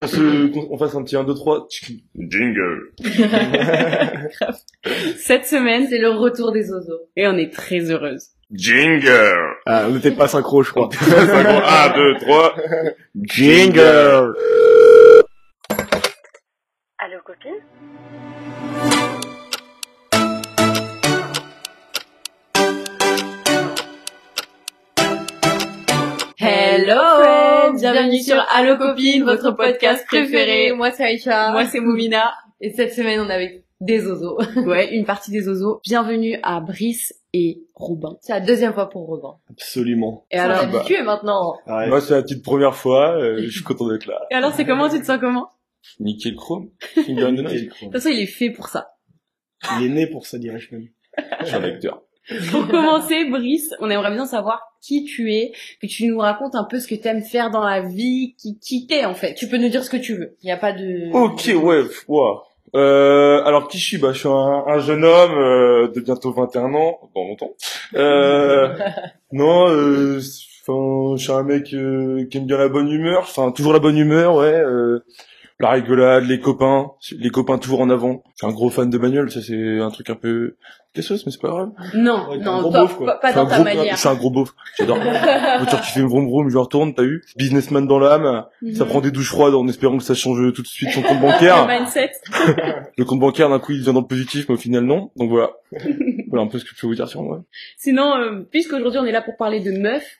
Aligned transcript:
On, 0.00 0.06
se, 0.06 0.56
on 0.70 0.78
fasse 0.78 0.94
un 0.94 1.02
petit 1.02 1.16
1, 1.16 1.24
2, 1.24 1.34
3. 1.34 1.66
Jingle. 2.16 2.92
Cette 5.16 5.44
semaine, 5.44 5.88
c'est 5.90 5.98
le 5.98 6.10
retour 6.10 6.52
des 6.52 6.70
oiseaux. 6.70 7.00
Et 7.16 7.26
on 7.26 7.36
est 7.36 7.52
très 7.52 7.80
heureuse. 7.90 8.28
Jingle. 8.52 9.56
Ah, 9.66 9.86
on 9.88 9.94
n'était 9.94 10.12
pas 10.12 10.28
synchro, 10.28 10.62
je 10.62 10.70
crois. 10.70 10.88
1, 11.00 11.96
2, 11.96 12.14
3. 12.20 12.54
Jingle 13.22 14.34
Allô 17.00 17.18
copine? 17.24 17.54
Hello 26.40 27.27
Bienvenue 27.78 28.18
sur 28.20 28.36
Allo 28.50 28.76
Copine, 28.76 29.22
votre 29.24 29.52
podcast 29.52 30.04
préféré. 30.06 30.72
Moi 30.72 30.90
c'est 30.90 31.04
Aïcha. 31.04 31.52
Moi 31.52 31.64
c'est 31.66 31.80
Moumina. 31.80 32.34
Et 32.60 32.72
cette 32.72 32.92
semaine 32.92 33.20
on 33.20 33.28
est 33.28 33.32
avec 33.34 33.64
des 33.80 34.04
oiseaux. 34.06 34.38
Ouais, 34.66 34.94
une 34.94 35.04
partie 35.04 35.30
des 35.30 35.48
oiseaux. 35.48 35.80
Bienvenue 35.84 36.38
à 36.42 36.60
Brice 36.60 37.14
et 37.32 37.62
Robin. 37.74 38.16
c'est 38.22 38.32
la 38.32 38.40
deuxième 38.40 38.72
fois 38.72 38.88
pour 38.88 39.06
Robin. 39.06 39.36
Absolument. 39.50 40.26
Et 40.30 40.38
alors, 40.38 40.62
est 40.62 40.76
habitué 40.76 41.02
maintenant. 41.02 41.56
Ouais. 41.66 41.88
Moi, 41.88 42.00
c'est 42.00 42.14
la 42.14 42.22
petite 42.22 42.42
première 42.42 42.74
fois. 42.74 43.16
euh, 43.16 43.42
je 43.42 43.48
suis 43.50 43.62
content 43.62 43.88
d'être 43.88 44.06
là. 44.06 44.20
et 44.30 44.34
alors 44.34 44.52
c'est 44.54 44.64
comment? 44.64 44.88
Tu 44.88 44.98
te 45.00 45.04
sens 45.06 45.18
comment? 45.20 45.48
Nickel 46.00 46.34
chrome. 46.34 46.70
The 46.96 47.08
nose. 47.08 47.52
De 47.52 47.68
toute 47.68 47.92
façon, 47.92 48.08
il 48.08 48.20
est 48.20 48.26
fait 48.26 48.50
pour 48.50 48.68
ça. 48.68 48.88
Il 49.78 49.86
est 49.86 49.88
né 49.90 50.06
pour 50.08 50.26
ça, 50.26 50.38
dirais-je 50.38 50.74
même. 50.74 50.88
Je 51.40 51.46
suis 51.46 51.54
un 51.56 51.62
acteur. 51.64 52.02
Pour 52.50 52.68
commencer, 52.68 53.24
Brice, 53.30 53.74
on 53.80 53.90
aimerait 53.90 54.12
bien 54.12 54.26
savoir 54.26 54.62
qui 54.80 55.04
tu 55.04 55.32
es, 55.32 55.52
que 55.80 55.86
tu 55.86 56.06
nous 56.06 56.18
racontes 56.18 56.54
un 56.54 56.64
peu 56.64 56.78
ce 56.78 56.86
que 56.86 56.94
t'aimes 56.94 57.22
faire 57.22 57.50
dans 57.50 57.64
la 57.64 57.80
vie, 57.80 58.34
qui, 58.38 58.58
qui 58.58 58.86
t'es 58.86 59.04
en 59.04 59.14
fait. 59.14 59.34
Tu 59.34 59.48
peux 59.48 59.56
nous 59.56 59.68
dire 59.68 59.82
ce 59.82 59.90
que 59.90 59.96
tu 59.96 60.14
veux. 60.14 60.36
Il 60.42 60.46
n'y 60.46 60.52
a 60.52 60.56
pas 60.56 60.72
de... 60.72 61.10
Ok, 61.12 61.50
ouais, 61.62 61.84
ouah. 62.06 62.44
Euh, 62.76 63.42
alors 63.44 63.68
qui 63.68 63.78
je 63.78 63.84
suis 63.84 63.98
Bah, 63.98 64.12
je 64.12 64.18
suis 64.18 64.28
un, 64.28 64.64
un 64.66 64.78
jeune 64.78 65.04
homme 65.04 65.38
euh, 65.38 65.88
de 65.88 66.00
bientôt 66.00 66.32
21 66.32 66.74
ans, 66.74 67.10
dans 67.14 67.24
longtemps. 67.24 67.54
Euh, 67.94 68.74
non, 69.32 69.68
euh, 69.68 70.20
je 70.20 71.16
suis 71.16 71.32
un 71.32 71.42
mec 71.44 71.72
euh, 71.72 72.26
qui 72.30 72.36
aime 72.36 72.46
bien 72.46 72.58
la 72.58 72.68
bonne 72.68 72.90
humeur. 72.90 73.20
Enfin, 73.20 73.50
toujours 73.52 73.72
la 73.72 73.78
bonne 73.78 73.96
humeur, 73.96 74.34
ouais. 74.34 74.62
La 75.60 75.70
rigolade, 75.70 76.24
les 76.24 76.38
copains, 76.40 76.92
les 77.18 77.30
copains 77.30 77.58
toujours 77.58 77.80
en 77.80 77.90
avant. 77.90 78.22
Je 78.34 78.38
suis 78.38 78.46
un 78.46 78.54
gros 78.54 78.70
fan 78.70 78.88
de 78.90 78.98
bagnole, 78.98 79.30
ça 79.30 79.40
c'est 79.42 79.80
un 79.80 79.90
truc 79.90 80.08
un 80.10 80.14
peu 80.14 80.56
cassos, 80.94 81.26
mais 81.26 81.32
c'est 81.32 81.40
pas 81.40 81.48
grave. 81.48 81.70
Non, 81.94 82.28
Ouais, 82.30 82.38
non, 82.38 82.60
gros 82.62 82.70
pas, 82.70 82.80
beauf, 82.86 82.98
pas- 83.04 83.16
pas 83.16 83.28
Je 83.28 83.32
suis 83.32 83.40
un 83.40 83.42
dans 83.44 83.48
ta 83.50 83.54
gros- 83.56 83.64
manière. 83.64 83.94
Je 83.94 83.98
suis 84.00 84.08
un 84.08 84.14
gros 84.14 84.30
beauf, 84.30 84.54
j'adore. 84.78 84.98
Voiture 85.58 85.80
qui 85.80 85.90
fait 85.92 86.00
vroom 86.02 86.26
vroom, 86.26 86.48
je 86.48 86.58
retourne, 86.58 86.94
t'as 86.94 87.02
vu 87.02 87.24
Businessman 87.36 87.86
dans 87.88 87.98
l'âme, 87.98 88.44
ça 88.74 88.84
Mhm. 88.84 88.88
prend 88.90 89.00
des 89.00 89.10
douches 89.10 89.30
froides 89.30 89.54
en 89.54 89.66
espérant 89.66 89.98
que 89.98 90.04
ça 90.04 90.14
change 90.14 90.52
tout 90.52 90.62
de 90.62 90.66
suite 90.68 90.90
son 90.90 91.02
compte 91.02 91.16
Le 91.20 91.22
bancaire. 91.22 91.66
mindset. 91.66 92.12
Le 92.96 93.04
compte 93.04 93.20
bancaire, 93.20 93.48
d'un 93.48 93.58
coup, 93.58 93.72
il 93.72 93.80
devient 93.80 93.92
dans 93.94 94.00
le 94.02 94.06
positif, 94.06 94.48
mais 94.48 94.54
au 94.54 94.58
final, 94.58 94.84
non. 94.84 95.10
Donc 95.16 95.30
voilà. 95.30 95.50
voilà 96.28 96.44
un 96.44 96.48
peu 96.48 96.58
ce 96.58 96.64
que 96.64 96.70
je 96.74 96.80
peux 96.80 96.86
vous 96.86 96.94
dire 96.94 97.08
sur 97.08 97.22
moi. 97.22 97.42
Sinon, 97.76 98.14
euh, 98.16 98.46
puisqu'aujourd'hui 98.50 99.00
on 99.00 99.04
est 99.06 99.12
là 99.12 99.22
pour 99.22 99.36
parler 99.36 99.60
de 99.60 99.72
meufs, 99.72 100.18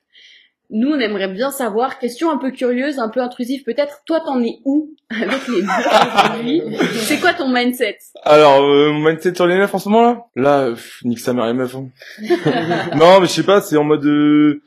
nous 0.70 0.88
on 0.90 0.98
aimerait 0.98 1.28
bien 1.32 1.50
savoir, 1.50 1.98
question 1.98 2.30
un 2.30 2.36
peu 2.38 2.50
curieuse, 2.50 2.98
un 2.98 3.08
peu 3.08 3.20
intrusive 3.20 3.62
peut-être, 3.64 4.02
toi 4.06 4.20
t'en 4.20 4.42
es 4.42 4.58
où 4.64 4.90
avec 5.10 5.48
les 5.48 5.62
aujourd'hui? 5.62 6.62
C'est 7.00 7.20
quoi 7.20 7.32
ton 7.32 7.48
mindset? 7.52 7.96
Alors, 8.24 8.62
euh, 8.62 8.92
mon 8.92 9.08
mindset 9.08 9.34
sur 9.34 9.46
les 9.46 9.56
meufs 9.56 9.74
en 9.74 9.78
ce 9.78 9.88
moment, 9.88 10.02
là? 10.36 10.66
Là, 10.66 10.70
pff, 10.70 11.00
nique 11.04 11.20
sa 11.20 11.32
mère 11.32 11.46
les 11.46 11.54
meufs. 11.54 11.74
hein. 11.74 11.88
non, 12.96 13.20
mais 13.20 13.26
je 13.26 13.32
sais 13.32 13.42
pas, 13.44 13.60
c'est 13.60 13.76
en 13.76 13.84
mode... 13.84 14.04
euh, 14.04 14.60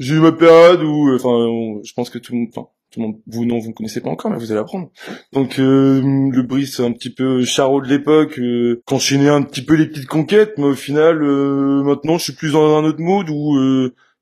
J'ai 0.00 0.14
eu 0.16 0.18
ma 0.20 0.32
période 0.32 0.82
où... 0.82 1.08
euh, 1.10 1.16
Enfin, 1.16 1.80
je 1.84 1.92
pense 1.94 2.10
que 2.10 2.18
tout 2.18 2.32
le 2.32 2.38
monde... 2.40 2.48
Tout 2.52 3.00
le 3.00 3.06
monde... 3.06 3.16
Vous, 3.26 3.44
non, 3.44 3.58
vous 3.58 3.68
ne 3.68 3.72
connaissez 3.74 4.00
pas 4.00 4.10
encore, 4.10 4.30
mais 4.32 4.38
vous 4.38 4.50
allez 4.50 4.60
apprendre. 4.60 4.90
Donc, 5.32 5.58
euh, 5.60 6.00
le 6.02 6.42
Brice, 6.42 6.80
un 6.80 6.92
petit 6.92 7.10
peu 7.10 7.44
charot 7.44 7.80
de 7.80 7.88
l'époque, 7.88 8.38
euh, 8.40 8.82
qu'enchaînait 8.86 9.28
un 9.28 9.42
petit 9.42 9.64
peu 9.64 9.74
les 9.74 9.86
petites 9.86 10.06
conquêtes, 10.08 10.54
mais 10.58 10.64
au 10.66 10.74
final, 10.74 11.22
euh, 11.22 11.82
maintenant, 11.84 12.18
je 12.18 12.24
suis 12.24 12.32
plus 12.34 12.52
dans 12.52 12.76
un 12.78 12.84
autre 12.84 13.00
mode 13.00 13.28
où... 13.30 13.56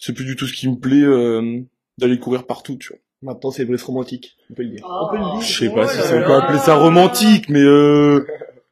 c'est 0.04 0.12
plus 0.12 0.26
du 0.26 0.37
tout 0.37 0.47
ce 0.47 0.53
qui 0.53 0.69
me 0.69 0.76
plaît 0.76 1.03
euh, 1.03 1.62
d'aller 1.97 2.19
courir 2.19 2.47
partout, 2.47 2.76
tu 2.76 2.88
vois. 2.88 2.98
Maintenant, 3.22 3.50
c'est 3.50 3.65
Brice 3.65 3.82
romantique. 3.84 4.37
On 4.50 4.54
peut 4.54 4.62
le 4.62 4.69
dire. 4.69 4.87
Oh. 4.87 5.06
On 5.06 5.10
peut 5.10 5.16
le 5.16 5.25
dire. 5.25 5.41
Je 5.41 5.59
sais 5.60 5.70
pas 5.70 5.87
Oh 5.87 5.88
si 5.88 5.97
ça 5.97 6.20
peut 6.20 6.34
appeler 6.34 6.59
ça 6.59 6.75
romantique, 6.76 7.48
mais 7.48 7.62
euh... 7.62 8.26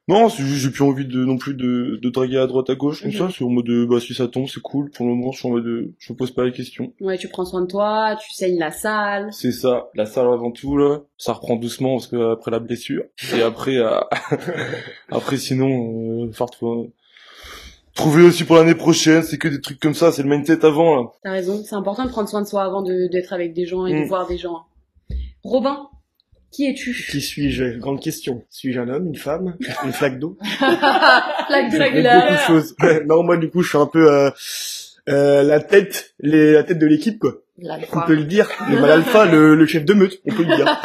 non, 0.09 0.29
c'est 0.29 0.43
juste 0.43 0.61
j'ai 0.61 0.71
plus 0.71 0.83
envie 0.83 1.07
de 1.07 1.25
non 1.25 1.39
plus 1.39 1.55
de, 1.55 1.99
de 2.03 2.11
draguer 2.11 2.37
à 2.37 2.47
droite 2.47 2.69
à 2.69 2.75
gauche 2.75 3.03
comme 3.03 3.13
ça. 3.13 3.31
C'est 3.35 3.45
en 3.45 3.49
mode 3.49 3.65
de, 3.65 3.87
bah 3.87 3.99
si 3.99 4.13
ça 4.13 4.29
tombe 4.29 4.47
c'est 4.47 4.61
cool. 4.61 4.91
Pour 4.91 5.07
le 5.07 5.15
moment 5.15 5.33
je 5.33 5.39
suis 5.39 5.49
en 5.49 5.53
mode 5.53 5.65
de, 5.65 5.95
je 5.99 6.13
me 6.13 6.19
pose 6.19 6.33
pas 6.33 6.45
la 6.45 6.51
question. 6.51 6.93
Ouais, 7.01 7.17
tu 7.17 7.29
prends 7.29 7.47
soin 7.47 7.63
de 7.63 7.67
toi, 7.67 8.15
tu 8.23 8.31
saignes 8.35 8.59
la 8.59 8.71
salle. 8.71 9.33
C'est 9.33 9.53
ça, 9.53 9.89
la 9.95 10.05
salle 10.05 10.27
avant 10.27 10.51
tout 10.51 10.77
là, 10.77 10.99
ça 11.17 11.33
reprend 11.33 11.57
doucement 11.57 11.97
parce 11.97 12.09
que 12.09 12.33
après 12.33 12.51
la 12.51 12.59
blessure 12.59 13.05
et 13.35 13.41
après 13.41 13.79
euh, 13.79 14.01
après 15.09 15.39
sinon 15.39 16.27
euh, 16.27 16.33
faire 16.33 16.51
trouver 17.95 18.23
aussi 18.23 18.45
pour 18.45 18.57
l'année 18.57 18.75
prochaine, 18.75 19.23
c'est 19.23 19.39
que 19.39 19.49
des 19.49 19.61
trucs 19.61 19.81
comme 19.81 19.95
ça, 19.95 20.13
c'est 20.13 20.23
le 20.23 20.29
mindset 20.29 20.65
avant 20.65 20.97
là. 20.97 21.03
T'as 21.23 21.33
raison, 21.33 21.63
c'est 21.65 21.75
important 21.75 22.05
de 22.05 22.11
prendre 22.11 22.29
soin 22.29 22.43
de 22.43 22.47
soi 22.47 22.63
avant 22.65 22.83
de- 22.83 23.09
d'être 23.11 23.33
avec 23.33 23.53
des 23.55 23.67
gens 23.67 23.87
et 23.87 23.93
de 23.93 23.99
Mm. 24.05 24.09
voir 24.09 24.27
des 24.27 24.39
gens. 24.39 24.63
Robin, 25.45 25.89
qui 26.51 26.67
es-tu? 26.69 26.93
Qui 27.11 27.21
suis-je? 27.21 27.79
Grande 27.79 28.01
question. 28.01 28.45
Suis-je 28.51 28.79
un 28.81 28.89
homme, 28.89 29.07
une 29.09 29.17
femme, 29.17 29.57
une 29.85 29.93
flaque 29.93 30.19
d'eau? 30.19 30.37
Flaque 30.59 31.71
de 31.71 31.77
Il 31.77 31.79
y 31.79 31.83
a 31.83 31.91
glace. 31.91 32.23
beaucoup 32.47 32.53
de 32.53 32.61
choses. 32.61 32.77
non, 33.07 33.23
moi, 33.23 33.37
du 33.39 33.49
coup, 33.51 33.63
je 33.63 33.69
suis 33.71 33.79
un 33.79 33.87
peu 33.87 34.11
euh, 34.13 34.31
euh, 35.09 35.43
la 35.43 35.61
tête, 35.61 36.15
les, 36.21 36.53
la 36.53 36.63
tête 36.63 36.79
de 36.79 36.87
l'équipe, 36.87 37.19
quoi. 37.19 37.35
L'alpha. 37.59 38.03
On 38.03 38.07
peut 38.07 38.15
le 38.15 38.25
dire. 38.25 38.49
Le 38.71 38.81
mal 38.81 38.91
alpha, 38.91 39.25
le, 39.27 39.55
le 39.55 39.67
chef 39.67 39.85
de 39.85 39.95
meute, 39.95 40.19
on 40.27 40.35
peut 40.35 40.43
le 40.45 40.57
dire. 40.57 40.67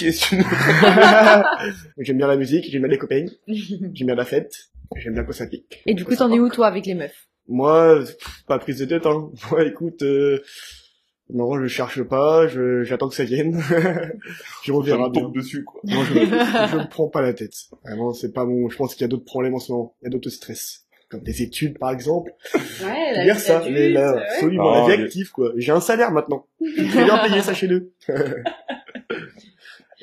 J'aime 1.98 2.16
bien 2.18 2.26
la 2.26 2.36
musique, 2.36 2.66
j'aime 2.70 2.82
bien 2.82 2.90
les 2.90 2.98
copains, 2.98 3.26
j'aime 3.48 3.90
bien 4.06 4.14
la 4.14 4.24
fête, 4.24 4.68
j'aime 4.96 5.14
bien 5.14 5.24
quand 5.24 5.32
ça 5.32 5.46
pique. 5.46 5.82
Et 5.86 5.94
du 5.94 6.04
coup 6.04 6.14
t'en 6.16 6.30
es 6.32 6.38
où 6.40 6.48
toi 6.48 6.66
avec 6.66 6.86
les 6.86 6.94
meufs? 6.94 7.28
Moi, 7.48 8.00
pff, 8.00 8.44
pas 8.46 8.58
prise 8.58 8.78
de 8.78 8.84
tête, 8.86 9.04
hein. 9.06 9.30
Moi, 9.50 9.64
écoute, 9.66 10.02
euh, 10.02 10.42
non, 11.30 11.60
je 11.60 11.66
cherche 11.66 12.02
pas, 12.02 12.46
je, 12.48 12.82
j'attends 12.84 13.08
que 13.08 13.14
ça 13.14 13.24
vienne. 13.24 13.60
je 13.70 14.12
je 14.64 14.72
me 14.72 14.82
bien. 14.82 15.10
tombe 15.10 15.34
dessus 15.34 15.62
quoi. 15.64 15.80
Non, 15.84 16.02
je, 16.04 16.14
je 16.14 16.76
me 16.76 16.88
prends 16.88 17.08
pas 17.08 17.20
la 17.22 17.34
tête. 17.34 17.52
Vraiment, 17.84 18.12
c'est 18.14 18.32
pas 18.32 18.44
mon, 18.46 18.68
je 18.68 18.76
pense 18.76 18.94
qu'il 18.94 19.02
y 19.02 19.04
a 19.04 19.08
d'autres 19.08 19.24
problèmes 19.24 19.54
en 19.54 19.58
ce 19.58 19.72
moment. 19.72 19.94
Il 20.00 20.04
y 20.04 20.08
a 20.08 20.10
d'autres 20.10 20.30
stress. 20.30 20.80
Comme 21.10 21.22
des 21.22 21.42
études, 21.42 21.78
par 21.78 21.90
exemple. 21.90 22.32
Ouais, 22.82 23.24
dire 23.24 23.38
ça, 23.38 23.62
mais 23.70 23.90
là, 23.90 24.16
absolument, 24.32 24.72
Ah, 24.72 24.88
la 24.88 24.94
vie 24.96 24.98
mais- 25.02 25.04
active, 25.04 25.30
quoi. 25.30 25.52
J'ai 25.56 25.70
un 25.70 25.80
salaire 25.80 26.10
maintenant. 26.12 26.46
Très 26.90 27.04
bien 27.04 27.18
payé, 27.18 27.42
sachez-le. 27.42 27.92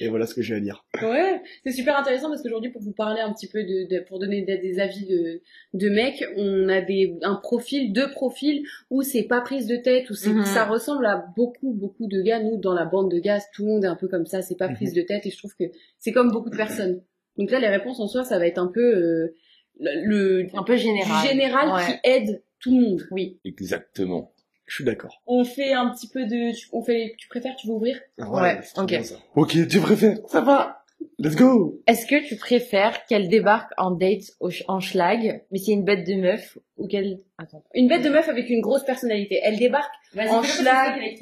Et 0.03 0.09
voilà 0.09 0.25
ce 0.25 0.33
que 0.33 0.41
j'ai 0.41 0.55
à 0.55 0.59
dire. 0.59 0.83
Ouais, 1.01 1.41
c'est 1.63 1.71
super 1.71 1.97
intéressant 1.97 2.29
parce 2.29 2.41
qu'aujourd'hui, 2.41 2.71
pour 2.71 2.81
vous 2.81 2.91
parler 2.91 3.21
un 3.21 3.31
petit 3.33 3.47
peu 3.47 3.63
de, 3.63 3.87
de- 3.87 4.03
pour 4.07 4.17
donner 4.19 4.41
des, 4.41 4.57
des 4.57 4.79
avis 4.79 5.05
de, 5.05 5.41
de 5.73 5.89
mecs, 5.89 6.23
on 6.37 6.67
a 6.69 6.81
des, 6.81 7.15
un 7.21 7.35
profil, 7.35 7.93
deux 7.93 8.09
profils 8.11 8.63
où 8.89 9.03
c'est 9.03 9.23
pas 9.23 9.41
prise 9.41 9.67
de 9.67 9.75
tête, 9.75 10.09
où 10.09 10.13
c'est, 10.15 10.31
Mhm. 10.31 10.45
ça 10.45 10.65
ressemble 10.65 11.05
à 11.05 11.23
beaucoup, 11.37 11.71
beaucoup 11.73 12.07
de 12.07 12.21
gars. 12.21 12.39
Nous, 12.41 12.57
dans 12.57 12.73
la 12.73 12.85
bande 12.85 13.11
de 13.11 13.19
gaz, 13.19 13.43
tout 13.53 13.63
le 13.63 13.69
monde 13.73 13.85
est 13.85 13.87
un 13.87 13.95
peu 13.95 14.07
comme 14.07 14.25
ça, 14.25 14.41
c'est 14.41 14.57
pas 14.57 14.67
Mhm. 14.69 14.75
prise 14.75 14.93
de 14.93 15.01
tête 15.03 15.25
et 15.25 15.29
je 15.29 15.37
trouve 15.37 15.53
que 15.55 15.65
c'est 15.99 16.11
comme 16.11 16.31
beaucoup 16.31 16.49
de 16.49 16.57
personnes. 16.57 17.01
Donc 17.37 17.51
là, 17.51 17.59
les 17.59 17.67
réponses 17.69 17.99
en 17.99 18.07
soi, 18.07 18.23
ça 18.23 18.39
va 18.39 18.47
être 18.47 18.57
un 18.57 18.67
peu, 18.67 18.81
euh, 18.95 19.35
le, 19.79 20.41
le- 20.43 20.47
Un 20.53 20.63
peu 20.63 20.75
général. 20.77 21.21
du 21.23 21.27
général 21.29 21.69
Ouais. 21.69 21.85
qui 21.85 22.09
aide 22.09 22.43
tout 22.59 22.75
le 22.75 22.81
monde. 22.81 23.01
Oui. 23.11 23.39
Exactement. 23.45 24.33
Je 24.71 24.75
suis 24.75 24.83
d'accord. 24.85 25.21
On 25.27 25.43
fait 25.43 25.73
un 25.73 25.89
petit 25.89 26.07
peu 26.07 26.23
de, 26.25 26.55
tu- 26.57 26.69
on 26.71 26.81
fait, 26.81 27.13
tu 27.17 27.27
préfères, 27.27 27.57
tu 27.57 27.67
veux 27.67 27.73
ouvrir? 27.73 27.99
Ouais, 28.17 28.61
ok. 28.77 28.93
Ok, 29.35 29.67
tu 29.67 29.79
préfères? 29.81 30.17
Ça 30.29 30.39
va. 30.39 30.77
Let's 31.19 31.35
go. 31.35 31.81
Est-ce 31.87 32.05
que 32.05 32.25
tu 32.25 32.37
préfères 32.37 33.05
qu'elle 33.05 33.27
débarque 33.27 33.73
en 33.77 33.91
date 33.91 34.21
au 34.39 34.49
en 34.69 34.79
schlag, 34.79 35.43
mais 35.51 35.59
c'est 35.59 35.73
une 35.73 35.83
bête 35.83 36.07
de 36.07 36.13
meuf, 36.13 36.57
ou 36.77 36.87
qu'elle... 36.87 37.19
Attends. 37.37 37.65
Une 37.73 37.89
bête 37.89 38.01
de 38.03 38.09
meuf 38.09 38.29
avec 38.29 38.49
une 38.49 38.61
grosse 38.61 38.85
personnalité. 38.85 39.41
Elle 39.43 39.57
débarque 39.57 39.91
en 40.15 40.41
schlag. 40.41 41.17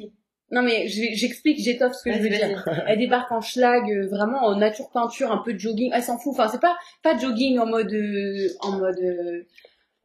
Non 0.52 0.62
mais 0.62 0.86
je- 0.86 1.12
j'explique, 1.14 1.58
j'étoffe 1.60 1.94
ce 1.94 2.04
que 2.04 2.12
je 2.12 2.18
veux 2.22 2.28
dire. 2.28 2.64
Elle 2.86 2.98
débarque 3.00 3.32
en 3.32 3.40
schlag, 3.40 3.82
euh, 3.90 4.06
vraiment 4.08 4.44
en 4.46 4.56
nature 4.56 4.90
peinture, 4.90 5.32
un 5.32 5.38
peu 5.38 5.54
de 5.54 5.58
jogging. 5.58 5.90
Elle 5.92 6.02
s'en 6.04 6.18
fout. 6.18 6.34
Enfin 6.34 6.46
c'est 6.48 6.60
pas 6.60 6.76
pas 7.02 7.16
jogging 7.18 7.58
en 7.58 7.66
mode 7.66 7.92
euh, 7.92 8.48
en 8.60 8.72
mode 8.78 8.98
euh, 9.00 9.44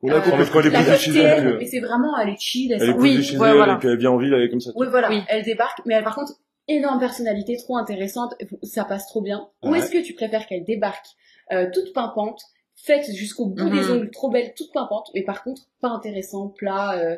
On 0.05 0.15
a 0.17 0.21
compris. 0.21 0.45
quand 0.51 0.59
elle 0.61 0.67
est 0.67 1.57
mais 1.59 1.65
c'est 1.65 1.79
vraiment 1.79 2.17
elle 2.19 2.29
est 2.29 2.39
chill. 2.39 2.71
Elle 2.71 2.81
Elle 2.83 2.89
est 2.89 2.93
posée 2.93 3.09
Oui, 3.17 3.23
chez 3.23 3.37
ouais, 3.37 3.49
elle, 3.49 3.55
voilà. 3.55 3.75
et 3.75 3.79
qu'elle 3.81 3.97
vient 3.97 4.11
en 4.11 4.17
ville, 4.17 4.33
elle 4.33 4.43
est 4.43 4.49
comme 4.49 4.59
ça. 4.61 4.71
Oui 4.75 4.87
voilà. 4.89 5.09
Oui. 5.09 5.21
Elle 5.27 5.43
débarque, 5.43 5.81
mais 5.85 5.95
elle 5.95 6.03
par 6.03 6.15
contre 6.15 6.33
énorme 6.67 6.99
personnalité, 6.99 7.57
trop 7.57 7.77
intéressante. 7.77 8.33
Ça 8.63 8.85
passe 8.85 9.07
trop 9.07 9.21
bien. 9.21 9.47
Ou 9.63 9.69
Ouais. 9.71 9.79
est-ce 9.79 9.91
que 9.91 10.03
tu 10.03 10.13
préfères 10.13 10.47
qu'elle 10.47 10.63
débarque 10.63 11.05
euh, 11.51 11.67
toute 11.73 11.93
pimpante, 11.93 12.41
faite 12.85 13.05
jusqu'au 13.13 13.47
bout 13.47 13.63
Mhm. 13.63 13.71
des 13.71 13.91
ongles, 13.91 14.09
trop 14.11 14.29
belle, 14.29 14.53
toute 14.55 14.71
pimpante, 14.73 15.09
mais 15.15 15.23
par 15.23 15.43
contre 15.43 15.61
pas 15.81 15.89
intéressant, 15.89 16.47
plat. 16.49 16.97
euh, 16.97 17.17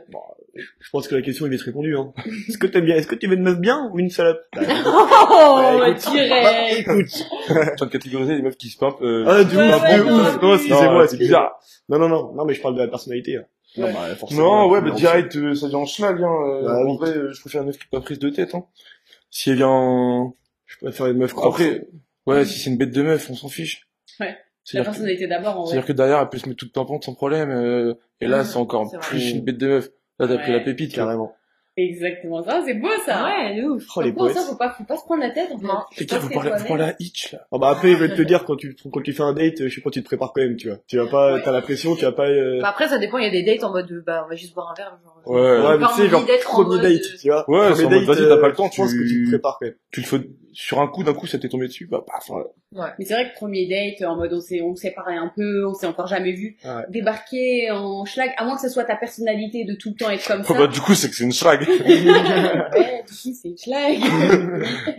Je 0.56 0.90
pense 0.92 1.08
que 1.08 1.16
la 1.16 1.22
question 1.22 1.46
est 1.46 1.50
vite 1.50 1.62
répondue, 1.62 1.96
hein. 1.98 2.14
Est-ce 2.50 2.58
que 2.58 2.68
t'aimes 2.68 2.86
bien, 2.86 2.96
est-ce 2.96 3.08
que 3.08 3.16
tu 3.16 3.28
veux 3.28 3.36
une 3.36 3.44
meuf 3.44 3.60
bien 3.60 3.90
ou 3.92 4.00
une 4.00 4.10
salope? 4.10 4.42
Bah, 4.54 4.62
Oh, 5.30 5.78
bah, 5.80 5.90
écoute. 5.90 6.12
direct. 6.12 6.32
Bah, 6.32 6.72
écoute. 6.96 7.28
En 7.50 7.76
train 7.76 7.86
de 7.86 7.92
catégoriser 7.92 8.36
les 8.36 8.42
meufs 8.42 8.58
qui 8.58 8.70
se 8.70 8.78
pimpent. 8.78 9.02
Euh... 9.02 9.24
Ah, 9.28 9.44
du 9.44 9.56
Ouais, 9.58 9.74
ouf, 9.74 9.84
ouais, 9.84 10.00
ouf. 10.00 10.42
Non, 10.42 10.54
excusez-moi, 10.56 10.94
Non, 10.94 11.02
c'est 11.02 11.08
c'est 11.12 11.18
bizarre. 11.18 11.60
Non, 11.90 12.00
non, 12.00 12.10
non, 12.10 12.34
non, 12.34 12.46
mais 12.46 12.54
je 12.54 12.62
parle 12.62 12.76
de 12.76 12.82
la 12.82 12.88
personnalité. 12.88 13.36
hein. 13.38 13.44
Non, 13.78 13.86
Ouais. 13.88 13.94
bah, 13.94 14.16
forcément. 14.16 14.66
Non, 14.68 14.72
ouais, 14.72 14.82
bah 14.82 14.92
direct, 14.92 15.36
euh, 15.36 15.54
ça 15.54 15.68
vient 15.68 15.80
en 15.80 15.86
schlag, 15.86 16.22
hein. 16.22 16.26
euh, 16.48 16.64
Bah 16.64 16.78
en 16.80 16.86
oui. 16.92 16.98
vrai, 16.98 17.10
euh, 17.12 17.32
je 17.34 17.42
préfère 17.42 17.62
une 17.62 17.68
meuf 17.68 17.78
qui 17.78 17.84
est 17.84 17.92
pas 17.92 18.02
prise 18.02 18.18
de 18.20 18.30
tête, 18.30 18.56
hein. 18.56 18.66
Si 19.30 19.50
elle 19.52 19.58
vient 19.58 19.68
en, 19.68 20.34
Je 20.66 20.78
préfère 20.78 21.06
une 21.08 21.18
meuf 21.18 21.34
croque. 21.34 21.54
Après, 21.54 21.88
ouais, 22.26 22.46
si 22.46 22.60
c'est 22.60 22.70
une 22.72 22.78
bête 22.78 22.92
de 22.92 23.02
meuf, 23.04 23.30
on 23.30 23.36
s'en 23.36 23.50
fiche. 23.50 23.88
Ouais. 24.20 24.36
La 24.74 24.84
C'est-à-dire 24.84 24.92
que, 24.92 24.96
personnalité 24.98 25.28
d'abord, 25.28 25.58
en 25.60 25.62
vrai. 25.64 25.72
c'est-à-dire 25.72 25.88
que 25.88 25.94
derrière, 25.94 26.20
elle 26.20 26.30
peut 26.30 26.38
se 26.38 26.46
mettre 26.48 26.60
toute 26.60 26.74
pimpante 26.74 27.04
sans 27.06 27.14
problème, 27.16 27.50
euh, 27.52 27.94
et 28.22 28.28
là, 28.28 28.40
Mhm, 28.40 28.44
c'est 28.46 28.58
encore 28.58 28.88
c'est 28.90 28.98
vrai. 28.98 29.06
plus 29.08 29.32
une 29.32 29.42
bête 29.42 29.58
de 29.58 29.68
meuf. 29.68 29.90
Là, 30.20 30.28
t'as 30.28 30.38
pris 30.40 30.52
la 30.52 30.60
pépite. 30.60 30.94
Carrément. 30.94 31.34
Exactement 31.80 32.42
ça, 32.44 32.64
c'est 32.66 32.74
beau 32.74 32.88
ça. 33.06 33.24
Ouais, 33.26 33.62
de 33.62 33.68
ouf. 33.68 33.84
Oh, 33.96 34.02
les 34.02 34.12
poètes. 34.12 34.34
ça, 34.36 34.42
faut 34.42 34.56
pas, 34.56 34.72
faut 34.72 34.84
pas 34.84 34.98
se 34.98 35.04
prendre 35.04 35.22
la 35.22 35.30
tête, 35.30 35.52
en 35.54 35.60
fait. 35.60 35.68
Non. 35.68 35.74
Les 36.00 36.08
Faut 36.08 36.16
gars, 36.16 36.18
vous 36.18 36.28
rester 36.28 36.34
parlez, 36.34 36.50
vous 36.50 36.56
toi-même. 36.58 36.68
parlez 36.68 36.84
à 36.84 36.96
Hitch, 37.00 37.32
là. 37.34 37.48
Ah 37.52 37.58
bah 37.60 37.70
après, 37.70 37.90
je 37.92 37.98
vais 38.04 38.16
te 38.16 38.22
dire, 38.24 38.46
quand 38.46 38.56
tu, 38.56 38.76
quand 38.92 39.02
tu 39.02 39.14
fais 39.14 39.22
un 39.22 39.34
date, 39.34 39.68
je 39.68 39.76
sais 39.76 39.82
pas, 39.82 39.92
tu 39.92 40.02
te 40.02 40.06
prépares 40.08 40.34
quand 40.34 40.42
même, 40.42 40.56
tu 40.56 40.70
vois. 40.70 40.80
Tu 40.88 40.98
vas 40.98 41.06
pas, 41.06 41.36
Ouais. 41.36 41.42
t'as 41.44 41.52
la 41.52 41.62
pression, 41.62 41.96
tu 41.96 42.04
vas 42.06 42.12
pas, 42.14 42.26
euh... 42.30 42.60
Bah 42.62 42.70
après, 42.70 42.88
ça 42.88 42.98
dépend, 42.98 43.20
il 43.20 43.26
y 43.26 43.28
a 43.28 43.30
des 43.30 43.44
dates 43.44 43.64
en 43.64 43.72
mode, 43.72 43.86
de, 43.88 44.00
bah, 44.00 44.24
on 44.26 44.30
va 44.30 44.36
juste 44.36 44.56
boire 44.56 44.72
un 44.72 44.74
verre, 44.74 44.98
genre. 45.04 45.22
Ouais. 45.28 45.40
ouais, 45.40 45.78
mais 45.78 45.86
pas 45.86 45.92
tu 45.96 46.02
sais, 46.02 46.10
genre, 46.10 46.26
premier 46.46 46.82
date, 46.82 46.94
euh, 47.06 47.18
tu 47.22 47.28
vois. 47.30 47.48
Ouais, 47.48 47.76
c'est 47.76 47.86
en 47.86 47.90
mode, 47.92 48.04
vas-y, 48.06 48.28
t'as 48.28 48.38
pas 48.38 48.48
le 48.48 48.56
temps, 48.56 48.66
euh, 48.66 48.70
pense 48.76 48.90
tu- 48.92 48.98
que 49.04 49.08
tu 49.08 49.24
te 49.26 49.30
prépares 49.30 49.58
quand 49.60 49.68
même. 49.68 49.76
Tu 49.92 50.02
le 50.02 50.08
fais 50.08 50.18
sur 50.54 50.80
un 50.82 50.88
coup, 50.88 51.04
d'un 51.04 51.14
coup, 51.14 51.28
ça 51.28 51.38
t'est 51.38 51.48
tombé 51.50 51.68
dessus, 51.68 51.86
bah, 51.86 52.04
paf, 52.08 52.32
ouais. 52.74 52.90
Mais 53.00 53.06
c'est 53.06 53.14
vrai 53.14 53.30
que 53.30 53.36
premier 53.36 53.68
date, 53.68 54.02
en 54.08 54.16
mode 54.16 54.34
on 54.34 54.42
s'est, 54.42 54.62
on 54.62 54.76
s'est 54.76 54.92
parlé 54.92 55.16
un 55.18 55.32
peu, 55.36 55.66
on 55.68 55.74
s'est 55.74 55.88
encore 55.88 56.08
jamais 56.08 56.34
vu. 56.34 56.58
Ouais. 56.64 56.84
Débarquer 56.90 57.72
en 57.72 58.06
schlag, 58.06 58.32
à 58.38 58.46
moins 58.46 58.56
que 58.56 58.62
ce 58.62 58.70
soit 58.70 58.84
ta 58.86 58.96
personnalité 58.96 59.64
de 59.66 59.74
tout 59.76 59.90
le 59.90 59.96
temps 59.96 60.10
être 60.10 60.26
comme 60.28 60.42
Oh, 60.48 60.54
ça. 60.54 60.60
bah, 60.60 60.68
du 60.68 60.80
coup, 60.80 60.96
c'est 60.96 61.10
que 61.10 61.16
c'est 61.16 61.24
une 61.24 61.34
schlag. 61.34 61.62
ouais, 61.68 63.04
du 63.08 63.14
coup, 63.14 63.34
c'est 63.34 63.56
schlag. 63.58 63.98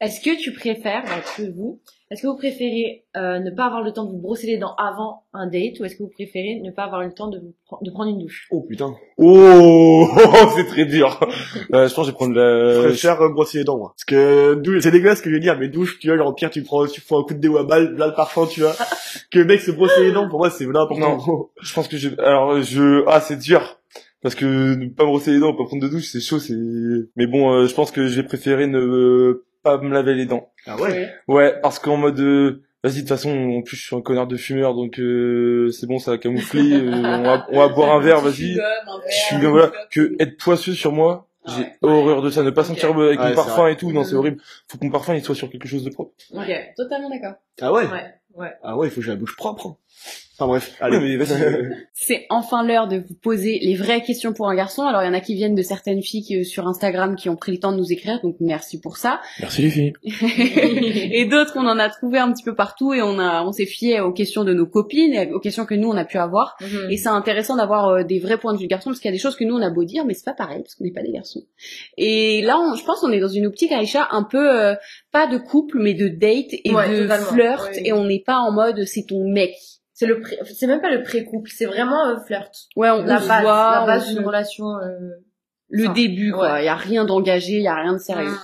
Est-ce 0.00 0.20
que 0.20 0.38
tu 0.40 0.52
préfères, 0.52 1.04
bah, 1.04 1.22
que 1.36 1.50
vous, 1.50 1.80
est-ce 2.10 2.22
que 2.22 2.28
vous 2.28 2.36
préférez 2.36 3.04
euh, 3.16 3.40
ne 3.40 3.50
pas 3.50 3.66
avoir 3.66 3.82
le 3.82 3.92
temps 3.92 4.04
de 4.04 4.10
vous 4.12 4.18
brosser 4.18 4.46
les 4.46 4.58
dents 4.58 4.74
avant 4.78 5.24
un 5.32 5.48
date 5.48 5.80
ou 5.80 5.84
est-ce 5.84 5.96
que 5.96 6.04
vous 6.04 6.08
préférez 6.08 6.60
ne 6.62 6.70
pas 6.70 6.84
avoir 6.84 7.02
le 7.02 7.12
temps 7.12 7.28
de, 7.28 7.38
vous 7.38 7.54
pre- 7.68 7.84
de 7.84 7.90
prendre 7.90 8.10
une 8.10 8.20
douche? 8.20 8.46
Oh 8.50 8.60
putain. 8.62 8.94
Oh, 9.18 10.06
c'est 10.56 10.66
très 10.66 10.84
dur. 10.84 11.18
Euh, 11.74 11.88
je 11.88 11.94
pense 11.94 11.96
que 11.96 12.02
je 12.04 12.06
vais 12.10 12.12
prendre 12.12 12.34
Je 12.34 12.82
la... 12.82 12.88
préfère 12.88 13.20
euh, 13.22 13.32
brosser 13.32 13.58
les 13.58 13.64
dents, 13.64 13.78
moi. 13.78 13.92
Parce 13.96 14.04
que, 14.04 14.54
douche, 14.54 14.82
c'est 14.82 14.92
dégueulasse 14.92 15.18
ce 15.18 15.22
que 15.24 15.30
je 15.30 15.34
veux 15.34 15.40
dire, 15.40 15.58
mais 15.58 15.68
douche, 15.68 15.98
tu 15.98 16.06
vois, 16.06 16.16
genre, 16.16 16.34
pire, 16.34 16.50
tu 16.50 16.62
prends, 16.62 16.86
tu 16.86 17.00
prends 17.00 17.20
un 17.20 17.24
coup 17.24 17.34
de 17.34 17.40
déo 17.40 17.56
à 17.58 17.64
balle, 17.64 17.96
là, 17.96 18.06
le 18.06 18.14
parfum, 18.14 18.46
tu 18.46 18.60
vois. 18.60 18.74
que 19.32 19.38
le 19.40 19.44
mec 19.44 19.60
se 19.60 19.72
brosse 19.72 19.98
les 19.98 20.12
dents, 20.12 20.28
pour 20.28 20.38
moi, 20.38 20.50
c'est 20.50 20.64
vraiment 20.64 20.82
important. 20.82 21.50
Je 21.60 21.74
pense 21.74 21.88
que 21.88 21.96
je... 21.96 22.10
Alors, 22.20 22.62
je... 22.62 23.02
Ah, 23.08 23.20
c'est 23.20 23.38
dur. 23.38 23.80
Parce 24.22 24.34
que 24.34 24.74
ne 24.74 24.88
pas 24.88 25.04
me 25.04 25.08
brosser 25.08 25.32
les 25.32 25.38
dents, 25.40 25.54
pas 25.54 25.64
prendre 25.64 25.82
de 25.82 25.88
douche, 25.88 26.06
c'est 26.06 26.20
chaud, 26.20 26.38
c'est... 26.38 26.54
Mais 27.16 27.26
bon, 27.26 27.52
euh, 27.52 27.66
je 27.66 27.74
pense 27.74 27.90
que 27.90 28.06
je 28.06 28.16
vais 28.16 28.26
préférer 28.26 28.66
ne 28.66 28.78
euh, 28.78 29.45
pas 29.66 29.78
me 29.78 29.92
laver 29.92 30.14
les 30.14 30.26
dents. 30.26 30.50
Ah 30.66 30.76
ouais? 30.76 31.10
Ouais, 31.28 31.60
parce 31.60 31.78
qu'en 31.78 31.96
mode... 31.96 32.18
euh, 32.20 32.62
Vas-y, 32.84 32.96
de 32.96 33.00
toute 33.00 33.08
façon, 33.08 33.30
en 33.30 33.62
plus, 33.62 33.76
je 33.76 33.82
suis 33.84 33.96
un 33.96 34.00
connard 34.00 34.28
de 34.28 34.36
fumeur, 34.36 34.74
donc 34.74 35.00
euh, 35.00 35.70
c'est 35.72 35.88
bon, 35.88 35.98
ça 35.98 36.12
va 36.12 36.18
camoufler. 36.18 36.72
euh, 36.72 36.92
on, 36.92 37.22
va, 37.24 37.46
on 37.50 37.58
va 37.58 37.68
boire 37.74 37.90
un 37.96 38.00
verre, 38.00 38.20
vas-y. 38.20 38.52
Je 38.54 38.58
suis 39.10 39.36
voilà. 39.44 39.72
Que 39.90 40.14
être 40.20 40.36
poisseux 40.36 40.72
sur 40.74 40.92
moi, 40.92 41.26
Ah 41.44 41.52
j'ai 41.56 41.62
ouais. 41.64 41.72
horreur 41.82 42.22
de 42.22 42.30
ça. 42.30 42.44
Ne 42.44 42.50
pas 42.50 42.62
sentir 42.62 42.90
avec 42.96 43.18
Ouais, 43.18 43.28
mon 43.30 43.34
parfum 43.34 43.62
vrai. 43.62 43.72
et 43.72 43.76
tout, 43.76 43.90
non, 43.90 44.04
c'est 44.04 44.12
Mhm. 44.12 44.18
horrible. 44.18 44.36
Faut 44.68 44.78
que 44.78 44.84
mon 44.84 44.90
parfum, 44.92 45.14
il 45.14 45.22
soit 45.24 45.34
sur 45.34 45.50
quelque 45.50 45.66
chose 45.66 45.82
de 45.82 45.90
propre. 45.90 46.12
Ok, 46.32 46.72
totalement 46.76 47.10
d'accord. 47.10 47.34
Ah 47.60 47.72
ouais? 47.72 47.86
Ouais, 47.86 48.04
ouais. 48.36 48.52
Ah 48.62 48.76
ouais, 48.76 48.86
il 48.86 48.90
faut 48.90 49.00
que 49.00 49.06
j'ai 49.06 49.10
la 49.12 49.16
bouche 49.16 49.34
propre. 49.36 49.78
Enfin 50.38 50.48
bref, 50.48 50.76
Allez, 50.80 51.16
vas-y. 51.16 51.86
C'est 51.94 52.26
enfin 52.28 52.62
l'heure 52.62 52.88
de 52.88 52.98
vous 52.98 53.14
poser 53.22 53.58
les 53.62 53.74
vraies 53.74 54.02
questions 54.02 54.34
pour 54.34 54.50
un 54.50 54.54
garçon. 54.54 54.82
Alors, 54.82 55.00
il 55.02 55.06
y 55.06 55.08
en 55.08 55.14
a 55.14 55.20
qui 55.20 55.34
viennent 55.34 55.54
de 55.54 55.62
certaines 55.62 56.02
filles 56.02 56.22
qui, 56.22 56.36
euh, 56.36 56.44
sur 56.44 56.66
Instagram 56.68 57.16
qui 57.16 57.30
ont 57.30 57.36
pris 57.36 57.52
le 57.52 57.58
temps 57.58 57.72
de 57.72 57.78
nous 57.78 57.90
écrire, 57.90 58.20
donc 58.22 58.36
merci 58.40 58.78
pour 58.78 58.98
ça. 58.98 59.22
Merci 59.40 59.62
les 59.62 59.70
filles. 59.70 59.92
et 61.12 61.24
d'autres, 61.24 61.54
on 61.56 61.66
en 61.66 61.78
a 61.78 61.88
trouvé 61.88 62.18
un 62.18 62.30
petit 62.32 62.42
peu 62.44 62.54
partout 62.54 62.92
et 62.92 63.00
on 63.00 63.18
a, 63.18 63.42
on 63.44 63.52
s'est 63.52 63.64
fié 63.64 64.00
aux 64.00 64.12
questions 64.12 64.44
de 64.44 64.52
nos 64.52 64.66
copines, 64.66 65.14
et 65.14 65.32
aux 65.32 65.40
questions 65.40 65.64
que 65.64 65.74
nous, 65.74 65.88
on 65.88 65.96
a 65.96 66.04
pu 66.04 66.18
avoir. 66.18 66.56
Mhm. 66.60 66.90
Et 66.90 66.98
c'est 66.98 67.08
intéressant 67.08 67.56
d'avoir 67.56 67.88
euh, 67.88 68.02
des 68.04 68.18
vrais 68.18 68.36
points 68.38 68.52
de 68.52 68.58
vue 68.58 68.66
garçons 68.66 68.90
parce 68.90 69.00
qu'il 69.00 69.08
y 69.08 69.14
a 69.14 69.16
des 69.16 69.22
choses 69.22 69.36
que 69.36 69.44
nous 69.44 69.54
on 69.56 69.62
a 69.62 69.70
beau 69.70 69.84
dire 69.84 70.04
mais 70.04 70.12
c'est 70.12 70.24
pas 70.26 70.34
pareil 70.34 70.60
parce 70.62 70.74
qu'on 70.74 70.84
n'est 70.84 70.92
pas 70.92 71.02
des 71.02 71.12
garçons. 71.12 71.40
Et 71.96 72.42
là 72.42 72.58
on, 72.58 72.74
je 72.74 72.84
pense 72.84 73.00
qu'on 73.00 73.10
est 73.12 73.20
dans 73.20 73.28
une 73.28 73.46
optique 73.46 73.72
Aïcha 73.72 74.08
un 74.10 74.22
peu 74.24 74.54
euh, 74.60 74.74
pas 75.12 75.26
de 75.26 75.38
couple 75.38 75.78
mais 75.80 75.94
de 75.94 76.08
date 76.08 76.52
et 76.64 76.72
Ouais, 76.74 76.90
de 76.90 77.02
totalement. 77.04 77.26
flirt 77.28 77.70
Oui. 77.74 77.82
et 77.86 77.92
on 77.94 78.04
n'est 78.04 78.22
pas 78.24 78.36
en 78.36 78.52
mode 78.52 78.84
c'est 78.84 79.06
ton 79.08 79.26
mec. 79.32 79.54
C'est 79.98 80.04
le 80.04 80.20
pré... 80.20 80.38
c'est 80.44 80.66
même 80.66 80.82
pas 80.82 80.90
le 80.90 81.02
pré-couple, 81.02 81.50
c'est 81.56 81.64
vraiment 81.64 82.06
euh, 82.08 82.16
flirt. 82.26 82.52
Ouais, 82.76 82.90
on, 82.90 83.02
La 83.02 83.16
on 83.16 83.20
se 83.22 83.28
base, 83.28 83.42
voit, 83.42 83.76
la 83.80 83.86
base 83.86 84.04
se- 84.06 84.12
d'une 84.12 84.26
relation. 84.26 84.66
euh, 84.76 84.90
le 85.70 85.84
Enfin, 85.84 85.92
début 85.94 86.32
quoi. 86.32 86.52
ouais. 86.52 86.62
Il 86.62 86.66
y 86.66 86.68
a 86.68 86.76
rien 86.76 87.06
d'engagé, 87.06 87.54
il 87.54 87.62
y 87.62 87.66
a 87.68 87.74
rien 87.74 87.94
de 87.94 87.98
sérieux. 87.98 88.28
Mm. 88.30 88.38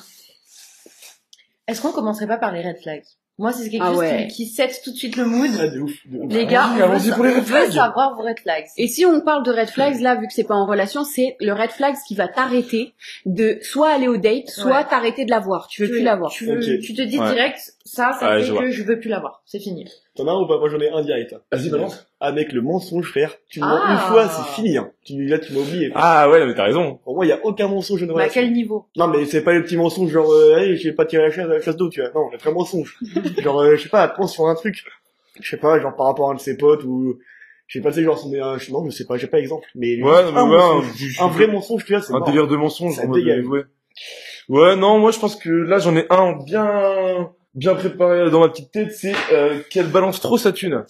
Est-ce 1.68 1.80
qu'on 1.82 1.92
commencerait 1.92 2.26
pas 2.26 2.38
par 2.38 2.52
les 2.52 2.62
red 2.62 2.78
flags? 2.82 3.04
Moi, 3.38 3.52
c'est 3.52 3.68
quelque 3.70 3.82
Ah 3.82 3.88
chose 3.90 3.98
ouais. 3.98 4.26
qui, 4.28 4.44
qui 4.44 4.46
set 4.46 4.80
tout 4.84 4.90
de 4.92 4.96
suite 4.96 5.16
le 5.16 5.24
mood. 5.24 5.50
Ah, 5.58 5.68
de 5.68 5.80
ouf. 5.80 5.92
de 6.06 6.18
ouf. 6.18 6.32
Les 6.32 6.46
gars, 6.46 6.66
on 6.70 6.96
veut, 6.98 7.12
pour 7.14 7.24
les 7.24 7.32
red 7.34 7.44
flags. 7.44 7.70
savoir 7.70 8.14
vos 8.14 8.22
red 8.22 8.38
flags. 8.40 8.66
Et 8.76 8.88
si 8.88 9.04
on 9.06 9.20
parle 9.22 9.44
de 9.44 9.50
red 9.52 9.68
flags, 9.70 10.00
là, 10.00 10.16
vu 10.16 10.26
que 10.26 10.32
c'est 10.32 10.44
pas 10.44 10.54
en 10.54 10.66
relation, 10.66 11.02
c'est 11.04 11.36
le 11.40 11.52
red 11.52 11.70
flag 11.70 11.94
qui 12.06 12.14
va 12.14 12.28
t'arrêter 12.28 12.94
de 13.24 13.58
soit 13.62 13.90
aller 13.90 14.08
au 14.08 14.16
date, 14.18 14.48
soit 14.48 14.78
Ouais. 14.78 14.84
t'arrêter 14.88 15.24
de 15.24 15.30
la 15.30 15.38
voir. 15.40 15.66
Tu 15.68 15.82
veux 15.82 15.88
tu, 15.88 15.94
plus 15.94 16.02
la 16.02 16.16
voir. 16.16 16.30
Tu, 16.30 16.46
veux- 16.46 16.60
tu 16.80 16.94
te 16.94 17.02
dis 17.02 17.18
Ouais. 17.18 17.26
direct, 17.32 17.58
ça, 17.84 18.12
ça 18.18 18.30
Ouais, 18.32 18.38
fait 18.40 18.44
je 18.44 18.52
vois. 18.52 18.62
que 18.62 18.70
je 18.70 18.82
veux 18.84 18.98
plus 19.00 19.08
la 19.10 19.20
voir. 19.20 19.42
C'est 19.46 19.60
fini. 19.60 19.86
T'en 20.14 20.26
as 20.28 20.32
un 20.32 20.40
ou 20.40 20.46
pas? 20.46 20.58
Moi, 20.58 20.68
j'en 20.68 20.78
ai 20.78 20.90
un 20.90 21.00
direct, 21.02 21.32
là. 21.32 21.38
Vas-y, 21.50 21.70
balance. 21.70 22.06
Ah, 22.20 22.32
mec, 22.32 22.52
le 22.52 22.60
mensonge, 22.60 23.08
frère. 23.08 23.34
Tu 23.48 23.60
me 23.60 23.64
mens 23.64 23.80
Ah. 23.82 23.92
une 23.92 23.98
fois, 23.98 24.28
c'est 24.28 24.54
fini, 24.54 24.76
hein. 24.76 24.90
Tu, 25.04 25.24
là, 25.26 25.38
tu 25.38 25.52
m'as 25.54 25.60
oublié. 25.60 25.90
Ah 25.94 26.28
ouais, 26.28 26.44
mais 26.46 26.54
t'as 26.54 26.64
raison. 26.64 26.96
Pour 27.02 27.14
moi, 27.14 27.24
il 27.24 27.30
y 27.30 27.32
a 27.32 27.40
aucun 27.44 27.66
mensonge 27.68 28.02
Mais 28.02 28.10
à 28.10 28.12
relation. 28.12 28.42
quel 28.42 28.52
niveau? 28.52 28.86
Non, 28.96 29.08
mais 29.08 29.24
c'est 29.24 29.42
pas 29.42 29.54
le 29.54 29.62
petit 29.64 29.76
mensonge 29.78 30.10
genre, 30.10 30.30
euh, 30.30 30.58
hey, 30.58 30.76
je 30.76 30.88
vais 30.90 30.94
pas 30.94 31.06
tirer 31.06 31.22
la 31.22 31.30
chasse, 31.30 31.46
la 31.48 31.60
chasse 31.62 31.76
d'eau, 31.76 31.88
tu 31.88 32.02
vois. 32.02 32.10
Non, 32.14 32.28
le 32.30 32.36
vrai 32.36 32.52
mensonge. 32.52 32.98
genre, 33.42 33.60
euh, 33.62 33.76
je 33.76 33.82
sais 33.84 33.88
pas, 33.88 34.04
elle 34.04 34.12
pense 34.14 34.34
sur 34.34 34.46
un 34.46 34.54
truc. 34.54 34.84
Je 35.40 35.48
sais 35.48 35.56
pas, 35.56 35.80
genre 35.80 35.96
par 35.96 36.06
rapport 36.06 36.28
à 36.28 36.32
un 36.32 36.36
de 36.36 36.40
ses 36.40 36.58
potes 36.58 36.84
ou, 36.84 37.18
je 37.66 37.78
sais 37.78 37.82
pas, 37.82 37.88
tu 37.90 37.96
sais, 38.00 38.02
genre, 38.04 38.18
son, 38.18 38.30
un, 38.34 38.58
je- 38.58 38.70
non, 38.70 38.84
je 38.84 38.90
sais 38.90 39.06
pas, 39.06 39.16
j'ai 39.16 39.28
pas 39.28 39.38
exemple. 39.40 39.66
Mais 39.74 39.94
Ouais, 40.02 40.10
non, 40.24 40.36
un, 40.36 40.46
mais 40.46 40.52
ouais, 40.52 40.58
mensonge, 40.58 40.84
un- 40.84 40.92
je- 40.94 41.22
un 41.22 41.26
vrai 41.28 41.46
mensonge, 41.46 41.84
tu 41.86 41.92
vois, 41.94 42.02
c'est 42.02 42.12
un 42.12 42.18
mort. 42.18 42.26
délire 42.26 42.46
de 42.48 42.56
mensonge. 42.56 42.96
Ça 42.96 43.04
en 43.04 43.08
mode, 43.08 43.18
dégage. 43.18 43.46
ouais. 43.46 43.62
ouais, 44.50 44.76
non, 44.76 44.98
moi 44.98 45.10
je 45.10 45.18
pense 45.18 45.36
que 45.36 45.48
là 45.48 45.78
j'en 45.78 45.96
ai 45.96 46.04
un 46.10 46.32
bien 46.44 47.30
bien 47.54 47.74
préparé 47.74 48.30
dans 48.30 48.40
ma 48.40 48.48
petite 48.48 48.70
tête, 48.70 48.92
c'est 48.92 49.14
euh, 49.32 49.60
qu'elle 49.70 49.88
balance 49.88 50.20
trop 50.20 50.38
sa 50.38 50.52
thune. 50.52 50.84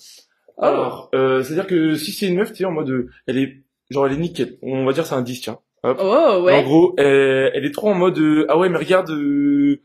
Alors, 0.59 1.11
euh, 1.14 1.43
c'est-à-dire 1.43 1.67
que 1.67 1.94
si 1.97 2.12
c'est 2.12 2.26
une 2.29 2.37
meuf, 2.37 2.50
tu 2.53 2.59
sais, 2.59 2.64
en 2.64 2.73
mode, 2.73 2.91
euh, 2.91 3.11
elle 3.26 3.38
est, 3.38 3.62
genre 3.91 4.06
elle 4.06 4.12
est 4.12 4.19
nickel. 4.19 4.59
On 4.62 4.85
va 4.85 4.93
dire 4.93 5.06
c'est 5.06 5.14
un 5.14 5.23
10, 5.23 5.41
tiens. 5.41 5.59
Hop. 5.82 5.99
Oh 6.00 6.05
En 6.05 6.43
ouais. 6.43 6.62
gros, 6.62 6.94
elle, 6.99 7.50
elle 7.55 7.64
est 7.64 7.73
trop 7.75 7.88
en 7.88 7.94
mode, 7.94 8.19
euh, 8.19 8.47
ah 8.49 8.56
ouais, 8.59 8.69
mais 8.69 8.79
regarde, 8.79 9.11
euh, 9.11 9.81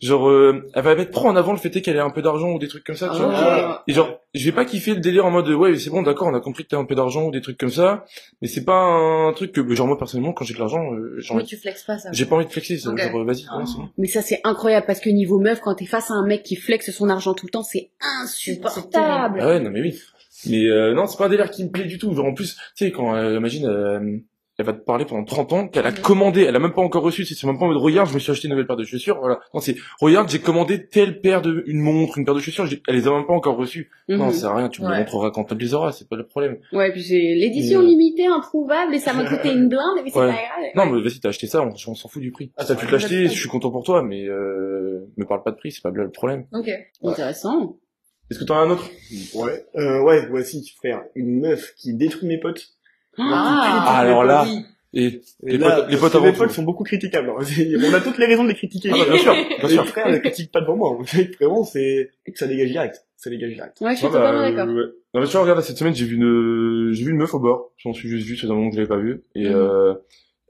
genre, 0.00 0.28
euh, 0.28 0.64
elle 0.74 0.82
va 0.84 0.94
mettre 0.94 1.10
trop 1.10 1.26
en 1.28 1.36
avant 1.36 1.52
le 1.52 1.58
fait 1.58 1.70
qu'elle 1.80 1.98
a 1.98 2.04
un 2.04 2.10
peu 2.10 2.22
d'argent 2.22 2.50
ou 2.52 2.58
des 2.58 2.68
trucs 2.68 2.84
comme 2.84 2.94
ça, 2.96 3.08
tu 3.08 3.20
vois. 3.20 3.32
Ah. 3.34 3.82
Et 3.86 3.92
genre, 3.92 4.20
je 4.34 4.44
vais 4.44 4.52
pas 4.52 4.64
kiffer 4.64 4.94
le 4.94 5.00
délire 5.00 5.26
en 5.26 5.30
mode 5.30 5.48
ouais, 5.48 5.76
c'est 5.76 5.90
bon, 5.90 6.02
d'accord, 6.02 6.28
on 6.28 6.34
a 6.34 6.40
compris 6.40 6.64
que 6.64 6.68
t'as 6.68 6.78
un 6.78 6.84
peu 6.84 6.94
d'argent 6.94 7.24
ou 7.26 7.30
des 7.30 7.40
trucs 7.40 7.58
comme 7.58 7.70
ça, 7.70 8.04
mais 8.40 8.48
c'est 8.48 8.64
pas 8.64 8.78
un 8.78 9.32
truc 9.32 9.52
que 9.52 9.74
genre 9.74 9.86
moi 9.86 9.98
personnellement 9.98 10.32
quand 10.32 10.44
j'ai 10.44 10.54
de 10.54 10.58
l'argent, 10.58 10.92
euh, 10.92 11.16
j'ai 11.18 11.30
Oui, 11.34 11.40
envie- 11.40 11.46
tu 11.46 11.56
flexes 11.56 11.82
pas 11.84 11.98
ça. 11.98 12.10
j'ai 12.12 12.26
pas 12.26 12.36
envie 12.36 12.46
de 12.46 12.50
flexer, 12.50 12.78
ça, 12.78 12.90
Ok. 12.90 13.00
genre 13.00 13.24
vas-y, 13.24 13.44
Ah. 13.50 13.64
bon. 13.76 13.88
Mais 13.98 14.06
ça 14.08 14.22
c'est 14.22 14.40
incroyable 14.44 14.86
parce 14.86 15.00
que 15.00 15.10
niveau 15.10 15.38
meuf, 15.40 15.60
quand 15.60 15.74
t'es 15.74 15.86
face 15.86 16.10
à 16.10 16.14
un 16.14 16.26
mec 16.26 16.42
qui 16.42 16.56
flexe 16.56 16.90
son 16.90 17.08
argent 17.08 17.34
tout 17.34 17.46
le 17.46 17.50
temps, 17.50 17.62
c'est 17.64 17.90
insupportable. 18.22 19.40
Ah 19.42 19.46
ouais, 19.48 19.60
non 19.60 19.70
mais 19.70 19.80
oui. 19.80 20.00
Mais 20.46 20.66
euh, 20.66 20.94
non, 20.94 21.06
c'est 21.06 21.18
pas 21.18 21.26
un 21.26 21.30
délire 21.30 21.50
qui 21.50 21.64
me 21.64 21.70
plaît 21.70 21.84
du 21.86 21.98
tout. 21.98 22.14
Genre 22.14 22.26
en 22.26 22.34
plus, 22.34 22.54
tu 22.76 22.84
sais 22.84 22.92
quand 22.92 23.14
euh, 23.16 23.36
imagine 23.38 23.66
euh, 23.66 24.18
elle 24.58 24.66
va 24.66 24.72
te 24.72 24.80
parler 24.84 25.04
pendant 25.04 25.22
30 25.24 25.52
ans, 25.52 25.68
qu'elle 25.68 25.86
a 25.86 25.92
commandé, 25.92 26.42
elle 26.42 26.56
a 26.56 26.58
même 26.58 26.72
pas 26.72 26.82
encore 26.82 27.02
reçu, 27.04 27.24
c'est 27.24 27.34
c'est 27.34 27.46
même 27.46 27.58
pas 27.58 27.64
en 27.64 27.68
mode 27.68 27.76
regarde, 27.76 28.08
je 28.08 28.14
me 28.14 28.18
suis 28.18 28.32
acheté 28.32 28.48
une 28.48 28.50
nouvelle 28.54 28.66
paire 28.66 28.76
de 28.76 28.84
chaussures, 28.84 29.18
voilà. 29.20 29.38
Non, 29.54 29.60
c'est 29.60 29.76
regarde, 30.00 30.28
j'ai 30.28 30.40
commandé 30.40 30.86
telle 30.88 31.20
paire 31.20 31.42
de 31.42 31.62
une 31.66 31.78
montre, 31.80 32.18
une 32.18 32.24
paire 32.24 32.34
de 32.34 32.40
chaussures, 32.40 32.66
j'ai- 32.66 32.82
elle 32.88 32.96
les 32.96 33.06
a 33.06 33.10
même 33.12 33.24
pas 33.26 33.32
encore 33.34 33.56
reçues. 33.56 33.90
Non, 34.08 34.26
Mhm. 34.26 34.32
c'est 34.32 34.46
rien, 34.48 34.68
tu 34.68 34.82
me 34.82 34.88
Ouais. 34.88 34.98
montreras 34.98 35.30
quand 35.30 35.50
elle 35.52 35.58
les 35.58 35.74
auras, 35.74 35.92
c'est 35.92 36.08
pas 36.08 36.16
le 36.16 36.26
problème. 36.26 36.58
Ouais, 36.72 36.90
puis 36.90 37.02
c'est 37.04 37.14
l'édition 37.34 37.80
Mais, 37.80 37.86
euh, 37.86 37.88
limitée, 37.90 38.26
introuvable, 38.26 38.94
et 38.94 38.98
ça 38.98 39.12
m'a 39.12 39.24
coûté 39.24 39.52
une 39.52 39.68
blinde, 39.68 40.00
mais 40.04 40.10
c'est 40.10 40.18
Ouais. 40.18 40.26
pas 40.26 40.32
grave. 40.32 40.64
Non, 40.74 40.86
mais 40.92 41.00
vas-y, 41.02 41.20
t'as 41.20 41.28
acheté 41.28 41.46
ça, 41.46 41.62
on, 41.62 41.68
on 41.86 41.94
s'en 41.94 42.08
fout 42.08 42.20
du 42.20 42.32
prix. 42.32 42.50
Ah, 42.56 42.64
t'as 42.64 42.74
pu 42.74 42.86
te 42.86 42.92
l'acheter, 42.92 43.24
je 43.28 43.38
suis 43.38 43.48
content 43.48 43.70
pour 43.70 43.84
toi, 43.84 44.02
mais 44.02 44.24
euh, 44.26 45.06
me 45.16 45.24
parle 45.24 45.42
pas 45.44 45.52
de 45.52 45.56
prix, 45.56 45.70
c'est 45.70 45.82
pas 45.82 45.90
le 45.90 46.10
problème. 46.10 46.46
Ok. 46.52 46.68
Intéressant. 47.04 47.76
Est-ce 48.30 48.38
que 48.40 48.44
t'en 48.44 48.56
as 48.56 48.62
un 48.62 48.70
autre? 48.70 48.90
Ouais, 49.34 49.64
euh, 49.76 50.02
ouais, 50.02 50.44
si, 50.44 50.62
frère. 50.76 51.02
Une 51.14 51.40
meuf 51.40 51.74
qui 51.76 51.94
détruit 51.94 52.28
mes 52.28 52.38
potes. 52.38 52.68
Ah, 53.18 53.98
alors 53.98 54.24
là, 54.24 54.46
et 54.94 55.04
Et 55.06 55.20
les 55.42 55.58
là, 55.58 55.82
potes, 55.82 55.90
les 55.90 55.96
que 55.98 56.16
avant 56.16 56.46
tout. 56.46 56.48
sont 56.54 56.62
beaucoup 56.62 56.84
critiquables. 56.84 57.28
hein. 57.30 57.42
On 57.90 57.94
a 57.94 58.00
toutes 58.00 58.18
les 58.18 58.26
raisons 58.26 58.44
de 58.44 58.48
les 58.48 58.54
critiquer. 58.54 58.90
Ah 58.92 58.96
bah, 58.98 59.04
bien 59.06 59.18
sûr, 59.18 59.34
bien 59.58 59.68
sûr. 59.68 59.86
frère, 59.86 60.08
ne 60.10 60.16
critique 60.18 60.50
pas 60.50 60.60
devant 60.62 60.76
moi. 60.76 60.98
Vraiment, 61.40 61.62
c'est, 61.64 62.10
ça 62.34 62.46
dégage 62.46 62.70
direct. 62.70 63.04
Ça 63.16 63.28
dégage 63.30 63.52
direct. 63.52 63.78
Ouais, 63.80 63.92
je 63.92 63.96
suis 63.98 64.06
Ouais, 64.06 64.12
bah, 64.12 64.18
totalement 64.20 64.40
euh, 64.46 64.50
d'accord. 64.52 64.74
ouais. 64.74 64.82
Non 65.14 65.20
mais 65.20 65.26
tu 65.26 65.32
vois, 65.32 65.42
regarde, 65.42 65.60
cette 65.62 65.76
semaine 65.78 65.94
j'ai 65.94 66.04
vu 66.04 66.16
une, 66.16 66.92
j'ai 66.92 67.04
vu 67.04 67.10
une 67.10 67.16
meuf 67.18 67.34
au 67.34 67.40
bord. 67.40 67.72
J'en 67.78 67.92
suis 67.92 68.08
juste 68.08 68.26
vu, 68.26 68.36
c'est 68.36 68.46
un 68.46 68.54
moment 68.54 68.68
que 68.70 68.76
je 68.76 68.80
l'avais 68.80 68.88
pas 68.88 68.96
vu. 68.98 69.22
Et 69.34 69.46
Mhm. 69.48 69.54
euh, 69.54 69.94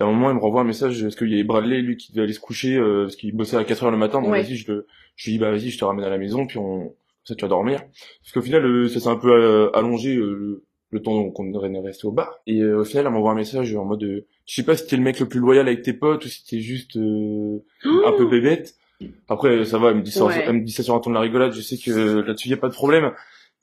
à 0.01 0.05
un 0.05 0.07
moment, 0.07 0.31
il 0.31 0.37
me 0.37 0.41
renvoie 0.41 0.61
un 0.61 0.65
message 0.65 1.03
parce 1.03 1.17
qu'il 1.17 1.31
y 1.31 1.35
avait 1.35 1.45
Bradley, 1.45 1.81
lui, 1.81 1.97
qui 1.97 2.13
devait 2.13 2.23
aller 2.25 2.33
se 2.33 2.39
coucher 2.41 2.77
euh, 2.77 3.05
parce 3.05 3.17
qu'il 3.17 3.35
bossait 3.35 3.57
à 3.57 3.65
4 3.65 3.85
heures 3.85 3.91
le 3.91 3.97
matin. 3.97 4.21
Donc 4.23 4.31
Ouais. 4.31 4.43
vas-y, 4.43 4.57
je 4.57 4.71
le, 4.73 4.87
je 5.17 5.27
lui 5.27 5.33
dis 5.33 5.39
bah 5.39 5.51
vas-y, 5.51 5.71
je 5.71 5.79
te 5.79 5.85
ramène 5.85 6.05
à 6.05 6.11
la 6.11 6.19
maison, 6.19 6.47
puis 6.47 6.59
on, 6.59 6.95
ça 7.25 7.35
tu 7.35 7.43
vas 7.43 7.49
dormir. 7.49 7.81
Parce 8.23 8.33
qu'au 8.33 8.43
final, 8.43 8.65
euh, 8.65 8.89
ça 8.89 9.01
s'est 9.01 9.09
un 9.09 9.17
peu 9.17 9.31
euh, 9.33 9.71
allongé 9.77 10.15
euh, 10.17 10.35
le, 10.39 10.65
le 10.91 11.03
temps 11.03 11.31
qu'on 11.31 11.45
devrait 11.51 11.71
rester 11.81 12.07
au 12.07 12.13
bar. 12.13 12.39
Et 12.47 12.61
euh, 12.61 12.81
au 12.81 12.85
final, 12.85 13.07
elle 13.07 13.13
m'envoie 13.13 13.33
un 13.33 13.37
message 13.37 13.75
en 13.77 13.85
mode, 13.85 14.03
euh, 14.05 14.27
je 14.47 14.55
sais 14.55 14.63
pas 14.63 14.77
si 14.77 14.87
t'es 14.87 14.97
le 14.97 15.03
mec 15.03 15.21
le 15.21 15.27
plus 15.29 15.41
loyal 15.41 15.67
avec 15.67 15.83
tes 15.83 15.93
potes 15.93 16.25
ou 16.25 16.29
si 16.29 16.45
t'es 16.47 16.61
juste 16.61 16.97
euh, 16.97 17.59
un 17.85 18.13
peu 18.13 18.27
bébête. 18.29 18.75
Après, 19.29 19.65
ça 19.65 19.79
va, 19.79 19.91
elle 19.91 19.99
me 19.99 20.03
dit 20.03 20.11
ça, 20.11 20.25
Ouais. 20.25 20.43
elle 20.47 20.55
me 20.55 20.65
dit 20.65 20.73
ça 20.73 20.83
sur 20.83 20.95
un 20.95 21.01
ton 21.01 21.11
de 21.11 21.15
la 21.15 21.21
rigolade. 21.21 21.53
Je 21.53 21.61
sais 21.61 21.77
que 21.77 22.21
là-dessus 22.21 22.49
y 22.49 22.55
a 22.55 22.57
pas 22.57 22.69
de 22.69 22.75
problème. 22.75 23.13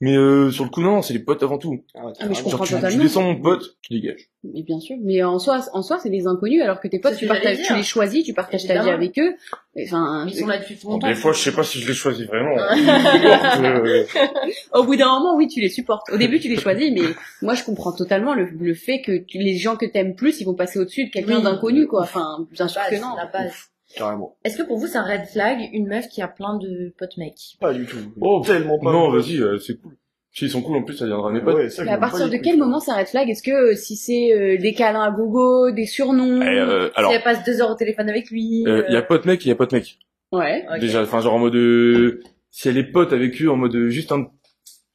Mais 0.02 0.14
euh, 0.14 0.50
sur 0.50 0.64
le 0.64 0.68
coup, 0.70 0.82
non, 0.82 1.00
c'est 1.00 1.14
les 1.14 1.20
potes 1.20 1.42
avant 1.42 1.56
tout. 1.56 1.82
Ah, 1.94 2.00
Ah, 2.04 2.04
mais 2.04 2.12
je 2.12 2.18
carrément. 2.18 2.34
Genre, 2.34 2.58
comprends 2.68 2.88
tu, 2.88 2.94
tu 2.96 2.98
descends 3.02 3.22
mon 3.22 3.40
pote, 3.40 3.76
tu 3.80 3.94
dégages. 3.94 4.28
Mais 4.44 4.62
bien 4.62 4.78
sûr. 4.78 4.96
Mais 5.02 5.22
en 5.22 5.38
soi, 5.38 5.60
en 5.72 5.80
soi, 5.82 5.98
c'est 6.02 6.10
des 6.10 6.26
inconnus, 6.26 6.60
alors 6.62 6.80
que 6.80 6.88
tes 6.88 6.98
potes, 6.98 7.16
tu 7.16 7.26
partages, 7.26 7.58
les 7.74 7.82
choisis, 7.82 8.22
tu 8.22 8.34
partages 8.34 8.66
ta 8.66 8.82
vie 8.82 8.90
avec 8.90 9.18
eux. 9.18 9.34
Enfin, 9.82 10.26
Ils 10.28 10.34
sont 10.34 10.46
là 10.46 10.58
depuis 10.58 10.78
longtemps. 10.84 11.08
Des 11.08 11.14
fois, 11.14 11.32
je 11.32 11.38
sais 11.40 11.52
pas 11.52 11.62
si 11.62 11.80
je 11.80 11.88
les 11.88 11.94
choisis 11.94 12.26
vraiment. 12.26 12.54
Ouais. 12.56 13.64
Euh, 13.64 14.04
au 14.74 14.84
bout 14.84 14.96
d'un 14.96 15.08
moment, 15.18 15.34
oui, 15.36 15.48
tu 15.48 15.60
les 15.60 15.70
supportes. 15.70 16.10
Au 16.12 16.18
début, 16.18 16.40
tu 16.40 16.48
les 16.48 16.56
choisis, 16.56 16.90
mais 16.92 17.00
moi, 17.42 17.54
je 17.54 17.64
comprends 17.64 17.92
totalement 17.92 18.34
le, 18.34 18.44
le 18.50 18.74
fait 18.74 19.00
que 19.00 19.16
tu- 19.18 19.38
les 19.38 19.56
gens 19.56 19.76
que 19.76 19.86
t'aimes 19.86 20.14
plus, 20.14 20.40
ils 20.40 20.44
vont 20.44 20.54
passer 20.54 20.78
au-dessus 20.78 21.06
de 21.06 21.10
quelqu'un 21.10 21.38
Oui. 21.38 21.42
d'inconnu, 21.42 21.86
quoi. 21.86 22.02
Enfin, 22.02 22.46
bien 22.52 22.68
sûr 22.68 22.82
que 22.90 22.96
non. 23.00 23.14
la 23.16 23.26
base. 23.26 23.70
Carrément. 23.96 24.36
Est-ce 24.44 24.56
que 24.58 24.62
pour 24.62 24.78
vous 24.78 24.86
c'est 24.86 24.98
un 24.98 25.04
red 25.04 25.26
flag 25.26 25.58
une 25.72 25.86
meuf 25.88 26.08
qui 26.08 26.20
a 26.22 26.28
plein 26.28 26.58
de 26.58 26.92
potes 26.98 27.16
mecs? 27.16 27.56
Pas 27.60 27.72
du 27.72 27.86
tout. 27.86 27.96
Oh, 28.20 28.42
tellement 28.46 28.78
pas. 28.78 28.92
non, 28.92 29.10
vas-y, 29.10 29.38
euh, 29.40 29.58
c'est 29.58 29.80
cool. 29.80 29.96
Si 30.32 30.44
ils 30.44 30.50
sont 30.50 30.60
cool, 30.60 30.76
en 30.76 30.82
plus, 30.82 30.94
ça 30.94 31.06
viendra 31.06 31.30
à 31.30 31.32
mes 31.32 31.40
potes. 31.40 31.54
Ouais, 31.54 31.70
ça, 31.70 31.82
Mais 31.82 31.92
à 31.92 31.96
partir 31.98 32.28
de 32.28 32.36
quel 32.36 32.58
moment 32.58 32.78
c'est 32.78 32.90
un 32.90 32.96
red 32.96 33.06
flag? 33.06 33.30
Est-ce 33.30 33.42
que 33.42 33.72
euh, 33.72 33.74
si 33.74 33.96
c'est 33.96 34.34
euh, 34.34 34.58
des 34.58 34.74
câlins 34.74 35.00
à 35.02 35.10
gogo, 35.10 35.70
des 35.70 35.86
surnoms 35.86 36.42
Eh, 36.42 36.46
euh, 36.46 36.90
alors, 36.94 37.10
Si 37.10 37.16
elle 37.16 37.22
passe 37.22 37.42
deux 37.44 37.62
heures 37.62 37.70
au 37.70 37.74
téléphone 37.74 38.10
avec 38.10 38.30
lui. 38.30 38.60
il 38.60 38.68
euh, 38.68 38.84
y 38.90 38.96
a 38.96 39.02
pote 39.02 39.24
mec 39.24 39.40
et 39.40 39.44
il 39.46 39.48
y 39.48 39.52
a 39.52 39.54
pote 39.56 39.72
mec. 39.72 39.98
Ouais. 40.32 40.66
ok. 40.70 40.78
Déjà, 40.78 41.00
enfin, 41.02 41.22
genre 41.22 41.32
en 41.32 41.38
mode, 41.38 41.54
euh, 41.56 42.20
si 42.50 42.68
elle 42.68 42.76
est 42.76 42.84
pote 42.84 43.14
avec 43.14 43.40
eux, 43.40 43.48
en 43.50 43.56
mode 43.56 43.74
euh, 43.76 43.88
juste 43.88 44.12
un, 44.12 44.26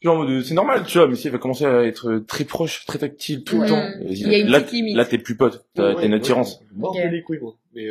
genre 0.03 0.17
en 0.20 0.24
mode, 0.25 0.43
c'est 0.43 0.53
normal, 0.53 0.84
tu 0.86 1.00
vois, 1.00 1.08
mais 1.08 1.15
si 1.15 1.25
elle 1.25 1.34
va 1.34 1.39
commencer 1.39 1.65
à 1.65 1.86
être 1.86 2.20
très 2.27 2.43
proche, 2.43 2.86
très 2.86 3.00
tactile 3.00 3.43
tout 3.43 3.55
Ouais. 3.55 3.63
le 3.63 3.67
temps, 3.67 3.84
Il 4.08 4.27
y 4.31 4.36
a 4.36 4.38
une 4.38 4.48
là, 4.48 4.60
petite 4.60 4.74
limite. 4.74 4.96
là, 4.96 5.05
t'es 5.05 5.17
plus 5.17 5.36
pote, 5.38 5.65
t'as 5.74 5.96
Ouais, 5.96 6.05
une 6.05 6.13
attirance. 6.13 6.62
je 6.72 6.79
m'en 6.79 6.89
Ok. 6.89 6.98
bats 6.98 7.08
les 7.10 7.24
couilles, 7.24 7.39
moi. 7.41 7.55
Mais 7.74 7.88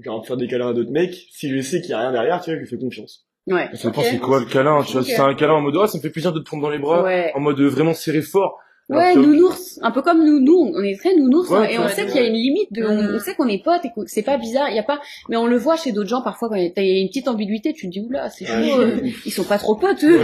genre, 0.00 0.26
faire 0.26 0.36
des 0.36 0.46
câlins 0.48 0.68
à 0.70 0.72
d'autres 0.72 0.90
mecs, 0.90 1.14
si 1.30 1.48
je 1.50 1.60
sais 1.60 1.80
qu'il 1.80 1.90
y 1.90 1.92
a 1.94 2.00
rien 2.00 2.12
derrière, 2.12 2.40
tu 2.40 2.50
vois, 2.50 2.56
je 2.56 2.60
lui 2.60 2.68
fais 2.68 2.78
confiance. 2.78 3.26
Ouais. 3.46 3.68
Ça 3.74 3.88
dépend 3.88 4.00
Ok. 4.00 4.06
c'est 4.10 4.18
quoi 4.18 4.40
le 4.40 4.46
câlin, 4.46 4.82
tu 4.82 4.92
vois, 4.94 5.02
si 5.04 5.10
c'est 5.12 5.20
un 5.20 5.34
câlin 5.34 5.54
en 5.54 5.60
mode, 5.60 5.76
ah, 5.80 5.86
ça 5.86 5.98
me 5.98 6.02
fait 6.02 6.10
plaisir 6.10 6.32
de 6.32 6.40
te 6.40 6.44
prendre 6.46 6.62
dans 6.62 6.70
les 6.70 6.78
bras, 6.78 7.02
Ouais. 7.02 7.30
en 7.34 7.40
mode 7.40 7.60
euh, 7.60 7.68
vraiment 7.68 7.92
serré 7.94 8.22
fort. 8.22 8.58
Ouais, 8.90 9.14
que- 9.14 9.18
nounours, 9.18 9.78
un 9.82 9.90
peu 9.90 10.02
comme 10.02 10.22
nous, 10.24 10.40
nous, 10.40 10.72
on 10.74 10.82
est 10.82 10.98
très 10.98 11.16
nounours, 11.16 11.48
Ouais, 11.48 11.56
hein, 11.56 11.64
et 11.70 11.78
on 11.78 11.84
ouais, 11.84 11.88
sait 11.88 12.02
ouais. 12.02 12.08
qu'il 12.08 12.20
y 12.20 12.24
a 12.24 12.26
une 12.26 12.34
limite 12.34 12.70
de, 12.70 12.84
on, 12.84 13.02
Mhm. 13.02 13.14
on 13.14 13.18
sait 13.18 13.34
qu'on 13.34 13.48
est 13.48 13.62
potes 13.64 13.82
et 13.84 13.88
que 13.88 14.02
c'est 14.06 14.22
pas 14.22 14.36
bizarre, 14.36 14.68
il 14.68 14.76
y 14.76 14.78
a 14.78 14.82
pas, 14.82 15.00
mais 15.30 15.36
on 15.38 15.46
le 15.46 15.56
voit 15.56 15.76
chez 15.76 15.92
d'autres 15.92 16.10
gens 16.10 16.20
parfois 16.20 16.50
quand 16.50 16.56
il 16.56 16.64
y 16.64 16.98
a 16.98 17.00
une 17.00 17.08
petite 17.08 17.26
ambiguïté, 17.28 17.72
tu 17.72 17.86
te 17.86 17.92
dis 17.92 18.00
oula, 18.06 18.28
c'est 18.28 18.44
chaud, 18.44 18.52
Ouais. 18.54 18.74
euh, 18.78 19.00
ils 19.24 19.32
sont 19.32 19.44
pas 19.44 19.56
trop 19.56 19.74
potes 19.76 20.04
eux. 20.04 20.20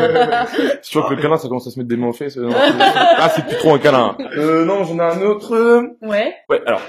Si 0.83 0.91
tu 0.91 0.99
vois 0.99 1.09
que 1.09 1.15
le 1.15 1.23
câlin, 1.23 1.39
ça 1.39 1.49
commence 1.49 1.67
à 1.67 1.71
se 1.71 1.79
mettre 1.79 1.89
des 1.89 1.97
mains 1.97 2.09
aux 2.09 2.13
fesses, 2.13 2.37
euh, 2.37 2.43
non, 2.43 2.51
c'est- 2.51 2.59
ah, 2.85 3.33
c'est 3.35 3.47
plus 3.47 3.57
trop 3.57 3.73
un 3.75 3.79
câlin. 3.79 4.15
Euh, 4.37 4.65
non, 4.67 4.85
j'en 4.85 4.99
ai 4.99 5.03
un 5.15 5.23
autre. 5.23 5.97
Ouais. 6.03 6.35
Ouais, 6.51 6.61
alors, 6.67 6.83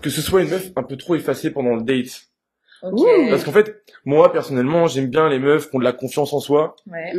que 0.00 0.08
ce 0.08 0.22
soit 0.22 0.40
une 0.42 0.48
meuf 0.48 0.70
un 0.76 0.82
peu 0.82 0.96
trop 0.96 1.14
effacée 1.14 1.50
pendant 1.50 1.74
le 1.76 1.82
date. 1.82 2.22
Ok. 2.82 3.00
Ouh. 3.00 3.28
Parce 3.28 3.44
qu'en 3.44 3.52
fait, 3.52 3.82
moi, 4.06 4.32
personnellement, 4.32 4.86
j'aime 4.86 5.08
bien 5.08 5.28
les 5.28 5.38
meufs 5.38 5.68
qui 5.68 5.76
ont 5.76 5.78
de 5.78 5.84
la 5.84 5.92
confiance 5.92 6.32
en 6.32 6.40
soi 6.40 6.74
Ouais. 6.90 7.12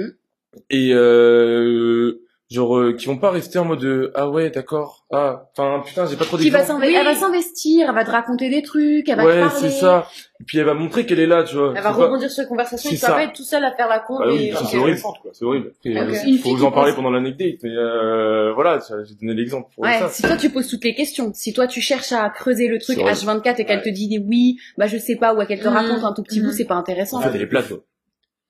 et 0.72 0.90
euh, 0.94 2.20
genre 2.54 2.78
euh, 2.78 2.94
qui 2.94 3.08
vont 3.08 3.18
pas 3.18 3.32
rester 3.32 3.60
en 3.60 3.66
mode 3.66 3.84
euh, 3.84 4.12
ah 4.16 4.30
ouais, 4.30 4.50
d'accord. 4.50 5.06
Ah, 5.12 5.50
enfin 5.58 5.82
putain, 5.86 6.06
j'ai 6.08 6.16
pas 6.16 6.26
trop 6.26 6.38
Qui 6.38 6.50
va 6.50 6.60
Oui. 6.80 6.94
Elle 6.96 7.04
va 7.06 7.16
s'investir, 7.16 7.88
elle 7.90 7.96
va 7.96 8.06
te 8.06 8.12
raconter 8.12 8.50
des 8.50 8.62
trucs, 8.62 9.08
elle 9.10 9.16
va 9.18 9.24
te 9.24 9.28
Ouais, 9.28 9.40
parler. 9.42 9.60
c'est 9.60 9.70
ça. 9.72 10.08
Et 10.40 10.44
puis 10.46 10.58
elle 10.58 10.66
va 10.66 10.74
montrer 10.74 11.06
qu'elle 11.06 11.20
est 11.20 11.28
là, 11.28 11.44
tu 11.44 11.56
vois. 11.56 11.70
Elle 11.76 11.84
va 11.84 11.90
pas- 11.90 11.92
rebondir 11.94 12.30
sur 12.30 12.44
la 12.44 12.50
conversation, 12.50 12.90
C'est 12.90 12.96
tu 12.98 13.02
vas 13.02 13.14
pas 13.14 13.24
être 13.24 13.34
tout 13.34 13.44
seul 13.44 13.64
à 13.64 13.72
faire 13.76 13.88
la 13.88 14.00
con. 14.00 14.20
Bah 14.20 14.26
oui, 14.28 14.50
et... 14.50 14.54
c'est 14.70 14.78
horrible. 14.78 15.00
C'est 15.34 15.46
horrible. 15.46 15.72
Après, 15.86 16.02
Ok. 16.02 16.28
euh, 16.28 16.38
faut 16.42 16.56
vous 16.56 16.64
en 16.64 16.72
parler 16.72 16.92
pense- 16.92 16.98
pendant 16.98 17.12
l'anecdote, 17.12 17.60
mais 17.64 17.70
euh, 17.72 18.54
voilà, 18.54 18.80
j'ai 19.08 19.16
donné 19.16 19.34
l'exemple 19.34 19.70
pour 19.74 19.84
Ouais, 19.84 20.00
ça. 20.00 20.10
si 20.10 20.22
toi 20.22 20.36
tu 20.38 20.50
poses 20.50 20.68
toutes 20.68 20.84
les 20.84 20.94
questions, 20.96 21.32
si 21.34 21.54
toi 21.54 21.68
tu 21.68 21.82
cherches 21.82 22.12
à 22.12 22.30
creuser 22.30 22.68
le 22.68 22.80
truc 22.80 22.98
C'est 22.98 23.04
vrai. 23.04 23.14
H24 23.14 23.60
et 23.62 23.66
qu'elle 23.66 23.82
te 23.82 23.90
dit 23.90 24.08
des 24.08 24.20
oui, 24.20 24.58
bah 24.78 24.88
je 24.88 24.98
sais 24.98 25.16
pas, 25.16 25.34
ou 25.34 25.46
qu'elle 25.46 25.60
te 25.60 25.68
Mhm. 25.68 25.74
raconte 25.74 26.04
un 26.04 26.14
tout 26.14 26.24
petit 26.24 26.40
bout, 26.42 26.48
Mhm. 26.48 26.54
c'est 26.54 26.66
pas 26.66 26.76
intéressant. 26.76 27.18
En 27.18 27.22
fait, 27.22 27.32
elle 27.34 27.42
est 27.42 27.48
plate. 27.48 27.72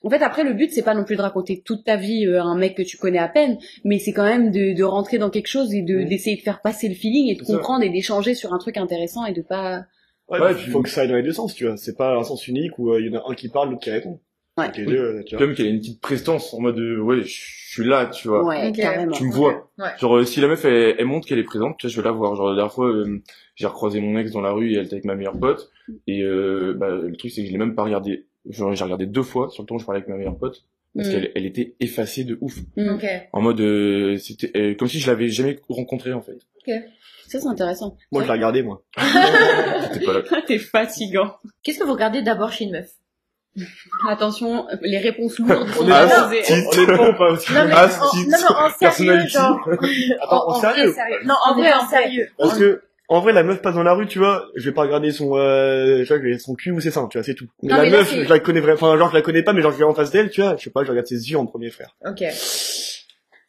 En 0.03 0.09
fait, 0.09 0.21
après, 0.21 0.43
le 0.43 0.53
but, 0.53 0.71
c'est 0.71 0.81
pas 0.83 0.93
non 0.93 1.03
plus 1.05 1.15
de 1.15 1.21
raconter 1.21 1.61
toute 1.65 1.85
ta 1.85 1.95
vie 1.95 2.25
euh, 2.27 2.41
à 2.41 2.43
un 2.43 2.57
mec 2.57 2.75
que 2.75 2.81
tu 2.83 2.97
connais 2.97 3.19
à 3.19 3.29
peine, 3.29 3.57
mais 3.85 3.99
c'est 3.99 4.11
quand 4.11 4.25
même 4.25 4.51
de, 4.51 4.75
de 4.75 4.83
rentrer 4.83 5.17
dans 5.17 5.29
quelque 5.29 5.47
chose 5.47 5.73
et 5.73 5.81
de 5.81 5.99
Mhm. 5.99 6.09
d'essayer 6.09 6.35
de 6.35 6.41
faire 6.41 6.61
passer 6.61 6.89
le 6.89 6.95
feeling 6.95 7.29
et 7.29 7.35
de 7.35 7.43
ça. 7.43 7.53
comprendre 7.53 7.83
et 7.83 7.89
d'échanger 7.89 8.33
sur 8.35 8.53
un 8.53 8.57
truc 8.57 8.77
intéressant 8.77 9.25
et 9.25 9.33
de 9.33 9.41
pas... 9.41 9.85
Ouais, 10.29 10.39
Ouais, 10.39 10.53
puis 10.55 10.69
faut 10.71 10.81
que 10.81 10.89
ça 10.89 11.01
aille 11.01 11.07
dans 11.09 11.15
les 11.15 11.23
deux 11.23 11.33
sens, 11.33 11.53
tu 11.53 11.65
vois. 11.65 11.77
C'est 11.77 11.97
pas 11.97 12.15
un 12.15 12.23
sens 12.23 12.47
unique 12.47 12.77
où 12.79 12.91
euh, 12.91 12.99
il 13.01 13.07
y 13.11 13.15
en 13.15 13.19
a 13.19 13.23
un 13.29 13.33
qui 13.33 13.49
parle, 13.49 13.69
l'autre 13.69 13.81
qui 13.81 13.91
répond. 13.91 14.19
Ouais. 14.57 14.67
Donc 14.67 14.77
les 14.77 14.85
deux, 14.85 14.97
euh, 14.97 15.23
tu 15.25 15.35
vois. 15.35 15.45
Comme 15.45 15.55
qu'elle 15.55 15.65
a 15.65 15.69
une 15.69 15.79
petite 15.79 15.99
prestance 16.01 16.53
en 16.53 16.59
mode 16.61 16.77
ouais, 16.79 17.21
je 17.23 17.71
suis 17.71 17.83
là, 17.85 18.05
tu 18.07 18.27
vois. 18.27 18.43
Ouais, 18.45 18.67
Ok. 18.69 18.75
carrément. 18.75 19.11
Tu 19.11 19.23
me 19.25 19.31
vois. 19.31 19.71
Ouais. 19.79 19.85
Genre 19.99 20.17
euh, 20.17 20.25
si 20.25 20.39
la 20.41 20.47
meuf 20.47 20.63
elle, 20.65 20.95
elle 20.99 21.05
montre 21.05 21.27
qu'elle 21.27 21.39
est 21.39 21.43
présente, 21.43 21.77
tu 21.77 21.87
vois, 21.87 21.91
je 21.91 22.01
vais 22.01 22.05
la 22.05 22.11
voir. 22.11 22.35
Genre 22.35 22.49
la 22.49 22.55
dernière 22.55 22.71
fois, 22.73 22.87
euh, 22.87 23.21
j'ai 23.55 23.65
recroisé 23.67 23.99
mon 23.99 24.17
ex 24.19 24.31
dans 24.31 24.41
la 24.41 24.51
rue 24.51 24.71
et 24.71 24.75
elle 24.75 24.85
était 24.85 24.93
avec 24.95 25.05
ma 25.05 25.15
meilleure 25.15 25.37
pote. 25.39 25.71
Et 26.07 26.21
euh, 26.23 26.73
bah, 26.77 26.89
le 26.89 27.15
truc 27.15 27.31
c'est 27.31 27.41
que 27.41 27.47
je 27.47 27.51
l'ai 27.51 27.57
même 27.57 27.73
pas 27.75 27.83
regardé. 27.83 28.27
Genre, 28.49 28.73
j'ai 28.75 28.83
regardé 28.83 29.05
deux 29.05 29.23
fois 29.23 29.49
sur 29.49 29.63
le 29.63 29.67
temps 29.67 29.75
où 29.75 29.79
je 29.79 29.85
parlais 29.85 29.99
avec 29.99 30.09
ma 30.09 30.15
meilleure 30.17 30.37
pote 30.37 30.63
parce 30.95 31.07
Mm. 31.07 31.11
qu'elle 31.11 31.31
elle 31.35 31.45
était 31.47 31.73
effacée 31.79 32.23
de 32.23 32.37
ouf. 32.41 32.55
Mm. 32.77 32.89
Ok. 32.95 33.05
En 33.33 33.41
mode 33.41 33.59
euh, 33.61 34.17
c'était 34.17 34.51
euh, 34.55 34.75
comme 34.75 34.87
si 34.87 34.99
je 34.99 35.07
l'avais 35.09 35.29
jamais 35.29 35.59
rencontrée 35.69 36.13
en 36.13 36.21
fait. 36.21 36.37
Ça, 37.27 37.39
c'est 37.39 37.47
intéressant. 37.47 37.97
Moi, 38.11 38.21
je 38.21 38.27
l'ai 38.27 38.33
regardé, 38.33 38.61
moi. 38.61 38.83
Pas 38.95 39.03
là. 40.13 40.41
T'es 40.45 40.59
fatigant. 40.59 41.37
Qu'est-ce 41.63 41.79
que 41.79 41.83
vous 41.83 41.93
regardez 41.93 42.21
d'abord 42.21 42.51
chez 42.51 42.65
une 42.65 42.71
meuf? 42.73 42.91
Attention, 44.09 44.67
les 44.81 44.97
réponses 44.97 45.39
lourdes 45.39 45.67
sont 45.69 45.83
On 45.83 45.87
est 45.87 46.09
posées. 46.09 46.43
si. 46.43 46.53
honnêtement, 46.53 47.13
pas 47.13 47.31
aussi. 47.31 47.53
Non 47.53 47.65
mais, 47.65 47.71
Ah, 47.73 47.85
en, 47.85 48.15
non, 48.17 48.23
mais 48.27 48.35
en 48.35 48.69
sérieux, 48.69 48.75
personnalité. 48.79 49.29
genre. 49.29 49.69
Attends, 50.21 50.47
en, 50.49 50.59
vrai, 50.59 50.71
sérieux. 50.91 51.19
Non, 51.25 51.35
en 51.47 51.55
vrai, 51.55 51.73
en 51.73 51.87
sérieux. 51.87 52.27
Parce 52.37 52.57
que, 52.59 52.81
en 53.13 53.21
vrai, 53.21 53.33
la 53.33 53.43
meuf 53.43 53.61
passe 53.61 53.75
dans 53.75 53.83
la 53.83 53.93
rue, 53.93 54.07
tu 54.07 54.19
vois, 54.19 54.47
je 54.55 54.65
vais 54.69 54.73
pas 54.73 54.81
regarder 54.83 55.11
son, 55.11 55.35
euh, 55.37 56.03
je 56.03 56.13
vais 56.13 56.37
son 56.37 56.55
cul 56.55 56.71
ou 56.71 56.79
ses 56.79 56.91
seins, 56.91 57.07
tu 57.07 57.17
vois, 57.17 57.23
c'est 57.23 57.35
tout. 57.35 57.47
Mais 57.61 57.69
Non, 57.71 57.77
la 57.77 57.83
mais 57.83 57.89
là, 57.91 57.97
meuf, 57.99 58.13
je 58.23 58.29
la 58.29 58.39
connais 58.39 58.59
vraiment, 58.59 58.75
enfin, 58.75 58.97
genre, 58.97 59.09
je 59.09 59.15
la 59.15 59.21
connais 59.21 59.43
pas, 59.43 59.53
mais 59.53 59.61
genre, 59.61 59.71
je 59.71 59.77
vais 59.77 59.83
en 59.83 59.93
face 59.93 60.11
d'elle, 60.11 60.29
tu 60.29 60.41
vois, 60.41 60.55
je 60.57 60.63
sais 60.63 60.69
pas, 60.69 60.83
je 60.83 60.89
regarde 60.89 61.07
ses 61.07 61.29
yeux 61.31 61.37
en 61.37 61.45
premier, 61.45 61.69
frère. 61.69 61.95
Ok. 62.05 62.21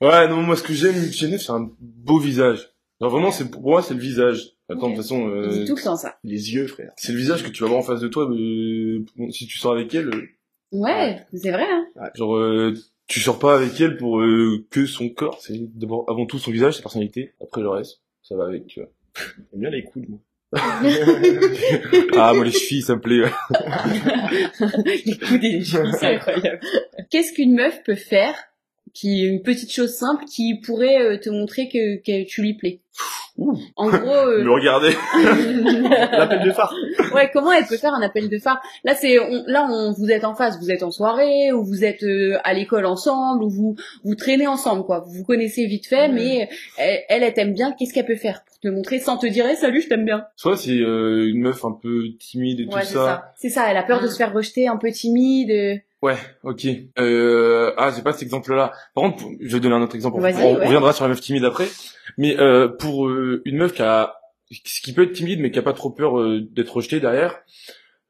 Ouais, 0.01 0.29
non, 0.29 0.37
moi 0.43 0.57
ce 0.57 0.63
que 0.63 0.73
j'aime 0.75 1.11
chez 1.13 1.29
meuf, 1.29 1.41
c'est 1.43 1.53
un 1.53 1.71
beau 1.81 2.19
visage. 2.19 2.69
Genre 3.01 3.11
vraiment, 3.11 3.31
c'est 3.31 3.51
pour 3.51 3.63
moi, 3.63 3.83
c'est 3.83 3.95
le 3.95 4.01
visage. 4.01 4.51
Attends, 4.69 4.89
de 4.91 4.95
toute 4.95 5.03
façon, 5.03 5.21
On 5.23 5.29
euh, 5.29 5.49
dit 5.49 5.65
tout 5.67 5.77
le 5.77 5.83
temps 5.83 5.97
ça. 5.97 6.17
Les 6.25 6.55
yeux, 6.55 6.67
frère. 6.67 6.93
c'est 6.97 7.13
le 7.13 7.19
visage 7.19 7.43
que 7.43 7.51
tu 7.51 7.63
vas 7.63 7.69
voir 7.69 7.81
en 7.81 7.83
face 7.83 8.01
de 8.01 8.09
toi. 8.09 8.29
euh, 8.31 9.05
si 9.31 9.47
tu 9.47 9.59
sors 9.59 9.73
avec 9.73 9.95
elle, 9.95 10.09
euh, 10.09 10.29
Ouais, 10.73 11.21
c'est 11.35 11.53
vrai. 11.53 11.67
Hein. 11.71 11.87
genre 12.15 12.37
euh, 12.37 12.75
tu 13.07 13.21
sors 13.21 13.39
pas 13.39 13.55
avec 13.57 13.81
elle 13.81 13.97
pour 13.97 14.21
euh, 14.21 14.65
que 14.71 14.87
son 14.87 15.09
corps. 15.11 15.39
C'est 15.41 15.55
d'abord 15.79 16.05
avant 16.09 16.27
tout 16.27 16.39
son 16.39 16.51
visage, 16.51 16.75
sa 16.77 16.83
personnalité. 16.83 17.33
Après 17.43 17.61
le 17.61 17.69
reste, 17.69 18.01
ça 18.23 18.37
va 18.37 18.47
avec. 18.47 18.67
Tu 18.67 18.81
vois. 18.81 18.89
J'aime 19.17 19.61
bien 19.61 19.71
les 19.71 19.85
coudes, 19.85 20.09
moi. 20.09 20.19
Ah 22.17 22.33
moi 22.33 22.45
les 22.45 22.53
chevilles, 22.53 22.83
ça 22.83 22.95
me 22.95 23.01
plaît. 23.01 23.23
les 24.85 25.19
coudes 25.19 25.45
et 25.45 25.53
les 25.53 25.65
chevilles, 25.65 25.93
c'est 25.99 26.15
incroyable. 26.15 26.61
Qu'est-ce 27.11 27.33
qu'une 27.33 27.55
meuf 27.55 27.83
peut 27.83 27.97
faire 27.97 28.35
qui 28.95 29.25
une 29.25 29.43
petite 29.43 29.73
chose 29.73 29.91
simple 29.93 30.25
qui 30.25 30.55
pourrait 30.61 31.03
euh, 31.03 31.19
te 31.19 31.29
montrer 31.29 31.69
que, 31.69 31.97
que 31.97 32.25
tu 32.27 32.43
lui 32.43 32.55
plais 32.55 32.81
En 33.77 33.89
gros, 33.89 34.15
euh, 34.15 34.45
Me 34.45 34.51
regarder. 34.53 34.91
L'appel 36.13 36.43
de 36.45 36.53
phare. 36.53 36.73
ouais, 37.13 37.29
comment 37.33 37.53
elle 37.53 37.67
peut 37.67 37.77
faire 37.77 37.93
un 37.93 38.03
appel 38.03 38.29
de 38.29 38.39
phare? 38.39 38.61
Là, 38.85 38.95
c'est 38.95 39.19
on, 39.19 39.43
là, 39.49 39.67
on 39.69 39.93
vous 39.93 40.11
êtes 40.11 40.25
en 40.25 40.35
face, 40.37 40.59
vous 40.61 40.71
êtes 40.71 40.85
en 40.85 40.93
soirée, 40.93 41.53
ou 41.53 41.65
vous 41.65 41.85
êtes 41.85 42.05
euh, 42.05 42.39
à 42.45 42.55
l'école 42.55 42.87
ensemble, 42.87 43.43
ou 43.43 43.51
vous 43.51 43.77
vous 44.05 44.15
traînez 44.15 44.47
ensemble, 44.47 44.85
quoi. 44.85 45.01
Vous 45.01 45.13
vous 45.13 45.25
connaissez 45.25 45.67
vite 45.67 45.87
fait, 45.87 46.09
mais 46.09 46.49
elle, 46.79 47.01
elle, 47.09 47.23
elle 47.25 47.35
t'aime 47.35 47.53
bien. 47.53 47.73
Qu'est-ce 47.73 47.93
qu'elle 47.93 48.07
peut 48.07 48.15
faire 48.15 48.45
pour 48.45 48.59
te 48.61 48.69
montrer 48.69 49.01
sans 49.01 49.17
te 49.17 49.27
dire 49.27 49.45
Eh, 49.51 49.57
salut, 49.57 49.81
je 49.83 49.89
t'aime 49.89 50.05
bien? 50.05 50.25
Soit 50.37 50.57
c'est 50.57 50.79
euh, 50.79 51.29
une 51.29 51.41
meuf 51.41 51.65
un 51.65 51.73
peu 51.73 52.05
timide 52.21 52.61
et 52.61 52.67
tout 52.67 52.75
Ouais, 52.75 52.83
c'est 52.85 52.95
ça. 52.95 53.05
ça. 53.05 53.33
C'est 53.37 53.51
ça. 53.51 53.69
Elle 53.69 53.77
a 53.77 53.83
peur 53.83 54.01
de 54.01 54.07
se 54.07 54.17
faire 54.17 54.33
rejeter, 54.33 54.69
un 54.69 54.77
peu 54.77 54.91
timide. 54.93 55.83
Ouais, 56.05 56.19
ok. 56.43 56.67
Euh, 56.99 57.73
ah, 57.79 57.91
j'ai 57.97 58.03
pas 58.03 58.13
cet 58.13 58.25
exemple-là. 58.25 58.73
Par 58.95 59.05
contre, 59.05 59.25
je 59.41 59.55
vais 59.55 59.61
donner 59.61 59.75
un 59.75 59.81
autre 59.81 59.95
exemple. 59.95 60.19
On 60.19 60.23
ouais. 60.23 60.33
reviendra 60.33 60.93
sur 60.93 61.05
la 61.05 61.09
meuf 61.09 61.23
timide 61.23 61.47
après. 61.47 61.67
Mais 62.19 62.39
euh, 62.39 62.69
pour 62.69 63.09
euh, 63.09 63.41
une 63.47 63.57
meuf 63.57 63.73
qui 63.73 63.81
a, 63.81 64.15
qui 64.51 64.93
peut 64.93 65.05
être 65.05 65.13
timide 65.13 65.41
mais 65.41 65.51
qui 65.51 65.59
a 65.59 65.63
pas 65.63 65.73
trop 65.73 65.89
peur 65.89 66.21
euh, 66.21 66.43
d'être 66.53 66.77
rejetée 66.77 67.01
derrière, 67.01 67.39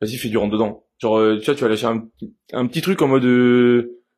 vas-y, 0.00 0.16
fais 0.16 0.28
du 0.28 0.36
rentre 0.36 0.54
dedans. 0.54 0.82
Genre, 0.98 1.18
euh, 1.18 1.38
tu 1.38 1.44
vois, 1.44 1.54
tu 1.54 1.62
vas 1.62 1.68
lâcher 1.68 1.86
un, 1.86 2.04
un 2.52 2.66
petit 2.66 2.82
truc 2.82 3.00
en 3.00 3.06
mode, 3.06 3.22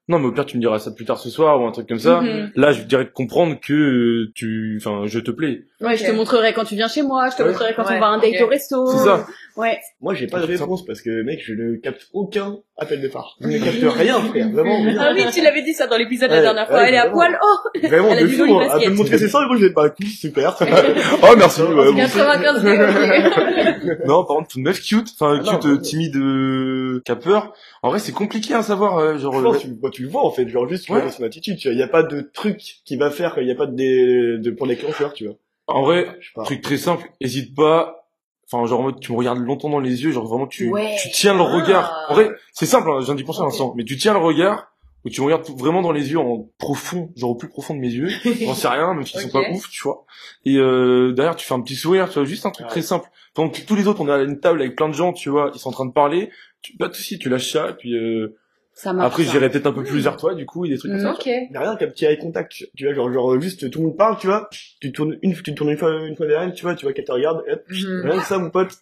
non, 0.09 0.21
mais 0.21 0.27
au 0.27 0.33
pire, 0.33 0.47
tu 0.47 0.57
me 0.57 0.63
diras 0.63 0.79
ça 0.79 0.93
plus 0.93 1.05
tard 1.05 1.19
ce 1.19 1.29
soir 1.29 1.61
ou 1.61 1.67
un 1.67 1.73
truc 1.73 1.87
comme 1.87 1.99
ça. 1.99 2.23
Mhm. 2.23 2.53
Là, 2.55 2.73
je 2.73 2.83
dirais 2.83 3.11
comprendre 3.13 3.59
que 3.61 4.31
tu, 4.35 4.79
enfin, 4.81 5.03
je 5.07 5.19
te 5.19 5.31
plais. 5.31 5.65
Ouais, 5.81 5.97
je 5.97 6.07
te 6.07 6.11
montrerai 6.11 6.55
quand 6.55 6.65
tu 6.65 6.75
viens 6.75 6.89
chez 6.89 7.03
moi, 7.03 7.29
je 7.31 7.37
te 7.37 7.43
Ouais. 7.43 7.49
montrerai 7.51 7.75
quand 7.75 7.85
Ouais, 7.85 7.97
on 7.97 8.01
va 8.01 8.07
à 8.07 8.11
un 8.11 8.19
date 8.19 8.33
ok. 8.37 8.43
au 8.45 8.47
resto. 8.47 8.87
C'est 8.87 9.05
ça. 9.05 9.27
Ouais. 9.59 9.79
Moi, 10.01 10.15
j'ai 10.15 10.27
pas 10.27 10.41
de 10.41 10.47
réponse 10.47 10.85
parce 10.87 11.03
que, 11.03 11.23
mec, 11.23 11.41
je 11.45 11.53
ne 11.53 11.77
capte 11.77 12.07
aucun 12.15 12.57
appel 12.79 13.03
de 13.03 13.09
phare. 13.09 13.37
Je 13.41 13.49
ne 13.49 13.59
capte 13.59 13.79
rien, 13.99 14.19
frère. 14.21 14.49
Vraiment, 14.51 14.83
rien. 14.83 14.97
Ah 14.99 15.13
oui, 15.15 15.23
tu 15.35 15.43
l'avais 15.43 15.61
dit 15.63 15.75
ça 15.75 15.87
dans 15.87 15.99
l'épisode 15.99 16.31
Ouais, 16.31 16.37
la 16.37 16.43
dernière 16.43 16.67
fois. 16.67 16.77
ouais, 16.79 16.89
Elle 16.89 16.95
est 16.95 16.99
à 16.99 17.11
poil. 17.11 17.39
Oh, 17.43 17.79
Vraiment, 17.87 18.09
Elle 18.13 18.19
a 18.19 18.23
de 18.23 18.27
du 18.27 18.35
fou, 18.37 18.45
hein. 18.59 18.69
Elle 18.75 18.85
peut 18.85 18.91
me 18.91 18.97
montrer 18.97 19.19
ses 19.19 19.29
seins 19.29 19.43
et 19.43 19.47
moi, 19.47 19.57
j'ai 19.61 19.71
pas, 19.71 19.91
cool, 19.91 20.07
super. 20.07 20.57
oh, 21.23 21.35
merci. 21.37 21.61
ouais, 21.63 21.75
bon. 21.93 21.95
95 21.97 22.63
degrés. 22.63 23.99
Non, 24.07 24.25
par 24.25 24.37
contre, 24.37 24.57
une 24.57 24.63
meuf 24.65 24.81
cute, 24.81 25.09
enfin, 25.19 25.39
Ah 25.41 25.45
non, 25.53 25.59
cute, 25.59 25.67
euh, 25.67 25.77
timide, 25.79 26.17
euh, 26.17 27.03
qui 27.05 27.13
a 27.13 27.17
peur. 27.17 27.53
En 27.83 27.91
vrai, 27.91 27.99
c'est 27.99 28.13
compliqué 28.13 28.55
à 28.55 28.63
savoir, 28.63 28.97
euh, 28.99 29.19
genre, 29.19 29.35
Je 29.35 29.39
euh, 29.41 29.43
pense, 29.43 29.59
tu, 29.59 29.69
bah, 29.69 29.91
tu 29.93 30.03
le 30.03 30.09
vois, 30.09 30.25
en 30.25 30.31
fait. 30.31 30.49
Genre, 30.49 30.67
juste, 30.69 30.87
tu 30.87 30.93
vois 30.93 31.03
dans 31.03 31.11
son 31.11 31.23
attitude, 31.25 31.59
tu 31.59 31.69
vois. 31.69 31.75
Il 31.75 31.79
y 31.79 31.83
a 31.83 31.89
pas 31.89 32.03
de 32.03 32.21
truc 32.33 32.59
qui 32.85 32.97
va 32.97 33.11
faire 33.11 33.35
qu'il 33.35 33.47
y 33.47 33.51
a 33.53 33.55
pas 33.55 33.67
de, 33.67 34.39
de, 34.39 34.51
pour 34.51 34.67
déclencheur, 34.67 35.13
tu 35.13 35.27
vois. 35.27 35.35
En 35.67 35.83
vrai, 35.83 36.07
truc 36.45 36.61
très 36.63 36.77
simple, 36.79 37.11
hésite 37.21 37.55
pas. 37.55 38.09
Enfin, 38.51 38.65
genre, 38.67 38.81
en 38.81 38.83
mode, 38.85 39.01
tu 39.01 39.11
me 39.13 39.17
regardes 39.19 39.39
longtemps 39.41 39.69
dans 39.71 39.81
les 39.81 40.05
yeux, 40.05 40.13
genre 40.13 40.27
vraiment, 40.29 40.47
tu, 40.47 40.71
Ouais. 40.71 40.95
tu 41.03 41.11
tiens 41.11 41.35
le 41.35 41.41
Ah. 41.41 41.53
regard. 41.57 42.07
En 42.09 42.15
vrai, 42.15 42.31
c'est 42.53 42.67
simple, 42.67 42.89
hein, 42.91 43.01
j'en 43.01 43.15
dis 43.15 43.25
pour 43.25 43.35
ça 43.35 43.43
l'instant, 43.43 43.75
mais 43.77 43.83
tu 43.85 43.97
tiens 43.97 44.13
le 44.13 44.21
regard, 44.21 44.69
où 45.05 45.09
tu 45.11 45.21
me 45.21 45.27
regardes 45.27 45.49
vraiment 45.59 45.83
dans 45.83 45.91
les 45.91 46.13
yeux 46.13 46.19
en 46.21 46.49
profond, 46.59 47.11
genre 47.17 47.31
au 47.31 47.35
plus 47.35 47.49
profond 47.49 47.75
de 47.75 47.81
mes 47.81 47.91
yeux, 47.91 48.09
j'en 48.45 48.55
sais 48.55 48.69
rien, 48.69 48.95
même 48.95 49.05
s'ils 49.05 49.21
sont 49.21 49.27
Ok. 49.27 49.33
pas 49.45 49.51
ouf, 49.51 49.69
tu 49.69 49.83
vois. 49.83 50.05
Et 50.45 50.57
euh, 50.59 51.13
derrière, 51.13 51.35
tu 51.35 51.45
fais 51.45 51.55
un 51.55 51.61
petit 51.61 51.75
sourire, 51.75 52.09
tu 52.09 52.15
vois, 52.21 52.25
juste 52.25 52.47
un 52.47 52.51
truc 52.51 52.67
Ouais. 52.67 52.71
très 52.71 52.83
simple. 52.83 53.09
Pendant 53.35 53.51
que 53.51 53.61
tous 53.63 53.75
les 53.75 53.89
autres, 53.89 54.01
on 54.01 54.07
est 54.09 54.13
à 54.13 54.23
une 54.23 54.39
table 54.39 54.61
avec 54.61 54.77
plein 54.77 54.89
de 54.89 54.95
gens, 54.95 55.13
tu 55.13 55.29
vois, 55.29 55.51
ils 55.53 55.59
sont 55.59 55.71
en 55.71 55.73
train 55.73 55.87
de 55.87 55.93
parler, 55.93 56.31
tu, 56.63 56.77
pas 56.77 56.87
de 56.87 56.95
soucis, 56.95 57.19
tu 57.19 57.29
lâches 57.29 57.51
ça, 57.53 57.71
et 57.71 57.75
puis 57.75 57.95
euh, 57.97 58.37
Ça 58.79 58.93
marche. 58.93 59.07
après, 59.07 59.23
j'irai 59.25 59.49
peut-être 59.49 59.67
un 59.67 59.73
peu 59.73 59.83
plus 59.83 60.01
vers 60.01 60.19
toi, 60.19 60.35
du 60.35 60.45
coup, 60.45 60.67
et 60.67 60.69
des 60.69 60.77
trucs 60.77 60.93
comme 60.93 61.01
ça. 61.01 61.13
Ok. 61.15 61.25
Mais 61.25 61.59
rien 61.59 61.77
qu'un 61.77 61.87
petit 61.89 62.05
eye 62.05 62.19
contact, 62.19 62.53
tu 62.77 62.85
vois, 62.85 62.93
genre, 62.93 63.11
genre, 63.11 63.41
juste, 63.41 63.71
tout 63.71 63.79
le 63.81 63.87
monde 63.87 63.97
parle, 63.97 64.19
tu 64.19 64.27
vois, 64.27 64.51
tu 64.83 64.93
tournes 64.93 65.17
une, 65.23 65.33
tu 65.35 65.43
te 65.43 65.51
tournes 65.53 65.71
une 65.71 65.79
fois, 65.79 65.91
une 66.07 66.15
fois 66.15 66.27
derrière, 66.27 66.53
tu 66.53 66.63
vois, 66.63 66.75
tu 66.75 66.85
vois 66.85 66.93
qu'elle 66.93 67.07
te 67.07 67.13
regarde, 67.13 67.43
et 67.49 67.53
hop, 67.53 67.63
Mhm. 67.71 68.03
rien 68.11 68.21
que 68.21 68.27
ça, 68.27 68.39
mon 68.39 68.51
pote. 68.51 68.73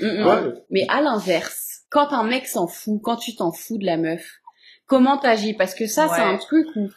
Mm, 0.00 0.04
mm. 0.06 0.26
Ouais. 0.26 0.52
Mais 0.70 0.86
à 0.88 1.00
l'inverse, 1.00 1.82
quand 1.90 2.12
un 2.12 2.24
mec 2.24 2.46
s'en 2.48 2.66
fout, 2.66 3.00
quand 3.02 3.16
tu 3.16 3.36
t'en 3.36 3.52
fous 3.52 3.78
de 3.78 3.86
la 3.86 3.96
meuf, 3.96 4.40
comment 4.86 5.16
t'agis? 5.16 5.54
Parce 5.54 5.74
que 5.76 5.86
ça, 5.86 6.08
c'est 6.14 6.22
un 6.22 6.38
truc 6.38 6.66
où... 6.74 6.88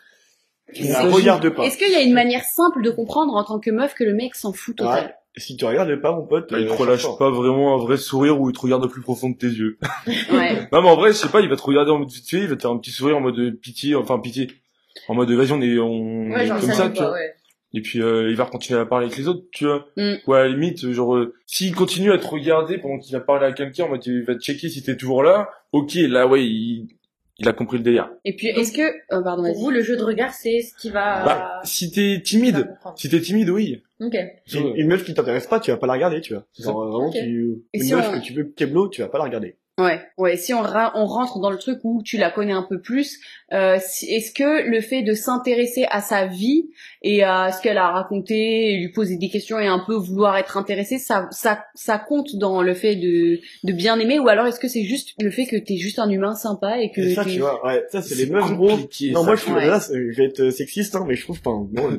Tu 0.73 0.83
ne 0.83 0.91
la 0.91 1.01
regardes 1.03 1.49
pas. 1.49 1.63
Est-ce 1.65 1.77
qu'il 1.77 1.91
y 1.91 1.95
a 1.95 2.01
une 2.01 2.13
manière 2.13 2.43
simple 2.43 2.81
de 2.83 2.89
comprendre 2.91 3.35
en 3.35 3.43
tant 3.43 3.59
que 3.59 3.69
meuf 3.71 3.93
que 3.95 4.03
le 4.03 4.13
mec 4.13 4.33
s'en 4.35 4.53
fout 4.53 4.75
total? 4.75 5.05
Ouais. 5.05 5.13
Et 5.39 5.41
si 5.41 5.55
tu 5.55 5.63
regardes 5.63 5.95
pas, 6.01 6.11
mon 6.11 6.25
pote, 6.25 6.51
Bah, 6.51 6.59
il 6.59 6.67
te 6.67 6.71
euh, 6.73 6.75
relâche 6.75 6.99
franchement, 7.03 7.17
pas 7.17 7.29
vraiment 7.31 7.73
un 7.73 7.77
vrai 7.77 7.95
sourire 7.95 8.41
où 8.41 8.49
il 8.49 8.53
te 8.53 8.59
regarde 8.59 8.83
au 8.83 8.89
plus 8.89 9.01
profond 9.01 9.29
de 9.29 9.37
tes 9.37 9.47
yeux. 9.47 9.77
Ouais. 10.33 10.67
Non, 10.73 10.81
mais 10.81 10.89
en 10.89 10.95
vrai, 10.97 11.11
je 11.13 11.17
sais 11.17 11.29
pas, 11.29 11.39
il 11.39 11.47
va 11.47 11.55
te 11.55 11.61
regarder 11.61 11.91
en 11.91 11.99
mode 11.99 12.09
vite 12.11 12.29
fait, 12.29 12.39
il 12.39 12.47
va 12.47 12.57
te 12.57 12.61
faire 12.63 12.71
un 12.71 12.77
petit 12.77 12.91
sourire 12.91 13.15
en 13.15 13.21
mode 13.21 13.57
pitié, 13.61 13.95
enfin 13.95 14.19
pitié. 14.19 14.47
En 15.07 15.13
mode 15.15 15.31
vas-y, 15.31 15.53
on 15.53 15.61
est, 15.61 15.77
on 15.79 16.29
Ouais, 16.31 16.43
est 16.43 16.47
genre 16.47 16.59
comme 16.59 16.71
ça, 16.73 16.89
tu 16.89 17.01
vois. 17.01 17.13
ouais. 17.13 17.33
Et 17.73 17.81
puis 17.81 18.01
euh, 18.01 18.29
il 18.29 18.35
va 18.35 18.45
continuer 18.45 18.79
à 18.81 18.85
parler 18.85 19.05
avec 19.05 19.17
les 19.17 19.27
autres, 19.29 19.43
tu 19.53 19.63
vois. 19.65 19.85
Mm. 19.95 20.15
Ou 20.27 20.33
à 20.33 20.39
la 20.39 20.49
limite, 20.49 20.91
genre, 20.91 21.15
euh, 21.15 21.35
s'il 21.45 21.73
continue 21.73 22.11
à 22.11 22.17
te 22.17 22.27
regarder 22.27 22.79
pendant 22.79 22.97
qu'il 22.99 23.13
va 23.13 23.21
parler 23.21 23.45
à 23.45 23.53
quelqu'un, 23.53 23.85
en 23.85 23.89
mode 23.89 24.05
il 24.05 24.23
va 24.23 24.35
te 24.35 24.41
checker 24.41 24.67
si 24.69 24.83
t'es 24.83 24.97
toujours 24.97 25.23
là, 25.23 25.49
ok, 25.71 25.93
là 26.09 26.27
ouais, 26.27 26.43
il, 26.43 26.87
il 27.39 27.47
a 27.47 27.53
compris 27.53 27.77
le 27.77 27.83
délire. 27.83 28.11
Et 28.25 28.35
puis, 28.35 28.47
est-ce 28.47 28.71
que... 28.71 28.81
euh, 28.81 29.21
pardon, 29.23 29.43
Pour 29.43 29.55
vous, 29.59 29.69
le 29.71 29.81
jeu 29.81 29.95
de 29.97 30.03
regard, 30.03 30.33
c'est 30.33 30.61
ce 30.61 30.75
qui 30.75 30.89
va. 30.89 31.23
Bah, 31.23 31.61
si 31.63 31.91
t'es 31.91 32.21
timide, 32.23 32.75
si 32.95 33.09
t'es 33.09 33.19
timide, 33.21 33.49
oui. 33.49 33.81
Ok. 34.01 34.15
Une, 34.53 34.75
une 34.75 34.87
meuf 34.87 35.03
qui 35.03 35.13
t'intéresse 35.13 35.47
pas, 35.47 35.59
tu 35.59 35.71
vas 35.71 35.77
pas 35.77 35.87
la 35.87 35.93
regarder, 35.93 36.21
tu 36.21 36.33
vois. 36.33 36.45
Genre, 36.57 36.87
vraiment, 36.87 37.07
Ok. 37.07 37.13
tu, 37.13 37.63
Et 37.73 37.77
une 37.79 37.83
si 37.83 37.93
meuf 37.93 38.09
on- 38.09 38.19
que 38.19 38.23
tu 38.23 38.33
veux 38.33 38.43
keblo, 38.45 38.87
tu 38.89 39.01
vas 39.01 39.07
pas 39.09 39.17
la 39.17 39.25
regarder. 39.25 39.57
Ouais, 39.79 40.01
ouais. 40.17 40.35
Si 40.37 40.53
on, 40.53 40.61
ra- 40.61 40.91
on 40.95 41.05
rentre 41.05 41.39
dans 41.39 41.49
le 41.49 41.57
truc 41.57 41.79
où 41.83 42.03
tu 42.03 42.17
la 42.17 42.29
connais 42.29 42.51
un 42.53 42.63
peu 42.63 42.79
plus, 42.81 43.19
euh, 43.53 43.77
si- 43.83 44.05
est-ce 44.13 44.31
que 44.31 44.67
le 44.69 44.81
fait 44.81 45.01
de 45.03 45.13
s'intéresser 45.13 45.85
à 45.89 46.01
sa 46.01 46.25
vie 46.27 46.69
et 47.01 47.23
à 47.23 47.51
ce 47.53 47.61
qu'elle 47.61 47.77
a 47.77 47.89
raconté, 47.89 48.73
et 48.73 48.77
lui 48.77 48.89
poser 48.89 49.15
des 49.15 49.29
questions 49.29 49.57
et 49.57 49.67
un 49.67 49.79
peu 49.79 49.95
vouloir 49.95 50.35
être 50.37 50.57
intéressé, 50.57 50.97
ça, 50.97 51.27
ça, 51.31 51.63
ça 51.75 51.97
compte 51.97 52.35
dans 52.35 52.61
le 52.61 52.73
fait 52.73 52.95
de, 52.97 53.39
de 53.63 53.71
bien 53.73 53.97
aimer, 53.99 54.19
ou 54.19 54.27
alors 54.27 54.45
est-ce 54.47 54.59
que 54.59 54.67
c'est 54.67 54.83
juste 54.83 55.11
le 55.21 55.31
fait 55.31 55.45
que 55.45 55.55
t'es 55.55 55.77
juste 55.77 55.97
un 55.97 56.09
humain 56.09 56.35
sympa 56.35 56.77
et 56.79 56.91
que 56.91 56.99
Et 57.01 57.15
ça, 57.15 57.23
t'es- 57.23 57.31
tu 57.31 57.39
vois, 57.39 57.65
ouais, 57.65 57.85
ça, 57.89 58.01
c'est 58.01 58.15
les 58.15 58.25
meufs, 58.25 58.51
gros. 58.53 58.71
Non, 58.77 59.21
ça. 59.21 59.25
moi, 59.25 59.35
je 59.35 59.41
suis, 59.41 59.51
Ouais. 59.53 59.65
là, 59.65 59.79
c'est- 59.79 59.93
je 60.11 60.17
vais 60.17 60.25
être 60.25 60.49
sexiste, 60.49 60.95
hein, 60.95 61.05
mais 61.07 61.15
je 61.15 61.23
trouve 61.23 61.41
pas, 61.41 61.51
non, 61.51 61.69
oh 61.73 61.89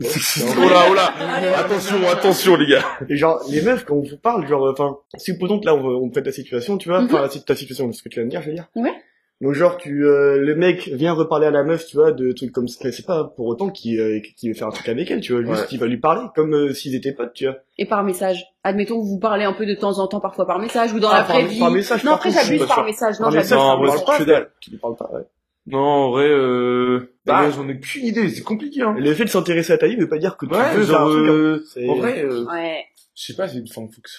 là, 0.68 0.82
oh 0.90 0.94
là, 0.94 1.14
attention, 1.58 1.96
attention 2.12 2.56
les 2.56 2.66
gars. 2.72 2.84
Et 3.08 3.16
genre, 3.16 3.40
les 3.50 3.62
meufs, 3.62 3.84
quand 3.84 3.94
on 3.96 4.02
vous 4.02 4.16
parle, 4.18 4.46
genre, 4.46 4.68
enfin, 4.70 4.99
supposons 5.16 5.60
que 5.60 5.66
là, 5.66 5.75
on, 5.75 5.84
on 5.87 6.12
fait 6.12 6.22
ta 6.22 6.32
situation, 6.32 6.76
tu 6.76 6.88
vois, 6.88 7.00
Mhm. 7.00 7.06
enfin, 7.06 7.28
ta 7.46 7.54
situation, 7.56 7.70
ce 7.75 8.03
que 8.03 8.09
tu 8.09 8.21
viens 8.21 8.25
de 8.27 8.31
dire, 8.31 8.43
je 8.43 8.49
veux 8.49 8.55
dire. 8.55 8.69
Ouais. 8.77 8.93
Donc, 9.41 9.55
genre, 9.55 9.79
tu, 9.79 10.05
euh, 10.05 10.37
le 10.39 10.55
mec 10.55 10.89
vient 10.93 11.15
reparler 11.15 11.47
à 11.47 11.50
la 11.50 11.62
meuf, 11.62 11.87
tu 11.87 11.97
vois, 11.97 12.12
de 12.12 12.31
trucs 12.33 12.53
comme 12.53 12.69
ça, 12.69 12.79
mais 12.85 12.93
c'est 12.93 13.07
pas 13.07 13.25
pour 13.25 13.47
autant 13.47 13.71
qu'il, 13.71 13.99
euh, 13.99 14.21
veut 14.45 14.53
faire 14.53 14.67
un 14.67 14.71
truc 14.71 14.87
avec 14.91 15.11
elle, 15.11 15.21
tu 15.23 15.33
vois, 15.33 15.41
juste 15.43 15.62
Ouais. 15.62 15.67
qu'il 15.67 15.79
va 15.81 15.87
lui 15.87 15.97
parler, 15.97 16.27
comme 16.35 16.53
euh, 16.55 16.75
s'ils 16.75 16.95
étaient 16.95 17.12
potes, 17.12 17.33
tu 17.33 17.47
vois. 17.47 17.57
et 17.79 17.87
par 17.87 18.05
message. 18.05 18.45
Admettons 18.65 19.00
que 19.00 19.07
vous 19.07 19.19
parlez 19.19 19.45
un 19.45 19.55
peu 19.55 19.65
de 19.65 19.75
temps 19.75 19.99
en 19.99 20.07
temps, 20.09 20.21
parfois 20.21 20.47
par 20.47 20.59
message 20.59 20.93
ou 20.93 21.00
dans 21.00 21.09
Ah, 21.09 21.19
la 21.21 21.23
vraie 21.23 21.47
vie. 21.47 21.59
par 21.59 21.71
message, 21.71 22.05
non, 22.05 22.12
après 22.12 22.31
j'abuse 22.31 22.67
par 22.67 22.85
message. 22.85 23.15
Non, 23.19 23.25
Par 23.25 23.31
j'abuse 23.33 23.45
message, 23.50 23.59
Non, 23.59 23.65
par 23.65 23.79
en 23.79 23.83
vrai, 23.83 24.19
message. 24.19 24.47
parle 24.83 24.97
pas, 24.97 25.11
ouais. 25.15 25.23
Non, 25.67 25.79
en 25.79 26.11
vrai, 26.11 26.29
euh, 26.29 27.15
Bah. 27.25 27.45
bah, 27.45 27.50
j'en 27.50 27.67
ai 27.69 27.81
qu'une 27.81 28.05
idée, 28.05 28.29
c'est 28.29 28.43
compliqué, 28.43 28.83
hein. 28.83 28.95
Le 28.99 29.15
fait 29.15 29.25
de 29.25 29.31
s'intéresser 29.31 29.73
à 29.73 29.79
ta 29.79 29.87
vie 29.87 29.97
veut 29.97 30.09
pas 30.09 30.19
dire 30.19 30.37
que 30.37 30.45
tu 30.45 30.53
Ouais, 30.53 30.75
veux 30.75 30.85
faire 30.85 30.99
genre, 30.99 31.09
un 31.09 31.11
truc, 31.12 31.29
hein. 31.29 31.33
euh, 31.33 31.89
en 31.89 31.95
vrai, 31.95 32.25
euh, 32.25 32.45
Ouais. 32.45 32.85
je 33.15 33.25
sais 33.25 33.35
pas, 33.35 33.49
c'est, 33.49 33.62
enfin, 33.62 33.89
faut 33.91 34.03
que 34.03 34.11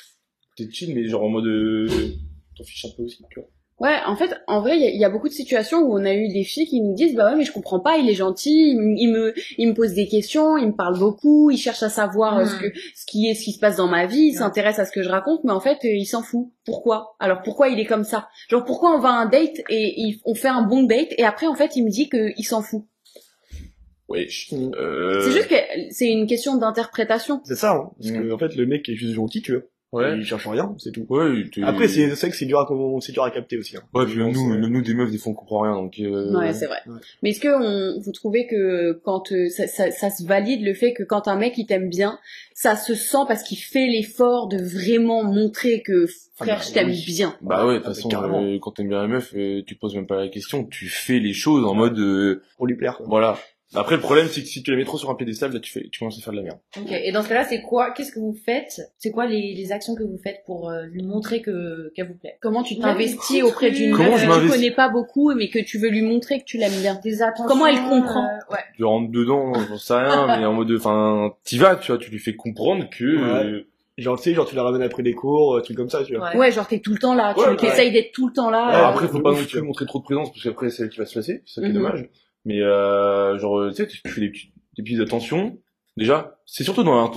t'es 0.58 0.68
chill, 0.72 0.96
mais 0.96 1.08
genre 1.08 1.24
en 1.24 1.30
mode, 1.30 1.46
euh, 1.46 1.88
t'en 2.62 2.68
fiches 2.68 2.86
un 2.86 2.96
peu 2.96 3.04
aussi, 3.04 3.24
tu 3.32 3.40
vois. 3.40 3.50
Ouais, 3.80 3.98
en 4.06 4.16
fait, 4.16 4.30
en 4.46 4.62
vrai, 4.62 4.78
il 4.78 4.84
y, 4.84 4.86
a- 4.86 4.90
il 4.92 5.00
y 5.00 5.06
a 5.06 5.10
beaucoup 5.10 5.28
de 5.28 5.34
situations 5.34 5.80
où 5.80 5.98
on 5.98 6.06
a 6.06 6.14
eu 6.14 6.28
des 6.28 6.44
filles 6.44 6.68
qui 6.68 6.82
nous 6.82 6.94
disent, 6.94 7.16
bah 7.16 7.32
ouais, 7.32 7.36
mais 7.36 7.44
je 7.46 7.52
comprends 7.52 7.80
pas, 7.80 7.98
il 7.98 8.08
est 8.08 8.14
gentil, 8.14 8.74
il, 8.74 8.78
me- 8.78 8.96
il 9.00 9.12
me, 9.12 9.34
il 9.58 9.70
me 9.70 9.74
pose 9.74 9.94
des 9.94 10.08
questions, 10.08 10.56
il 10.56 10.68
me 10.68 10.76
parle 10.76 11.00
beaucoup, 11.00 11.50
il 11.50 11.58
cherche 11.58 11.82
à 11.82 11.90
savoir 11.90 12.38
euh, 12.38 12.46
ce 12.46 12.56
que, 12.60 12.66
ce 12.96 13.06
qui 13.08 13.28
est, 13.28 13.34
ce 13.34 13.44
qui 13.44 13.54
se 13.54 13.60
passe 13.60 13.78
dans 13.78 13.88
ma 13.88 14.06
vie, 14.06 14.20
il 14.28 14.32
Ouais. 14.34 14.38
s'intéresse 14.38 14.78
à 14.78 14.86
ce 14.86 14.92
que 14.92 15.02
je 15.02 15.10
raconte, 15.10 15.44
mais 15.46 15.52
en 15.52 15.60
fait, 15.60 15.80
euh, 15.84 15.96
il 15.96 16.06
s'en 16.06 16.22
fout. 16.22 16.50
Pourquoi? 16.64 17.16
Alors 17.20 17.42
pourquoi 17.42 17.70
il 17.70 17.80
est 17.80 17.86
comme 17.88 18.04
ça? 18.04 18.30
Genre 18.50 18.64
pourquoi 18.64 18.96
on 18.96 19.00
va 19.00 19.10
à 19.10 19.14
un 19.14 19.26
date 19.26 19.58
et 19.70 19.94
il- 20.00 20.20
on 20.26 20.36
fait 20.36 20.48
un 20.50 20.62
bon 20.62 20.84
date 20.84 21.10
et 21.18 21.24
après 21.24 21.48
en 21.48 21.56
fait 21.56 21.76
il 21.76 21.84
me 21.84 21.90
dit 21.90 22.08
qu'il 22.08 22.46
s'en 22.46 22.62
fout? 22.62 22.84
Mm. 24.10 24.72
Euh... 24.78 25.22
C'est 25.26 25.32
juste 25.32 25.48
que 25.48 25.56
c'est 25.90 26.12
une 26.12 26.28
question 26.28 26.56
d'interprétation. 26.58 27.42
C'est 27.46 27.56
ça, 27.56 27.72
hein. 27.72 27.92
Parce 27.98 28.12
Mm. 28.12 28.22
que, 28.28 28.32
en 28.34 28.38
fait, 28.38 28.56
le 28.56 28.66
mec 28.66 28.88
est 28.90 28.96
juste 28.96 29.14
gentil, 29.16 29.42
tu 29.42 29.54
vois. 29.54 29.62
Ouais. 29.92 30.18
Il 30.18 30.24
cherche 30.24 30.48
rien, 30.48 30.74
c'est 30.78 30.92
tout. 30.92 31.06
Ouais, 31.10 31.44
Après, 31.64 31.88
c'est 31.90 32.10
c'est 32.16 32.22
vrai 32.22 32.30
que 32.30 32.36
c'est 32.38 32.46
dur 32.46 32.60
à, 32.60 32.68
c'est 33.02 33.12
dur 33.12 33.24
à 33.24 33.32
capter 33.32 33.58
aussi, 33.58 33.76
hein. 33.76 33.82
Ouais, 33.94 34.06
puis 34.06 34.18
même 34.18 34.34
Je 34.34 34.40
nous, 34.40 34.48
même 34.58 34.72
nous, 34.72 34.82
des 34.82 34.94
meufs, 34.94 35.12
des 35.12 35.18
fois, 35.18 35.34
on 35.34 35.36
comprend 35.36 35.60
rien, 35.62 35.74
donc, 35.76 36.00
euh... 36.00 36.34
Ouais, 36.34 36.54
c'est 36.54 36.68
vrai. 36.68 36.78
Ouais. 36.88 37.00
Mais 37.22 37.32
est-ce 37.32 37.42
que 37.42 37.50
on, 37.50 38.00
vous 38.00 38.12
trouvez 38.14 38.48
que 38.48 38.94
quand 39.04 39.32
euh, 39.34 39.50
ça, 39.50 39.68
ça, 39.68 39.92
ça 39.92 40.10
se 40.10 40.26
valide 40.26 40.64
le 40.64 40.74
fait 40.74 40.94
que 40.94 41.04
quand 41.04 41.28
un 41.28 41.36
mec 41.36 41.58
il 41.58 41.66
t'aime 41.66 41.90
bien, 41.90 42.20
ça 42.54 42.76
se 42.78 42.96
sent 42.96 43.18
parce 43.28 43.44
qu'il 43.44 43.58
fait 43.58 43.88
l'effort 43.88 44.48
de 44.48 44.58
vraiment 44.58 45.24
montrer 45.24 45.82
que 45.82 46.06
Ah 46.40 46.46
frère 46.46 46.58
bah 46.58 46.64
je 46.66 46.74
t'aime 46.74 46.88
oui. 46.90 47.04
bien? 47.06 47.36
Bah 47.42 47.66
ouais, 47.68 47.74
de 47.74 47.78
toute 47.80 47.88
Ah, 47.88 47.94
façon, 47.94 48.10
euh, 48.46 48.60
quand 48.62 48.72
t'aimes 48.72 48.88
bien 48.90 49.02
la 49.02 49.08
meuf, 49.08 49.34
euh, 49.36 49.62
tu 49.68 49.76
poses 49.76 49.96
même 49.96 50.08
pas 50.08 50.16
la 50.22 50.30
question, 50.30 50.64
tu 50.64 50.88
fais 50.88 51.20
les 51.20 51.34
choses 51.34 51.66
en 51.66 51.74
mode, 51.74 52.00
euh, 52.00 52.42
Pour 52.56 52.66
lui 52.68 52.76
plaire, 52.76 52.96
quoi. 52.98 53.08
voilà. 53.10 53.38
Après, 53.74 53.96
le 53.96 54.02
problème, 54.02 54.28
c'est 54.28 54.42
que 54.42 54.48
si 54.48 54.64
tu 54.64 54.72
la 54.72 54.78
mets 54.78 54.84
trop 54.84 54.98
sur 54.98 55.10
un 55.10 55.16
piédestal, 55.16 55.54
là, 55.54 55.60
tu 55.60 55.72
fais, 55.72 55.88
tu 55.92 56.00
commences 56.00 56.18
à 56.18 56.22
faire 56.22 56.34
de 56.34 56.38
la 56.38 56.44
merde. 56.44 56.58
Ok. 56.78 56.92
Et 56.92 57.12
dans 57.12 57.24
ce 57.24 57.30
cas-là, 57.30 57.46
c'est 57.46 57.62
quoi 57.62 57.92
Qu'est-ce 57.92 58.12
que 58.12 58.20
vous 58.20 58.36
faites? 58.46 58.82
C'est 58.98 59.12
quoi 59.12 59.28
les, 59.28 59.54
les 59.56 59.72
actions 59.72 59.96
que 59.96 60.04
vous 60.04 60.18
faites 60.22 60.42
pour 60.46 60.70
euh, 60.70 60.84
lui 60.84 61.04
montrer 61.04 61.42
que 61.42 61.92
qu'elle 61.96 62.08
vous 62.08 62.16
plaît? 62.18 62.38
Comment 62.42 62.64
tu 62.64 62.78
t'investis 62.80 63.44
auprès 63.44 63.72
d'une 63.72 63.96
Comment 63.96 64.12
meuf 64.12 64.40
que 64.40 64.46
tu 64.46 64.50
connais 64.52 64.72
pas 64.72 64.90
beaucoup 64.90 65.34
mais 65.34 65.50
que 65.50 65.60
tu 65.60 65.78
veux 65.78 65.90
lui 65.90 66.02
montrer 66.02 66.40
que 66.40 66.46
tu 66.46 66.58
l'aimes 66.58 66.80
bien? 66.82 67.00
Des 67.04 67.22
attentions. 67.22 67.46
Comment 67.48 67.68
elle 67.68 67.80
comprend? 67.80 68.26
euh, 68.26 68.54
Ouais. 68.54 68.60
Tu 68.76 68.84
rentres 68.84 69.10
dedans, 69.12 69.54
j'en 69.54 69.78
sais 69.78 69.94
rien, 69.96 70.28
mais 70.40 70.46
en 70.46 70.54
mode, 70.54 70.72
enfin, 70.78 71.34
t'y 71.46 71.58
vas, 71.58 71.76
tu 71.78 71.92
vois, 71.94 71.98
tu 72.00 72.12
lui 72.12 72.20
fais 72.20 72.36
comprendre 72.36 72.90
que, 72.90 73.06
euh, 73.06 73.68
Genre, 73.98 74.18
tu 74.18 74.24
sais, 74.24 74.34
genre, 74.34 74.48
tu 74.48 74.56
la 74.56 74.64
ramènes 74.64 74.82
après 74.82 75.04
des 75.04 75.14
cours, 75.14 75.56
euh, 75.58 75.62
trucs 75.62 75.78
comme 75.78 75.90
ça, 75.90 76.04
tu 76.04 76.16
vois. 76.16 76.30
Ouais. 76.32 76.38
Ouais, 76.38 76.52
genre 76.52 76.66
t'es 76.68 76.80
tout 76.80 76.92
le 76.94 76.98
temps 76.98 77.14
là, 77.14 77.38
Ouais, 77.38 77.56
tu 77.58 77.66
ouais. 77.66 77.72
essayes 77.72 77.92
d'être 77.92 78.12
tout 78.14 78.26
le 78.28 78.34
temps 78.34 78.50
là. 78.50 78.64
Alors 78.68 78.88
après, 78.88 79.08
faut 79.08 79.20
pas 79.20 79.32
non 79.32 79.38
tu 79.38 79.46
plus 79.48 79.62
montrer 79.62 79.86
trop 79.86 80.00
de 80.00 80.04
présence, 80.06 80.32
parce 80.32 80.44
qu'après, 80.44 80.70
c'est 80.70 80.84
elle 80.84 80.90
qui 80.90 80.98
va 80.98 81.06
se 81.06 81.20
lasser, 81.20 81.44
c'est 81.46 81.56
ça 81.56 81.62
qui 81.62 81.68
est 81.68 81.70
Mhm. 81.70 81.76
dommage. 81.84 82.10
Mais, 82.46 82.62
euh, 82.62 83.38
genre, 83.38 83.70
tu 83.70 83.76
sais, 83.76 83.88
tu 83.88 84.02
fais 84.08 84.22
des, 84.22 84.30
petits- 84.30 84.52
des 84.78 84.84
petites 84.84 85.00
attentions. 85.02 85.58
Déjà, 85.98 86.40
c'est 86.46 86.64
surtout 86.64 86.84
dans 86.84 87.12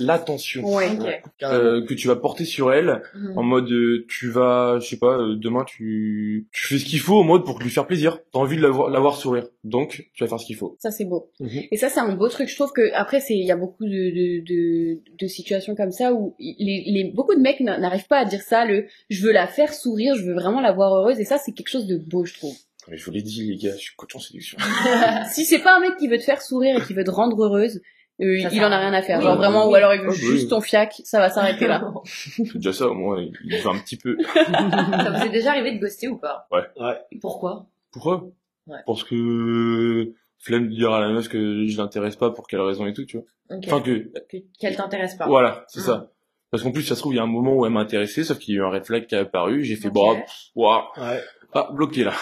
l'attention. 0.00 0.64
Ouais. 0.74 0.90
Ok. 0.98 1.22
Carrément. 1.38 1.64
euh, 1.64 1.84
que 1.86 1.94
tu 1.94 2.08
vas 2.08 2.16
porter 2.16 2.44
sur 2.44 2.72
elle 2.72 3.02
Mhm. 3.14 3.38
en 3.38 3.42
mode 3.42 3.70
euh, 3.70 4.04
tu 4.08 4.28
vas 4.30 4.78
je 4.80 4.86
sais 4.88 4.98
pas 4.98 5.16
euh, 5.18 5.36
demain 5.36 5.64
tu 5.64 6.48
tu 6.52 6.66
fais 6.66 6.78
ce 6.78 6.84
qu'il 6.84 6.98
faut 6.98 7.18
en 7.20 7.24
mode 7.24 7.44
pour 7.44 7.60
lui 7.60 7.70
faire 7.70 7.86
plaisir 7.86 8.18
t'as 8.32 8.40
envie 8.40 8.56
de 8.56 8.62
la 8.62 8.68
voir, 8.70 8.90
la 8.90 8.98
voir 9.00 9.16
sourire 9.16 9.46
donc 9.64 10.08
tu 10.14 10.24
vas 10.24 10.28
faire 10.28 10.40
ce 10.40 10.46
qu'il 10.46 10.56
faut 10.56 10.76
Ça 10.80 10.90
c'est 10.90 11.04
beau. 11.04 11.30
Mhm. 11.40 11.62
Et 11.70 11.76
ça 11.76 11.88
c'est 11.88 12.00
un 12.00 12.14
beau 12.14 12.28
truc. 12.28 12.48
Je 12.48 12.56
trouve 12.56 12.72
que 12.72 12.92
après 12.94 13.20
c'est 13.20 13.34
il 13.34 13.46
y 13.46 13.52
a 13.52 13.56
beaucoup 13.56 13.84
de 13.84 13.88
de, 13.90 14.44
de 14.44 15.00
de 15.18 15.26
situations 15.26 15.74
comme 15.76 15.92
ça 15.92 16.12
où 16.12 16.34
les, 16.40 16.82
les 16.86 17.12
beaucoup 17.14 17.34
de 17.36 17.40
mecs 17.40 17.60
n'a- 17.60 17.78
n'arrivent 17.78 18.08
pas 18.08 18.18
à 18.18 18.24
dire 18.24 18.42
ça. 18.42 18.64
Le 18.64 18.86
je 19.08 19.22
veux 19.24 19.32
la 19.32 19.46
faire 19.46 19.72
sourire, 19.72 20.14
je 20.16 20.24
veux 20.24 20.34
vraiment 20.34 20.60
la 20.60 20.72
voir 20.72 20.92
heureuse. 20.94 21.20
Et 21.20 21.24
ça 21.24 21.38
c'est 21.38 21.52
quelque 21.52 21.70
chose 21.70 21.86
de 21.86 21.96
beau 21.96 22.24
je 22.24 22.34
trouve. 22.34 22.56
Mais 22.90 22.96
je 22.96 23.04
vous 23.04 23.10
l'ai 23.12 23.22
dit 23.22 23.50
les 23.50 23.56
gars 23.56 23.72
je 23.76 23.80
suis 23.80 23.94
coach 23.96 24.14
en 24.16 24.18
séduction 24.18 24.58
si 25.32 25.44
c'est 25.46 25.60
pas 25.60 25.76
un 25.76 25.80
mec 25.80 25.96
qui 25.96 26.08
veut 26.08 26.18
te 26.18 26.22
faire 26.24 26.42
sourire 26.42 26.76
et 26.76 26.84
qui 26.84 26.92
veut 26.94 27.04
te 27.04 27.10
rendre 27.10 27.42
heureuse, 27.42 27.80
euh, 28.20 28.38
Ça 28.42 28.48
il 28.52 28.62
en 28.64 28.70
a 28.72 28.78
rien 28.78 28.92
à 28.92 29.00
faire. 29.00 29.20
Genre 29.22 29.36
vraiment 29.36 29.64
oui. 29.66 29.72
ou 29.72 29.74
alors 29.76 29.94
il 29.94 30.00
veut 30.02 30.08
Ah, 30.10 30.12
oui. 30.14 30.18
juste 30.18 30.50
ton 30.50 30.60
fiac, 30.60 31.00
ça 31.04 31.20
va 31.20 31.30
s'arrêter 31.30 31.66
là. 31.66 31.82
c'est 32.04 32.54
déjà 32.56 32.72
ça 32.74 32.88
au 32.88 32.94
moins 32.94 33.22
il 33.22 33.56
veut 33.56 33.70
un 33.70 33.78
petit 33.78 33.96
peu 33.96 34.16
Ça 34.22 35.10
vous 35.16 35.24
est 35.24 35.30
déjà 35.30 35.52
arrivé 35.52 35.72
de 35.72 35.80
ghoster 35.80 36.08
ou 36.08 36.18
pas? 36.18 36.46
Ouais. 36.50 36.62
Ouais. 36.78 36.98
Pourquoi? 37.20 37.66
Pourquoi 37.92 38.28
Ouais. 38.66 38.76
parce 38.86 39.02
que 39.04 40.12
flemme 40.38 40.68
de 40.68 40.74
dire 40.74 40.92
à 40.92 41.00
la 41.00 41.08
meuf 41.08 41.28
que 41.28 41.66
je 41.66 41.76
l'intéresse 41.78 42.14
pas 42.16 42.30
pour 42.30 42.46
quelle 42.46 42.60
raison 42.60 42.86
et 42.86 42.92
tout 42.92 43.04
tu 43.04 43.16
vois 43.16 43.26
Ok. 43.56 43.64
enfin 43.66 43.80
que 43.80 44.12
Que- 44.30 44.36
Qu'elle 44.60 44.76
t'intéresse 44.76 45.14
pas. 45.16 45.26
voilà 45.26 45.64
c'est 45.68 45.80
Mhm. 45.80 45.86
ça 45.86 46.10
parce 46.50 46.62
qu'en 46.62 46.70
plus 46.72 46.82
ça 46.82 46.94
se 46.94 47.00
trouve 47.00 47.14
il 47.14 47.16
y 47.16 47.20
a 47.20 47.22
un 47.22 47.26
moment 47.26 47.54
où 47.56 47.64
elle 47.66 47.72
m'a 47.72 47.80
intéressé 47.80 48.22
sauf 48.22 48.38
qu'il 48.38 48.54
y 48.54 48.58
a 48.58 48.60
eu 48.60 48.64
un 48.64 48.70
red 48.70 48.84
flag 48.84 49.06
qui 49.06 49.14
est 49.14 49.18
apparu 49.18 49.64
j'ai 49.64 49.76
fait 49.76 49.88
Ok. 49.88 49.94
bon 49.94 50.22
waouh 50.54 50.82
Ouais. 50.98 51.20
ah 51.54 51.68
bloqué 51.72 52.04
là 52.04 52.12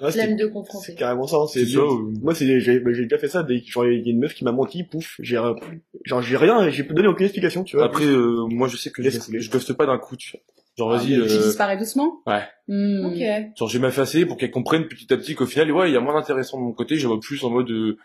C'est 0.00 0.12
Flemme 0.12 0.36
de 0.36 0.44
c'est 0.44 0.50
confronter. 0.52 0.94
carrément 0.94 1.26
ça, 1.26 1.36
hein, 1.38 1.46
c'est 1.52 1.64
c'est 1.64 1.72
ça 1.74 1.80
euh, 1.80 2.12
Moi, 2.22 2.34
c'est, 2.34 2.60
j'ai, 2.60 2.78
bah, 2.80 2.92
j'ai 2.92 3.02
déjà 3.02 3.18
fait 3.18 3.28
ça, 3.28 3.42
dès 3.42 3.60
que, 3.60 3.66
genre, 3.70 3.86
il 3.86 4.04
y 4.04 4.08
a 4.08 4.12
une 4.12 4.20
meuf 4.20 4.34
qui 4.34 4.44
m'a 4.44 4.52
menti, 4.52 4.84
pouf, 4.84 5.16
j'ai, 5.20 5.36
genre, 6.04 6.22
j'ai 6.22 6.36
rien, 6.36 6.70
j'ai 6.70 6.84
donné 6.84 7.08
aucune 7.08 7.26
explication, 7.26 7.64
tu 7.64 7.76
vois. 7.76 7.86
après 7.86 8.04
euh, 8.06 8.46
moi 8.48 8.68
je 8.68 8.76
sais 8.76 8.90
que 8.90 9.02
je, 9.02 9.08
Laisse 9.08 9.30
je 9.32 9.50
ghoste 9.50 9.72
pas 9.72 9.86
d'un 9.86 9.98
coup 9.98 10.16
tu 10.16 10.32
vois 10.36 10.40
genre 10.78 10.92
Ah, 10.94 10.98
vas-y 10.98 11.18
mais 11.18 11.26
Tu 11.26 11.32
euh, 11.32 11.42
disparais 11.46 11.76
doucement. 11.76 12.20
ouais 12.26 12.42
Hmm. 12.68 13.06
Ok. 13.06 13.18
Genre, 13.58 13.68
je 13.68 13.78
vais 13.78 13.86
m'effacer 13.86 14.24
pour 14.24 14.36
qu'elle 14.36 14.52
comprenne 14.52 14.86
petit 14.86 15.12
à 15.12 15.16
petit 15.16 15.34
qu'au 15.34 15.46
final, 15.46 15.72
ouais, 15.72 15.90
il 15.90 15.94
y 15.94 15.96
a 15.96 16.00
moins 16.00 16.14
d'intéressant 16.14 16.58
de 16.58 16.62
mon 16.64 16.72
côté, 16.72 16.94
je 16.96 17.08
vois 17.08 17.18
plus 17.18 17.42
en 17.42 17.50
mode, 17.50 17.70
euh, 17.70 17.96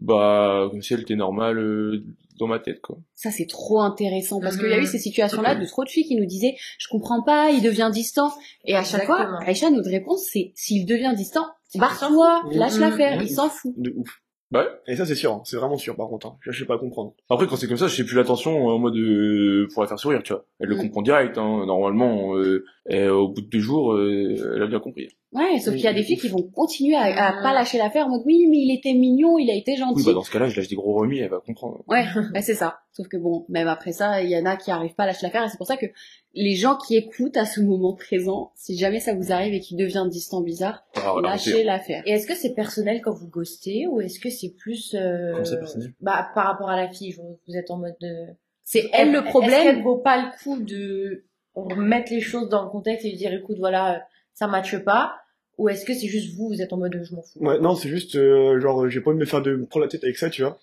bah, 0.00 0.66
comme 0.70 0.82
si 0.82 0.94
elle 0.94 1.02
était 1.02 1.14
normale, 1.14 1.58
euh, 1.58 2.02
dans 2.42 2.48
ma 2.48 2.58
tête, 2.58 2.80
quoi. 2.80 2.98
Ça, 3.14 3.30
c'est 3.30 3.46
trop 3.46 3.80
intéressant 3.80 4.40
parce 4.40 4.56
qu'il 4.56 4.68
y 4.68 4.72
a 4.74 4.78
eu 4.78 4.82
Mhm. 4.82 4.86
ces 4.86 4.98
situations-là 4.98 5.54
de 5.54 5.64
trop 5.66 5.84
de 5.84 5.88
filles 5.88 6.04
qui 6.06 6.16
nous 6.16 6.26
disaient, 6.26 6.54
je 6.78 6.88
comprends 6.88 7.22
pas, 7.22 7.50
il 7.50 7.62
devient 7.62 7.90
distant. 7.92 8.30
Et 8.64 8.74
à 8.74 8.82
chaque 8.82 9.02
Exactement. 9.02 9.38
fois, 9.38 9.46
Aïcha, 9.48 9.70
notre 9.70 9.90
réponse, 9.90 10.26
c'est, 10.32 10.52
s'il 10.54 10.84
devient 10.86 11.12
distant, 11.16 11.46
barre-toi, 11.76 12.42
lâche 12.52 12.74
Mhm. 12.74 12.80
l'affaire, 12.80 13.22
il 13.22 13.28
s'en 13.30 13.48
fout. 13.48 13.72
De 13.76 13.92
ouf. 13.96 14.20
Ouais. 14.52 14.66
Et 14.86 14.96
ça, 14.96 15.06
c'est 15.06 15.14
sûr, 15.14 15.32
hein. 15.32 15.40
c'est 15.46 15.56
vraiment 15.56 15.78
sûr, 15.78 15.96
par 15.96 16.08
contre. 16.08 16.26
Hein. 16.26 16.36
Je 16.42 16.52
sais 16.52 16.66
pas 16.66 16.76
comprendre. 16.76 17.14
Après, 17.30 17.46
quand 17.46 17.56
c'est 17.56 17.66
comme 17.68 17.78
ça, 17.78 17.86
je 17.88 17.94
fais 17.94 18.04
plus 18.04 18.16
l'attention 18.16 18.66
en 18.66 18.78
mode 18.78 18.96
euh, 18.96 19.66
pour 19.72 19.82
la 19.82 19.88
faire 19.88 19.98
sourire, 19.98 20.22
tu 20.22 20.34
vois. 20.34 20.44
Elle 20.60 20.68
le 20.68 20.74
Mm. 20.76 20.80
comprend 20.80 21.00
direct, 21.02 21.38
hein. 21.38 21.64
Normalement, 21.64 22.36
euh, 22.36 22.62
et 22.90 23.08
au 23.08 23.28
bout 23.28 23.40
de 23.40 23.46
deux 23.48 23.60
jours, 23.60 23.94
euh, 23.94 24.52
elle 24.56 24.62
a 24.62 24.66
bien 24.66 24.78
compris. 24.80 25.08
Ouais, 25.32 25.58
sauf 25.60 25.74
qu'il 25.74 25.84
y 25.84 25.88
a 25.88 25.94
des 25.94 26.02
filles 26.02 26.18
qui 26.18 26.28
vont 26.28 26.42
continuer 26.42 26.94
à, 26.94 27.28
à 27.28 27.32
pas 27.42 27.54
lâcher 27.54 27.78
l'affaire 27.78 28.06
en 28.06 28.10
mode, 28.10 28.22
oui, 28.26 28.46
mais 28.50 28.58
il 28.58 28.74
était 28.76 28.92
mignon, 28.92 29.38
il 29.38 29.50
a 29.50 29.54
été 29.54 29.76
gentil. 29.76 29.94
Oui, 29.96 30.02
bah 30.04 30.12
dans 30.12 30.22
ce 30.22 30.30
cas-là, 30.30 30.48
je 30.48 30.56
lâche 30.58 30.68
des 30.68 30.76
gros 30.76 30.92
remis, 30.92 31.20
elle 31.20 31.30
va 31.30 31.40
comprendre. 31.40 31.82
Ouais, 31.88 32.04
bah 32.34 32.42
c'est 32.42 32.54
ça. 32.54 32.80
Sauf 32.92 33.08
que 33.08 33.16
bon, 33.16 33.46
même 33.48 33.66
après 33.66 33.92
ça, 33.92 34.20
il 34.22 34.28
y 34.28 34.36
en 34.36 34.44
a 34.44 34.56
qui 34.56 34.70
arrivent 34.70 34.94
pas 34.94 35.04
à 35.04 35.06
lâcher 35.06 35.20
l'affaire 35.24 35.42
et 35.44 35.48
c'est 35.48 35.56
pour 35.56 35.66
ça 35.66 35.78
que 35.78 35.86
les 36.34 36.54
gens 36.54 36.76
qui 36.76 36.96
écoutent 36.96 37.38
à 37.38 37.46
ce 37.46 37.60
moment 37.62 37.94
présent, 37.94 38.52
si 38.56 38.76
jamais 38.76 39.00
ça 39.00 39.14
vous 39.14 39.32
arrive 39.32 39.54
et 39.54 39.60
qu'il 39.60 39.78
devient 39.78 40.04
distant 40.10 40.42
bizarre, 40.42 40.84
Ah, 40.96 41.14
lâchez 41.22 41.64
l'affaire. 41.64 42.02
Et 42.04 42.10
est-ce 42.12 42.26
que 42.26 42.34
c'est 42.34 42.52
personnel 42.54 43.00
quand 43.02 43.12
vous 43.14 43.28
ghostez 43.28 43.86
ou 43.86 44.02
est-ce 44.02 44.20
que 44.20 44.28
c'est 44.28 44.50
plus 44.58 44.94
euh, 44.94 45.32
Comment 45.32 45.44
c'est 45.46 45.58
personnel? 45.58 45.92
bah 46.02 46.28
par 46.34 46.44
rapport 46.46 46.68
à 46.68 46.76
la 46.76 46.88
fille, 46.90 47.14
vous 47.18 47.56
êtes 47.56 47.70
en 47.70 47.78
mode 47.78 47.96
de 48.02 48.26
C'est 48.64 48.90
elle 48.92 49.10
le 49.12 49.14
Est-ce 49.20 49.22
qu'elle 49.22 49.30
problème. 49.30 49.82
vaut 49.82 49.96
pas 49.98 50.18
le 50.18 50.28
coup 50.42 50.60
de 50.60 51.24
remettre 51.54 52.12
les 52.12 52.20
choses 52.20 52.50
dans 52.50 52.62
le 52.64 52.68
contexte 52.68 53.06
et 53.06 53.10
lui 53.10 53.16
dire 53.16 53.32
écoute 53.32 53.56
voilà 53.58 54.02
ça 54.34 54.46
matche 54.46 54.76
pas? 54.84 55.14
Ou 55.58 55.68
est-ce 55.68 55.84
que 55.84 55.94
c'est 55.94 56.08
juste 56.08 56.34
vous 56.36 56.48
vous 56.48 56.60
êtes 56.62 56.72
en 56.72 56.78
mode 56.78 57.00
je 57.08 57.14
m'en 57.14 57.22
fous? 57.22 57.38
Ouais, 57.40 57.58
non, 57.60 57.74
c'est 57.74 57.88
juste, 57.88 58.16
euh, 58.16 58.58
genre, 58.60 58.88
j'ai 58.88 59.00
pas 59.00 59.10
envie 59.10 59.18
de 59.18 59.24
me 59.24 59.28
faire 59.28 59.42
de 59.42 59.54
me 59.56 59.66
prendre 59.66 59.84
la 59.84 59.90
tête 59.90 60.04
avec 60.04 60.16
ça, 60.16 60.30
tu 60.30 60.42
vois. 60.42 60.58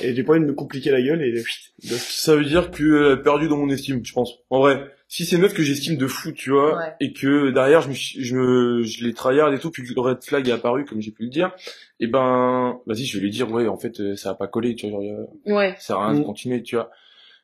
Et 0.00 0.14
j'ai 0.14 0.22
pas 0.22 0.32
envie 0.32 0.40
de 0.40 0.46
me 0.46 0.54
compliquer 0.54 0.90
la 0.90 1.02
gueule 1.02 1.22
et 1.22 1.42
Ça 1.82 2.34
veut 2.34 2.44
dire 2.44 2.70
qu'elle 2.70 3.12
a 3.12 3.16
perdu 3.18 3.48
dans 3.48 3.58
mon 3.58 3.68
estime, 3.68 4.00
je 4.04 4.12
pense. 4.14 4.32
En 4.48 4.60
vrai, 4.60 4.90
si 5.06 5.26
c'est 5.26 5.36
une 5.36 5.42
meuf 5.42 5.52
que 5.52 5.62
j'estime 5.62 5.96
de 5.98 6.06
fou, 6.06 6.32
tu 6.32 6.50
vois, 6.50 6.78
Ouais. 6.78 6.92
et 7.00 7.12
que 7.12 7.50
derrière 7.50 7.82
je 7.82 7.88
me, 7.90 7.94
je 7.94 8.34
me, 8.36 8.82
je 8.84 9.04
les 9.04 9.12
tryhard 9.12 9.52
et 9.52 9.58
tout, 9.58 9.70
puis 9.70 9.82
que 9.86 9.92
le 9.94 10.00
red 10.00 10.22
flag 10.24 10.48
est 10.48 10.52
apparu, 10.52 10.86
comme 10.86 11.02
j'ai 11.02 11.10
pu 11.10 11.24
le 11.24 11.28
dire, 11.28 11.54
et 12.00 12.06
ben, 12.06 12.78
vas-y, 12.86 13.04
je 13.04 13.18
vais 13.18 13.24
lui 13.24 13.30
dire, 13.30 13.50
ouais, 13.52 13.68
en 13.68 13.76
fait, 13.76 14.00
euh, 14.00 14.16
ça 14.16 14.30
a 14.30 14.34
pas 14.34 14.46
collé, 14.46 14.74
tu 14.74 14.88
vois, 14.88 15.02
genre, 15.02 15.28
a- 15.46 15.52
Ouais. 15.52 15.74
ça 15.78 15.88
sert 15.88 15.96
à 15.98 16.06
rien 16.08 16.14
de 16.18 16.22
Mm. 16.22 16.26
continuer, 16.26 16.62
tu 16.62 16.76
vois. 16.76 16.90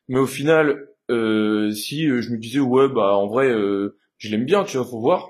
Mais 0.09 0.19
au 0.19 0.27
final, 0.27 0.87
euh, 1.11 1.71
si 1.71 2.07
euh, 2.09 2.23
je 2.23 2.31
me 2.31 2.39
disais, 2.39 2.61
ouais, 2.61 2.89
bah, 2.89 3.15
en 3.15 3.27
vrai, 3.27 3.49
euh, 3.51 3.99
je 4.17 4.31
l'aime 4.31 4.47
bien, 4.47 4.65
tu 4.65 4.79
vois, 4.79 4.87
faut 4.87 5.01
voir. 5.01 5.29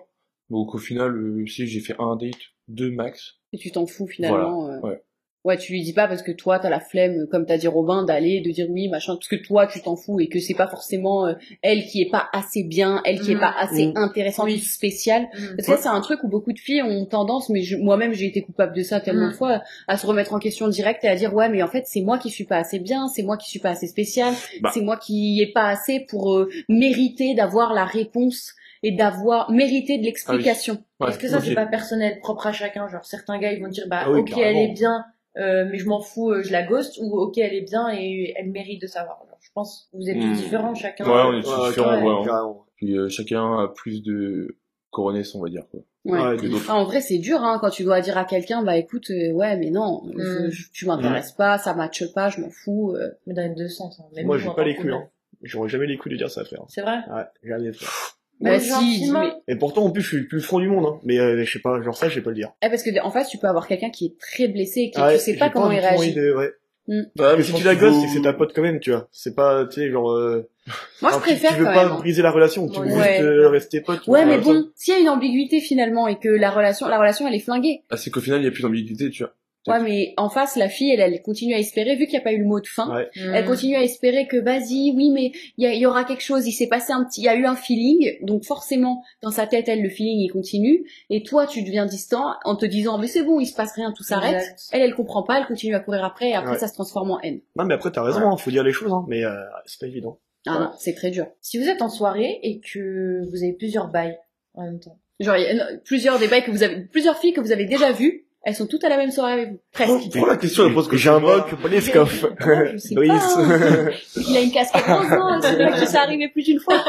Donc 0.51 0.75
au 0.75 0.79
final, 0.79 1.15
euh, 1.15 1.47
si 1.47 1.67
j'ai 1.67 1.81
fait 1.81 1.97
un 1.99 2.17
date, 2.17 2.35
deux 2.69 2.91
max. 2.91 3.35
Et 3.53 3.59
tu 3.59 3.71
t'en 3.71 3.87
fous 3.87 4.07
finalement. 4.07 4.69
euh. 4.69 4.81
ouais. 4.81 5.03
Ouais, 5.45 5.57
tu 5.57 5.73
lui 5.73 5.83
dis 5.83 5.93
pas 5.95 6.09
parce 6.09 6.23
que 6.23 6.33
toi 6.33 6.59
t'as 6.59 6.69
la 6.69 6.81
flemme, 6.81 7.27
comme 7.31 7.47
t'as 7.47 7.57
dit 7.57 7.69
Robin, 7.69 8.05
d'aller 8.05 8.41
de 8.41 8.51
dire 8.51 8.67
oui 8.69 8.89
machin, 8.89 9.15
parce 9.15 9.29
que 9.29 9.37
toi 9.37 9.67
tu 9.69 9.81
t'en 9.81 9.95
fous 9.95 10.19
et 10.21 10.29
que 10.29 10.41
c'est 10.41 10.53
pas 10.53 10.67
forcément 10.67 11.27
euh, 11.27 11.35
elle 11.63 11.85
qui 11.87 12.03
est 12.03 12.11
pas 12.11 12.29
assez 12.33 12.65
bien, 12.65 13.01
elle 13.05 13.21
qui 13.21 13.31
est 13.31 13.35
Mhm. 13.35 13.41
pas 13.41 13.55
assez 13.57 13.87
Mhm. 13.87 13.93
intéressante 13.97 14.47
Oui. 14.47 14.57
ou 14.57 14.59
spéciale. 14.59 15.29
Mhm. 15.33 15.55
Parce 15.57 15.69
que 15.69 15.77
ça, 15.77 15.83
c'est 15.83 15.89
un 15.89 16.01
truc 16.01 16.23
où 16.25 16.29
beaucoup 16.29 16.53
de 16.53 16.59
filles 16.59 16.83
ont 16.83 17.07
tendance, 17.07 17.49
mais 17.51 17.63
moi-même 17.79 18.13
j'ai 18.13 18.27
été 18.27 18.43
coupable 18.43 18.75
de 18.77 18.83
ça 18.83 19.01
tellement 19.01 19.29
Mm. 19.29 19.31
de 19.31 19.37
fois, 19.37 19.63
à 19.87 19.97
se 19.97 20.07
remettre 20.07 20.35
en 20.35 20.39
question 20.41 20.67
direct 20.69 21.05
et 21.05 21.09
à 21.09 21.15
dire 21.15 21.33
ouais 21.33 21.49
mais 21.49 21.63
en 21.63 21.69
fait 21.69 21.85
c'est 21.87 22.03
moi 22.03 22.19
qui 22.19 22.31
suis 22.31 22.45
pas 22.45 22.57
assez 22.59 22.81
bien, 22.81 23.07
c'est 23.09 23.23
moi 23.23 23.37
qui 23.37 23.49
suis 23.49 23.61
pas 23.61 23.71
assez 23.71 23.87
spéciale, 23.87 24.35
Bah. 24.61 24.71
c'est 24.75 24.83
moi 24.83 24.97
qui 24.99 25.41
est 25.41 25.53
pas 25.53 25.69
assez 25.69 26.01
pour 26.11 26.35
euh, 26.35 26.51
mériter 26.69 27.35
d'avoir 27.35 27.73
la 27.75 27.85
réponse 27.85 28.55
et 28.83 28.93
d'avoir 28.93 29.51
mérité 29.51 29.99
de 29.99 30.05
l'explication. 30.05 30.83
Ouais, 31.01 31.09
est-ce 31.11 31.19
que 31.19 31.29
ça 31.29 31.41
c'est 31.41 31.55
pas 31.55 31.67
personnel 31.67 32.19
propre 32.21 32.47
à 32.47 32.53
chacun 32.53 32.89
genre 32.89 33.05
certains 33.05 33.39
gars 33.39 33.53
ils 33.53 33.63
vont 33.63 33.69
dire 33.69 33.85
bah 33.89 34.01
Ah 34.05 34.11
oui, 34.11 34.21
ok 34.21 34.29
carrément. 34.31 34.47
elle 34.49 34.71
est 34.71 34.73
bien 34.73 35.05
euh, 35.37 35.67
mais 35.71 35.79
je 35.79 35.87
m'en 35.89 36.01
fous 36.01 36.31
euh, 36.33 36.43
je 36.43 36.51
la 36.53 36.63
ghost 36.65 36.99
ou 37.01 37.17
ok 37.19 37.39
elle 37.39 37.55
est 37.55 37.61
bien 37.63 37.89
et 37.93 38.35
elle 38.37 38.51
mérite 38.51 38.81
de 38.83 38.87
savoir 38.87 39.21
Alors, 39.25 39.39
je 39.41 39.51
pense 39.55 39.89
que 39.93 39.97
vous 39.99 40.09
êtes 40.11 40.17
Hmm. 40.17 40.33
différents 40.33 40.75
chacun 40.75 41.05
Ouais, 41.07 41.23
on 41.27 41.39
est 41.39 41.43
tous 41.43 41.49
Ouais, 41.61 41.69
différents, 41.69 42.23
ouais. 42.49 42.65
Puis 42.77 42.97
euh, 42.97 43.09
chacun 43.09 43.59
a 43.65 43.69
plus 43.69 44.03
de 44.03 44.57
coronesses, 44.91 45.35
on 45.35 45.43
va 45.43 45.49
dire, 45.49 45.65
quoi. 45.71 45.81
Ouais. 46.05 46.21
Ouais. 46.21 46.49
Ah, 46.69 46.75
en 46.77 46.85
vrai, 46.85 47.01
c'est 47.01 47.19
dur 47.19 47.43
hein, 47.43 47.59
quand 47.61 47.69
tu 47.71 47.85
dois 47.85 48.01
dire 48.01 48.17
à 48.17 48.25
quelqu'un, 48.25 48.63
bah 48.63 48.77
écoute, 48.79 49.11
euh, 49.11 49.33
ouais, 49.33 49.57
mais 49.59 49.71
non, 49.71 50.03
Mm. 50.05 50.49
je- 50.51 50.71
tu 50.73 50.87
m'intéresses 50.87 51.33
pas, 51.33 51.59
ça 51.59 51.75
matche 51.75 52.05
pas, 52.15 52.31
je 52.31 52.41
m'en 52.41 52.49
fous. 52.51 52.93
euh. 52.97 53.11
mais 53.27 53.35
dans 53.35 53.43
les 53.43 53.55
deux 53.55 53.69
sens 53.69 54.01
hein. 54.01 54.05
Même 54.15 54.27
Moi, 54.27 54.39
j'ai 54.39 54.49
pas 54.49 54.65
les 54.65 54.75
couilles, 54.77 54.93
hein. 54.93 55.09
J'aurais 55.43 55.69
jamais 55.69 55.87
les 55.87 55.99
couilles 55.99 56.13
de 56.13 56.17
dire 56.17 56.31
ça, 56.31 56.45
frère. 56.45 56.63
c'est 56.69 56.81
vrai? 56.81 56.99
Ouais, 57.11 57.25
jamais, 57.45 57.73
frère. 57.73 57.91
Bah 58.41 58.59
si, 58.61 59.11
mais- 59.13 59.33
Et 59.49 59.57
pourtant, 59.57 59.85
en 59.85 59.91
plus, 59.91 60.03
je 60.03 60.09
suis 60.09 60.17
le 60.19 60.27
plus 60.29 60.41
franc 60.41 60.61
du 60.61 60.69
monde, 60.69 60.87
hein. 60.87 61.01
Mais, 61.05 61.19
euh, 61.19 61.45
je 61.45 61.51
sais 61.53 61.59
pas, 61.59 61.83
genre 61.83 61.97
ça, 61.97 62.09
je 62.09 62.15
sais 62.15 62.21
pas 62.23 62.31
le 62.31 62.37
dire. 62.37 62.53
Eh, 62.63 62.69
parce 62.69 62.83
que 62.83 62.91
en 63.03 63.11
face, 63.11 63.29
tu 63.29 63.39
peux 63.39 63.49
avoir 63.49 63.67
quelqu'un 63.67 63.91
qui 63.91 64.07
est 64.07 64.19
très 64.21 64.49
blessé 64.49 64.81
et 64.83 64.91
qui 64.91 65.01
Ouais, 65.01 65.19
tu 65.19 65.25
sais 65.25 65.35
pas 65.37 65.51
comment 65.51 65.71
il 65.71 65.79
réagit. 65.81 66.19
ouais. 66.19 66.53
Ouais, 66.91 67.03
Mais 67.19 67.43
je 67.43 67.43
si 67.43 67.53
tu 67.53 67.65
la 67.65 67.75
gosses, 67.75 68.01
c'est 68.01 68.07
que 68.07 68.13
c'est 68.15 68.23
ta 68.23 68.33
pote 68.33 68.53
quand 68.55 68.63
même, 68.63 68.81
tu 68.81 68.91
vois. 68.93 69.09
C'est 69.13 69.35
pas, 69.35 69.67
tu 69.67 69.81
sais, 69.81 69.91
genre, 69.91 70.11
euh... 70.13 70.49
Moi, 70.67 70.75
je 71.03 71.07
alors, 71.09 71.19
tu- 71.19 71.29
préfère 71.29 71.51
Tu 71.53 71.59
veux 71.59 71.65
quand 71.67 71.75
pas 71.75 71.87
même. 71.89 71.97
briser 71.99 72.23
la 72.23 72.31
relation, 72.31 72.67
tu 72.69 72.81
veux 72.81 72.87
juste 72.89 73.21
euh, 73.21 73.49
rester 73.51 73.81
pote. 73.83 74.07
Ouais, 74.07 74.25
mais 74.25 74.39
bon, 74.39 74.65
s'il 74.75 74.95
y 74.95 74.97
a 74.97 75.01
une 75.01 75.09
ambiguïté 75.11 75.61
finalement 75.61 76.09
et 76.09 76.19
que 76.19 76.29
la 76.29 76.51
relation, 76.51 76.89
la 76.89 76.99
relation, 76.99 77.27
elle 77.29 77.35
est 77.35 77.41
flinguée. 77.41 77.83
Ah, 77.91 77.97
c'est 77.99 78.11
qu'au 78.11 78.21
final, 78.21 78.41
il 78.41 78.45
y 78.45 78.49
a 78.49 78.51
plus 78.51 78.63
d'ambiguïté, 78.63 79.11
tu 79.11 79.23
vois. 79.23 79.35
Ouais, 79.69 79.81
mais 79.83 80.15
en 80.17 80.29
face, 80.29 80.57
la 80.57 80.69
fille, 80.69 80.91
elle, 80.91 81.01
elle 81.01 81.23
continue 81.23 81.55
à 81.55 81.59
espérer, 81.59 81.97
vu 81.97 82.07
qu'il 82.07 82.15
n'y 82.15 82.19
a 82.21 82.23
pas 82.23 82.33
eu 82.33 82.39
le 82.39 82.45
mot 82.47 82.61
de 82.61 82.67
fin. 82.67 82.95
Ouais. 82.95 83.09
Elle 83.17 83.45
Mm. 83.45 83.47
continue 83.49 83.77
à 83.77 83.83
espérer 83.83 84.27
que 84.27 84.37
vas-y, 84.37 84.93
oui, 84.97 85.11
mais 85.11 85.33
il 85.57 85.69
y, 85.79 85.87
aura 85.87 86.05
quelque 86.05 86.23
chose. 86.23 86.47
Il 86.47 86.53
s'est 86.53 86.69
passé 86.69 86.93
un 86.93 87.05
petit, 87.05 87.21
il 87.21 87.25
y 87.25 87.29
a 87.29 87.35
eu 87.37 87.47
un 87.47 87.57
feeling, 87.57 88.19
donc 88.23 88.45
forcément 88.45 89.03
dans 89.23 89.31
sa 89.31 89.47
tête, 89.47 89.69
elle 89.69 89.83
le 89.83 89.89
feeling 89.89 90.19
il 90.21 90.31
continue. 90.31 90.85
Et 91.11 91.23
toi, 91.23 91.47
tu 91.47 91.63
deviens 91.63 91.87
distant 91.87 92.35
en 92.45 92.57
te 92.57 92.67
disant 92.67 92.99
mais 92.99 93.07
c'est 93.07 93.23
bon, 93.23 93.41
il 93.41 93.47
se 93.47 93.55
passe 93.55 93.73
rien, 93.73 93.93
tout 93.97 94.03
s'arrête. 94.03 94.43
Elle, 94.73 94.83
elle 94.83 94.95
comprend 94.95 95.23
pas, 95.23 95.39
elle 95.39 95.47
continue 95.47 95.75
à 95.75 95.81
courir 95.81 96.05
après, 96.05 96.31
et 96.31 96.35
après 96.35 96.53
Ouais. 96.53 96.59
ça 96.59 96.69
se 96.69 96.75
transforme 96.75 97.11
en 97.11 97.21
haine. 97.21 97.41
Non, 97.57 97.65
mais 97.65 97.75
après, 97.75 97.91
t'as 97.91 98.03
raison, 98.03 98.31
hein. 98.31 98.37
Faut 98.37 98.51
dire 98.51 98.63
les 98.65 98.73
choses, 98.73 98.93
hein. 98.93 99.05
Mais, 99.09 99.25
euh, 99.25 99.35
c'est 99.67 99.81
pas 99.81 99.87
évident. 99.87 100.19
Ah 100.47 100.53
Ouais. 100.53 100.59
non, 100.65 100.71
c'est 100.79 100.95
très 100.95 101.11
dur. 101.11 101.27
si 101.41 101.59
vous 101.59 101.69
êtes 101.69 101.83
en 101.83 101.89
soirée 101.89 102.39
et 102.43 102.61
que 102.61 103.29
vous 103.29 103.43
avez 103.43 103.53
plusieurs 103.53 103.89
bails 103.89 104.17
en 104.55 104.63
même 104.65 104.81
temps 104.81 104.99
Genre 105.21 105.37
il 105.37 105.43
y 105.43 105.47
a 105.47 105.55
non, 105.55 105.65
plusieurs 105.85 106.19
débats 106.21 106.41
que 106.41 106.51
vous 106.53 106.63
avez, 106.63 106.83
plusieurs 106.83 107.19
filles 107.19 107.33
que 107.33 107.41
vous 107.41 107.51
avez 107.51 107.65
déjà 107.65 107.91
vues, 107.91 108.28
elles 108.45 108.55
sont 108.55 108.67
toutes 108.67 108.85
à 108.85 108.89
la 108.89 108.97
même 108.97 109.11
soirée 109.11 109.33
avec 109.33 109.51
vous, 109.51 109.61
presque. 109.73 110.11
Pourquoi 110.13 110.29
la 110.31 110.37
question, 110.37 110.67
elle 110.67 110.75
pose 110.75 110.89
que 110.89 110.97
J'ai 110.97 111.11
un 111.11 111.21
Poliskov. 111.21 112.35
Je 112.73 112.77
sais 112.79 112.95
pas. 112.95 113.01
hein. 113.03 113.91
Il 114.17 114.37
a 114.37 114.41
une 114.41 114.51
casquette 114.53 114.87
rose, 114.87 115.07
hein, 115.11 115.41
c'est 115.43 115.55
vrai 115.57 115.71
que 115.81 115.87
ça 115.87 116.03
arrivait 116.03 116.29
plus 116.29 116.43
d'une 116.45 116.61
fois. 116.61 116.83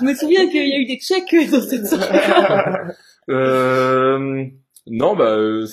Je 0.00 0.04
me 0.04 0.14
souviens 0.14 0.46
qu'il 0.48 0.68
y 0.68 0.72
a 0.72 0.78
eu 0.78 0.86
des 0.86 0.98
checks 0.98 1.50
dans 1.50 1.62
cette 1.62 1.86
soirée. 1.86 2.18
Euh, 3.28 4.44
non, 4.86 5.14
bah, 5.14 5.36
euh, 5.36 5.66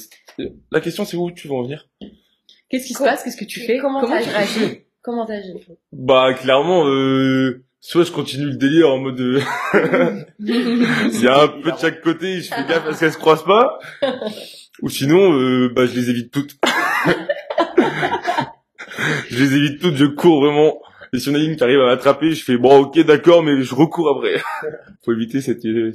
la 0.71 0.79
question, 0.81 1.05
c'est 1.05 1.17
où 1.17 1.31
tu 1.31 1.47
veux 1.47 1.55
en 1.55 1.63
venir? 1.63 1.87
Qu'est-ce 2.69 2.85
qui 2.85 2.93
se 2.93 3.03
passe? 3.03 3.23
Qu'est-ce 3.23 3.37
que 3.37 3.45
tu 3.45 3.61
fais? 3.61 3.77
Comment 3.79 4.01
Comment 4.01 4.17
t'as 4.17 4.23
tu 4.23 4.29
réagi? 4.29 4.59
réagis 4.59 4.81
comment 5.01 5.25
t'agis 5.25 5.53
Bah, 5.93 6.33
clairement, 6.33 6.85
euh, 6.87 7.63
soit 7.79 8.03
je 8.03 8.11
continue 8.11 8.45
le 8.45 8.55
délire 8.55 8.89
en 8.89 8.97
mode, 8.97 9.19
euh, 9.19 9.41
il 10.39 11.21
y 11.21 11.27
a 11.27 11.43
un 11.43 11.47
peu 11.47 11.71
de 11.71 11.77
chaque 11.77 12.01
côté, 12.01 12.41
je 12.41 12.53
fais 12.53 12.65
gaffe 12.67 12.87
à 12.87 12.93
ce 12.93 12.99
qu'elles 12.99 13.13
se 13.13 13.17
croisent 13.17 13.45
pas. 13.45 13.79
Ou 14.81 14.89
sinon, 14.89 15.33
euh, 15.33 15.71
bah, 15.73 15.85
je 15.85 15.95
les 15.95 16.09
évite 16.09 16.31
toutes. 16.31 16.55
je 19.29 19.43
les 19.43 19.55
évite 19.55 19.81
toutes, 19.81 19.95
je 19.95 20.05
cours 20.05 20.43
vraiment. 20.43 20.79
Et 21.13 21.19
si 21.19 21.29
on 21.29 21.35
a 21.35 21.39
une 21.39 21.55
qui 21.55 21.63
arrive 21.63 21.79
à 21.81 21.85
m'attraper, 21.87 22.31
je 22.33 22.43
fais 22.43 22.57
bon, 22.57 22.81
ok, 22.81 22.99
d'accord, 23.05 23.41
mais 23.43 23.61
je 23.61 23.73
recours 23.73 24.09
après. 24.09 24.41
Faut 25.03 25.13
éviter 25.13 25.41
cette, 25.41 25.65
euh, 25.65 25.93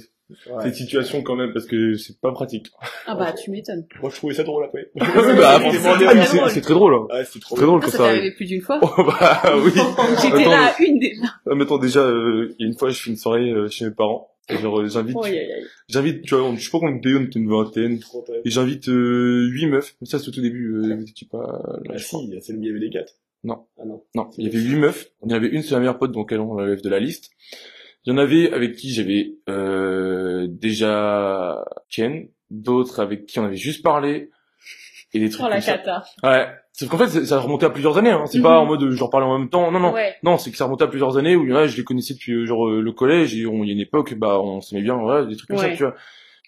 Ouais. 0.51 0.63
cette 0.65 0.75
situation 0.77 1.23
quand 1.23 1.37
même 1.37 1.53
parce 1.53 1.67
que 1.67 1.95
c'est 1.95 2.21
pas 2.21 2.33
pratique. 2.33 2.69
Ah 3.07 3.15
bah 3.15 3.33
tu 3.33 3.51
m'étonnes. 3.51 3.85
Moi, 4.01 4.11
je 4.11 4.17
trouvais 4.17 4.35
ça 4.35 4.43
drôle, 4.45 4.65
après. 4.65 4.91
bah, 4.95 5.07
c'est 5.15 5.35
très 5.37 5.45
ah, 5.45 5.61
c'est 6.27 6.37
drôle. 6.37 6.51
c'est 6.51 6.61
très 6.61 6.75
drôle. 6.75 6.95
Hein. 6.95 7.23
C'est 7.31 7.41
trop 7.41 7.57
très 7.57 7.67
drôle 7.67 7.81
Ah, 7.83 7.87
quand 7.87 7.91
ça 7.93 7.99
ça 7.99 8.05
t'est 8.05 8.11
arrivé 8.11 8.31
plus 8.33 8.47
d'une 8.47 8.61
fois. 8.61 8.81
Oh, 8.83 9.05
bah 9.05 9.43
oui. 9.65 9.73
J'étais 10.23 10.45
là 10.45 10.67
à 10.77 10.83
une 10.83 10.99
déjà. 10.99 11.23
Ah, 11.47 11.55
mais 11.55 11.63
attends, 11.65 11.79
déjà, 11.79 12.01
euh, 12.01 12.55
il 12.59 12.63
y 12.63 12.65
a 12.65 12.69
une 12.69 12.77
fois, 12.79 12.91
je 12.91 13.01
fais 13.03 13.11
une 13.11 13.17
soirée 13.17 13.51
euh, 13.51 13.69
chez 13.69 13.85
mes 13.87 13.91
parents. 13.91 14.29
Et 14.49 14.57
genre, 14.59 14.81
euh, 14.81 14.89
j'invite, 14.89 15.17
Oh, 15.19 15.25
aïe, 15.25 15.39
aïe, 15.39 15.53
aïe. 15.53 15.65
j'invite, 15.89 16.23
tu 16.23 16.35
vois, 16.35 16.45
on- 16.45 16.57
je 16.57 16.65
sais 16.65 16.71
pas 16.71 16.81
combien 16.81 16.97
de 16.97 17.01
pays, 17.01 17.15
on 17.15 17.23
était 17.25 17.39
une 17.39 17.49
vingtaine. 17.49 18.01
Et 18.45 18.51
j'invite 18.51 18.89
euh, 18.89 19.47
huit 19.51 19.67
meufs. 19.67 19.95
Mais 20.01 20.07
ça, 20.09 20.19
c'est 20.19 20.29
au 20.29 20.33
tout 20.33 20.41
début. 20.43 20.75
Euh, 20.75 21.01
étiez 21.07 21.29
pas 21.31 21.63
là, 21.85 21.95
Ah, 21.95 21.99
si, 21.99 22.17
c'est 22.41 22.53
le 22.53 22.59
il 22.59 22.65
y 22.67 22.71
avait 22.71 22.79
les 22.81 22.91
quatre. 22.91 23.15
Non. 23.45 23.65
Ah 23.81 23.85
non. 23.85 24.03
Non, 24.15 24.31
il 24.39 24.45
y 24.45 24.49
avait 24.49 24.59
huit 24.61 24.77
meufs. 24.77 25.11
Il 25.25 25.31
y 25.31 25.35
en 25.35 25.37
avait 25.37 25.49
une, 25.49 25.63
c'est 25.63 25.73
ma 25.75 25.79
meilleure 25.81 25.99
pote, 25.99 26.13
donc 26.13 26.31
elle, 26.33 26.41
on 26.41 26.55
l'enlève 26.55 26.81
de 26.83 26.89
la 26.89 26.99
liste. 27.01 27.31
Il 28.05 28.11
y 28.11 28.13
en 28.15 28.19
avait 28.19 28.53
avec 28.53 28.75
qui 28.75 28.93
j'avais 28.93 29.35
euh, 29.49 30.47
déjà 30.49 31.65
Ken, 31.89 32.29
d'autres 32.51 33.01
avec 33.01 33.27
qui 33.27 33.39
on 33.39 33.45
avait 33.45 33.57
juste 33.57 33.83
parlé, 33.83 34.31
et 35.15 35.21
des 35.21 35.29
trucs 35.31 35.45
Oh 35.45 35.49
la 35.49 35.57
comme 35.57 35.63
ça. 35.63 35.73
cata. 35.79 36.05
Ouais. 36.23 36.49
Sauf 36.73 36.89
qu'en 36.89 36.97
fait, 36.99 37.25
ça 37.27 37.39
remontait 37.39 37.67
à 37.67 37.71
plusieurs 37.71 37.99
années. 37.99 38.11
Hein. 38.11 38.25
C'est 38.27 38.39
Mhm. 38.39 38.45
pas 38.45 38.59
en 38.59 38.65
mode 38.67 38.83
euh, 38.83 38.91
je 38.93 38.99
leur 38.99 39.11
parlais 39.11 39.27
en 39.27 39.39
même 39.39 39.51
temps. 39.51 39.71
Non, 39.71 39.79
non. 39.79 39.93
Ouais. 39.93 40.15
Non, 40.23 40.39
c'est 40.39 40.51
que 40.51 40.57
ça 40.57 40.65
remontait 40.65 40.85
à 40.85 40.89
plusieurs 40.89 41.19
années 41.19 41.37
où 41.37 41.45
il 41.45 41.51
y 41.51 41.53
en 41.53 41.57
a, 41.57 41.67
je 41.67 41.77
les 41.77 41.85
connaissais 41.85 42.15
depuis 42.15 42.33
euh, 42.33 42.47
genre 42.47 42.67
euh, 42.69 42.81
le 42.81 42.93
collège 42.93 43.37
et 43.37 43.47
on, 43.47 43.63
il 43.63 43.69
y 43.69 43.71
a 43.71 43.75
une 43.75 43.81
époque, 43.81 44.15
bah 44.15 44.41
on 44.41 44.61
s'aimait 44.63 44.81
bien, 44.83 44.97
voilà, 44.97 45.27
des 45.27 45.37
trucs 45.37 45.49
comme 45.51 45.59
ça, 45.59 45.69
tu 45.71 45.83
vois. 45.83 45.95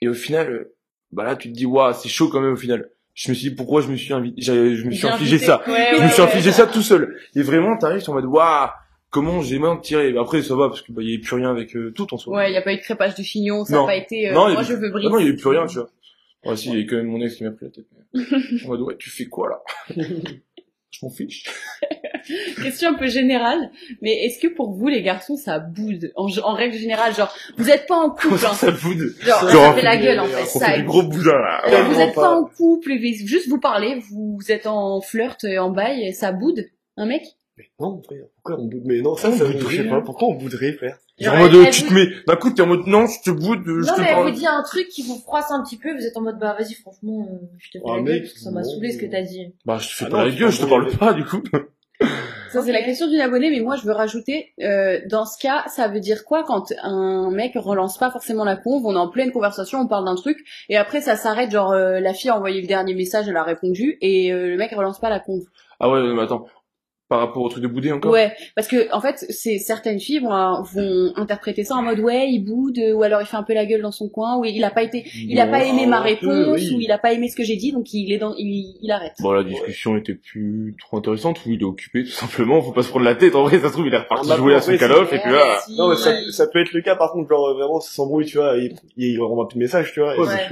Et 0.01 0.09
au 0.09 0.15
final, 0.15 0.69
bah 1.13 1.25
là 1.25 1.37
tu 1.37 1.51
te 1.53 1.55
dis 1.57 1.67
waouh, 1.67 1.93
c'est 1.93 2.09
chaud 2.09 2.29
quand 2.29 2.41
même 2.41 2.55
au 2.55 2.57
final. 2.57 2.89
Je 3.13 3.31
me 3.31 3.35
suis 3.35 3.51
dit 3.51 3.55
pourquoi 3.55 3.81
je 3.83 3.89
me 3.89 3.97
suis 3.97 4.13
invité, 4.15 4.41
je 4.43 4.85
me 4.87 4.91
suis 4.91 5.07
infligé 5.07 5.39
ça. 5.39 5.63
Ouais, 5.69 5.91
je 5.93 5.99
ouais, 5.99 6.05
me 6.05 6.09
suis 6.11 6.23
infligé 6.23 6.51
ça 6.51 6.67
tout 6.67 6.83
seul. 6.83 7.17
Et 7.37 7.43
vraiment, 7.43 7.77
t'arrives, 7.77 8.03
en 8.09 8.15
mode 8.15 8.25
waouh, 8.25 8.69
comment 9.15 9.41
j'ai 9.41 9.59
main 9.61 9.77
tiré. 9.77 10.13
Après 10.19 10.43
ça 10.43 10.55
va 10.57 10.69
parce 10.69 10.83
que 10.83 10.91
bah 10.93 11.01
il 11.03 11.09
y 11.11 11.15
avait 11.15 11.23
plus 11.23 11.37
rien 11.37 11.51
avec 11.51 11.75
euh, 11.77 11.93
tout 11.93 12.13
en 12.13 12.19
soi. 12.19 12.37
Ouais, 12.37 12.51
il 12.51 12.55
y 12.55 12.57
a 12.59 12.63
pas 12.63 12.73
eu 12.73 12.77
de 12.77 12.83
crépage 12.83 13.15
de 13.15 13.23
chignon, 13.23 13.65
ça 13.65 13.77
Non. 13.77 13.85
a 13.85 13.87
pas 13.87 13.97
été. 13.97 14.29
euh, 14.29 14.33
Non, 14.35 14.53
moi 14.53 14.63
je 14.63 14.75
veux 14.75 14.89
Ah 14.89 14.91
briser. 14.91 15.09
non, 15.09 15.19
il 15.19 15.27
y 15.27 15.29
avait 15.29 15.37
plus 15.37 15.49
rien, 15.49 15.67
tu 15.67 15.77
vois. 15.79 15.89
Ouais, 16.45 16.57
si, 16.57 16.69
il 16.69 16.73
y 16.73 16.75
avait 16.77 16.87
quand 16.87 16.97
même 16.97 17.07
mon 17.07 17.21
ex 17.23 17.37
qui 17.37 17.45
m'a 17.45 17.53
pris 17.53 17.67
la 17.67 17.71
tête. 17.71 17.87
mode 18.67 18.81
ouais, 18.83 18.97
tu 18.99 19.09
fais 19.11 19.25
quoi 19.27 19.49
là? 19.49 19.63
Je 20.91 20.99
m'en 21.05 21.11
fiche. 21.11 21.45
Question 22.63 22.91
un 22.91 22.95
peu 22.95 23.07
générale, 23.07 23.71
mais 24.01 24.25
est-ce 24.25 24.39
que 24.39 24.47
pour 24.49 24.73
vous 24.73 24.89
les 24.89 25.03
garçons 25.03 25.37
ça 25.37 25.59
boude? 25.59 26.11
En, 26.17 26.27
en 26.43 26.55
règle 26.55 26.77
générale, 26.77 27.15
genre 27.15 27.35
vous 27.59 27.69
êtes 27.69 27.87
pas 27.87 27.97
en 27.97 28.11
couple, 28.11 28.39
Ça, 28.39 28.51
hein, 28.51 28.55
ça 28.55 28.71
boude? 28.71 29.15
genre 29.21 29.41
ça 29.41 29.49
Genre, 29.51 29.75
fait 29.75 29.83
la 29.83 29.97
gueule 29.99 30.21
en 30.21 30.25
fait, 30.27 30.43
On 30.43 30.59
ça. 30.59 30.67
fait 30.71 30.79
du 30.79 30.85
gros 30.85 31.03
boudin, 31.03 31.33
là. 31.39 31.61
Vous 31.67 31.71
Vraiment 31.73 32.01
êtes 32.01 32.15
pas 32.15 32.21
pas. 32.23 32.37
en 32.37 32.45
couple, 32.47 32.93
juste 32.99 33.49
vous 33.49 33.61
parlez, 33.61 34.01
vous 34.11 34.39
êtes 34.49 34.67
en 34.67 35.01
flirt, 35.03 35.45
et 35.45 35.59
en 35.59 35.71
bail, 35.71 36.15
ça 36.15 36.33
boude 36.33 36.65
un 36.97 37.05
mec? 37.07 37.23
Mais 37.57 37.65
non, 37.79 38.03
frère, 38.03 38.25
pourquoi 38.35 38.61
on 38.61 38.67
boude 38.67 38.83
Mais 38.85 39.01
non, 39.01 39.15
ça, 39.15 39.29
On 39.29 39.37
ça, 39.37 39.45
bouderait, 39.45 39.61
je 39.71 39.77
sais 39.83 39.87
hein. 39.87 39.91
pas, 39.91 40.01
pourquoi 40.01 40.29
on 40.29 40.35
bouderait, 40.35 40.73
frère? 40.73 40.99
Genre 41.21 41.35
en 41.35 41.39
mode, 41.39 41.55
elle- 41.55 41.67
elle 41.67 41.71
tu 41.73 41.83
te 41.85 41.93
mets, 41.95 42.07
d'un 42.27 42.35
coup, 42.35 42.51
t'es 42.51 42.63
en 42.63 42.67
mode, 42.67 42.87
non, 42.89 43.07
je 43.07 43.21
te 43.23 43.31
boude, 43.31 43.63
je 43.65 43.87
Non, 43.87 43.95
te 43.95 44.01
mais 44.01 44.09
elle 44.11 44.23
vous 44.25 44.31
dit 44.33 44.47
un 44.47 44.63
truc 44.65 44.89
qui 44.89 45.03
vous 45.05 45.17
froisse 45.19 45.53
un 45.53 45.63
petit 45.63 45.77
peu, 45.77 45.95
vous 45.95 46.05
êtes 46.05 46.17
en 46.17 46.23
mode, 46.23 46.39
bah, 46.41 46.57
vas-y, 46.59 46.75
franchement, 46.75 47.29
euh, 47.31 47.47
je 47.59 47.71
te 47.71 47.79
fais 47.79 47.85
Ah, 47.87 47.97
la 47.97 48.03
mec, 48.03 48.07
gueule, 48.07 48.21
parce 48.23 48.33
que 48.33 48.41
ça 48.41 48.51
m'a 48.51 48.65
saoulé 48.65 48.91
ce 48.91 48.99
que 48.99 49.07
t'as 49.07 49.23
dit. 49.23 49.55
Bah, 49.65 49.79
je 49.79 49.89
te 49.89 49.93
fais 49.95 50.05
Ah 50.07 50.11
pas 50.11 50.17
non, 50.19 50.25
la 50.25 50.31
gueule, 50.33 50.51
je 50.51 50.61
te 50.61 50.67
parle 50.67 50.91
pas, 50.97 51.13
du 51.13 51.25
coup. 51.25 51.43
Ça, 52.51 52.63
c'est 52.63 52.73
la 52.73 52.83
question 52.83 53.09
d'une 53.09 53.21
abonnée, 53.21 53.51
mais 53.51 53.61
moi, 53.61 53.77
je 53.77 53.83
veux 53.85 53.93
rajouter, 53.93 54.53
euh, 54.61 55.01
dans 55.09 55.25
ce 55.25 55.39
cas, 55.41 55.65
ça 55.69 55.87
veut 55.89 56.01
dire 56.01 56.25
quoi 56.25 56.43
quand 56.45 56.73
un 56.83 57.31
mec 57.31 57.53
relance 57.57 57.99
pas 57.99 58.11
forcément 58.11 58.45
la 58.45 58.57
conve, 58.57 58.85
on 58.87 58.95
est 58.95 58.99
en 58.99 59.09
pleine 59.09 59.31
conversation, 59.33 59.79
on 59.81 59.87
parle 59.89 60.05
d'un 60.05 60.15
truc, 60.17 60.39
et 60.69 60.77
après, 60.77 61.01
ça 61.01 61.15
s'arrête, 61.17 61.51
genre, 61.53 61.71
euh, 61.73 62.01
la 62.01 62.15
fille 62.15 62.31
a 62.31 62.37
envoyé 62.37 62.61
le 62.61 62.67
dernier 62.67 62.95
message, 62.95 63.29
elle 63.29 63.37
a 63.37 63.43
répondu, 63.45 63.99
et 64.01 64.33
euh, 64.33 64.49
le 64.49 64.57
mec 64.57 64.73
relance 64.73 64.99
pas 65.01 65.11
la 65.11 65.21
conve. 65.21 65.45
Ah 65.81 65.89
ouais, 65.91 66.01
mais 66.15 66.23
attends. 66.23 66.47
Par 67.07 67.19
rapport 67.19 67.43
au 67.43 67.49
truc 67.51 67.63
de 67.63 67.69
bouder 67.69 67.93
encore? 67.93 68.11
Ouais, 68.13 68.33
parce 68.57 68.67
que, 68.67 68.91
en 68.95 69.01
fait, 69.01 69.27
c'est, 69.29 69.59
certaines 69.59 70.01
filles 70.01 70.21
vont, 70.21 70.63
vont 70.63 71.13
interpréter 71.17 71.63
ça 71.63 71.75
en 71.75 71.83
mode, 71.83 72.01
ouais, 72.01 72.31
il 72.31 72.39
boude, 72.41 72.79
ou 72.95 73.03
alors 73.03 73.21
il 73.21 73.27
fait 73.27 73.37
un 73.37 73.43
peu 73.43 73.53
la 73.53 73.67
gueule 73.67 73.83
dans 73.83 73.93
son 73.93 74.09
coin, 74.09 74.39
ou 74.39 74.45
il 74.47 74.65
a 74.65 74.71
pas 74.71 74.83
été, 74.83 75.05
il 75.15 75.39
a 75.39 75.45
Bon, 75.45 75.51
pas 75.53 75.65
aimé 75.67 75.85
ma 75.87 75.99
peu, 75.99 76.05
réponse, 76.05 76.61
oui. 76.63 76.75
ou 76.75 76.81
il 76.81 76.91
a 76.91 76.97
pas 76.97 77.13
aimé 77.13 77.29
ce 77.29 77.37
que 77.37 77.45
j'ai 77.45 77.57
dit, 77.57 77.73
donc 77.73 77.93
il 77.93 78.11
est 78.11 78.17
dans, 78.17 78.35
il, 78.39 78.79
il 78.81 78.91
arrête. 78.91 79.13
Bon, 79.21 79.33
la 79.33 79.45
discussion 79.45 79.99
était 79.99 80.15
plus 80.15 80.75
trop 80.81 80.97
intéressante, 80.97 81.45
ou 81.45 81.51
il 81.53 81.61
est 81.61 81.65
occupé, 81.65 82.05
tout 82.05 82.11
simplement, 82.11 82.63
faut 82.63 82.73
pas 82.73 82.83
se 82.83 82.89
prendre 82.89 83.05
la 83.05 83.15
tête, 83.15 83.35
en 83.35 83.43
vrai, 83.43 83.59
ça 83.61 83.69
se 83.69 83.75
trouve, 83.75 83.87
il 83.87 83.93
est 83.95 83.99
reparti 83.99 84.33
jouer 84.33 84.55
à 84.55 84.63
son 84.63 84.71
ouais, 84.71 84.79
Call 84.79 84.93
c'est- 84.93 84.99
of, 84.99 85.13
et 85.13 85.19
puis 85.19 85.31
là, 85.31 85.59
Si. 85.67 85.77
Non, 85.77 85.89
mais 85.91 85.97
ça, 85.97 86.15
ça 86.31 86.47
peut 86.47 86.61
être 86.63 86.73
le 86.73 86.81
cas, 86.81 86.97
par 86.97 87.13
contre, 87.13 87.29
genre, 87.29 87.53
vraiment, 87.55 87.81
ça 87.81 87.91
s'embrouille, 87.93 88.25
tu 88.25 88.39
vois, 88.39 88.57
il, 88.57 88.75
il 88.97 89.21
renvoie 89.21 89.47
plus 89.47 89.59
de 89.59 89.63
messages, 89.63 89.93
tu 89.93 90.01
vois. 90.01 90.19
Ouais, 90.19 90.27
Ouais. 90.27 90.49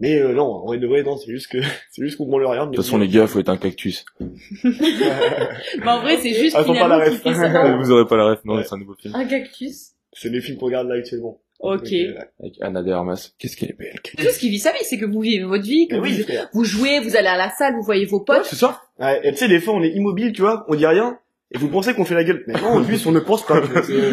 Mais 0.00 0.18
euh, 0.18 0.32
non, 0.32 0.42
en 0.46 0.66
vrai 0.66 0.78
de 0.78 0.86
vrai, 0.88 1.02
non, 1.04 1.16
c'est 1.16 1.30
juste 1.30 1.46
que, 1.52 1.58
c'est 1.90 2.02
juste 2.02 2.16
qu'on 2.16 2.26
branle 2.26 2.46
rien. 2.46 2.66
de 2.66 2.74
toute 2.74 2.84
façon, 2.84 2.98
les 2.98 3.08
gars, 3.08 3.26
faut 3.26 3.38
être 3.38 3.48
un 3.48 3.56
cactus. 3.56 4.04
Mais 4.20 4.26
en 5.86 6.00
vrai, 6.00 6.16
c'est 6.20 6.34
juste 6.34 6.56
Attends 6.56 6.74
pas 6.74 6.88
la 6.88 6.98
ref. 7.04 7.22
ça. 7.22 7.76
Vous 7.76 7.90
aurez 7.90 8.06
pas 8.06 8.16
la 8.16 8.24
ref, 8.30 8.40
non, 8.44 8.56
Ouais. 8.56 8.64
c'est 8.64 8.74
un 8.74 8.78
nouveau 8.78 8.94
film. 8.94 9.14
Un 9.14 9.24
cactus. 9.24 9.92
c'est 10.12 10.30
les 10.30 10.40
films 10.40 10.58
qu'on 10.58 10.66
regarde 10.66 10.88
là 10.88 10.96
actuellement. 10.96 11.40
Ok. 11.60 11.92
Euh, 11.92 12.14
Avec 12.40 12.54
Anna 12.60 12.82
de 12.82 12.90
Armas. 12.90 13.30
Qu'est-ce 13.38 13.56
qu'elle 13.56 13.70
est 13.70 13.78
belle. 13.78 13.94
Tout 14.02 14.22
ce 14.30 14.38
qui 14.38 14.50
vit 14.50 14.58
sa 14.58 14.72
vie, 14.72 14.78
c'est 14.82 14.98
que 14.98 15.06
vous 15.06 15.20
vivez 15.20 15.44
votre 15.44 15.62
vie, 15.62 15.86
que 15.88 15.94
mais 15.94 16.00
oui, 16.00 16.26
vous, 16.52 16.64
jouez, 16.64 16.98
vous 17.00 17.16
allez 17.16 17.28
à 17.28 17.36
la 17.38 17.50
salle, 17.50 17.74
vous 17.74 17.82
voyez 17.82 18.04
vos 18.04 18.18
Ouais, 18.18 18.24
potes. 18.26 18.44
c'est 18.44 18.56
ça. 18.56 18.82
Ouais, 18.98 19.20
et 19.26 19.30
tu 19.30 19.38
sais, 19.38 19.48
des 19.48 19.60
fois, 19.60 19.74
on 19.74 19.82
est 19.82 19.90
immobile, 19.92 20.32
tu 20.32 20.42
vois, 20.42 20.66
on 20.68 20.74
dit 20.74 20.84
rien, 20.84 21.18
et 21.52 21.58
vous 21.58 21.68
pensez 21.68 21.94
qu'on 21.94 22.04
fait 22.04 22.16
la 22.16 22.24
gueule. 22.24 22.42
Mais 22.48 22.54
non, 22.60 22.78
en 22.80 22.84
plus, 22.84 23.06
on 23.06 23.12
ne 23.12 23.20
pense 23.20 23.46
pas. 23.46 23.62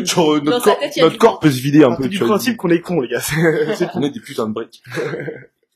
Genre, 0.06 0.34
euh, 0.36 0.39
Dans 0.39 0.52
notre 0.52 0.63
corps, 0.65 0.80
tête, 0.80 0.98
notre 0.98 1.39
peut 1.39 1.50
se 1.52 1.62
vider 1.62 1.84
un 1.84 1.96
peu, 1.96 2.08
du 2.08 2.20
principe 2.20 2.56
qu'on 2.58 2.70
est 2.70 2.80
con, 2.80 3.02
les 3.02 3.10
gars. 3.10 3.20
C'est- 3.20 3.76
c'est- 3.76 3.88
On 3.96 4.04
est 4.04 4.12
des 4.12 4.20
putains 4.22 4.48
de 4.48 4.54
briques. 4.54 4.82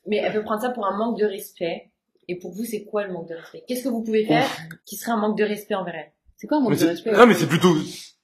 Mais 0.06 0.16
elle 0.18 0.32
peut 0.32 0.42
prendre 0.42 0.62
ça 0.62 0.70
pour 0.70 0.86
un 0.86 0.96
manque 0.96 1.18
de 1.18 1.24
respect. 1.26 1.90
Et 2.28 2.36
pour 2.36 2.52
vous, 2.52 2.64
c'est 2.64 2.84
quoi 2.84 3.06
le 3.06 3.12
manque 3.12 3.28
de 3.28 3.34
respect? 3.34 3.62
Qu'est-ce 3.68 3.84
que 3.84 3.88
vous 3.88 4.02
pouvez 4.02 4.24
faire 4.26 4.48
qui 4.84 4.96
serait 4.96 5.12
un 5.12 5.16
manque 5.16 5.38
de 5.38 5.44
respect 5.44 5.74
envers 5.74 5.94
elle? 5.94 6.12
C'est 6.36 6.46
quoi 6.46 6.58
un 6.58 6.60
manque 6.60 6.70
Mais 6.70 6.76
de 6.76 6.80
c'est- 6.80 6.88
respect? 6.88 7.12
Non, 7.12 7.26
mais 7.26 7.34
c'est 7.34 7.46
plutôt, 7.46 7.74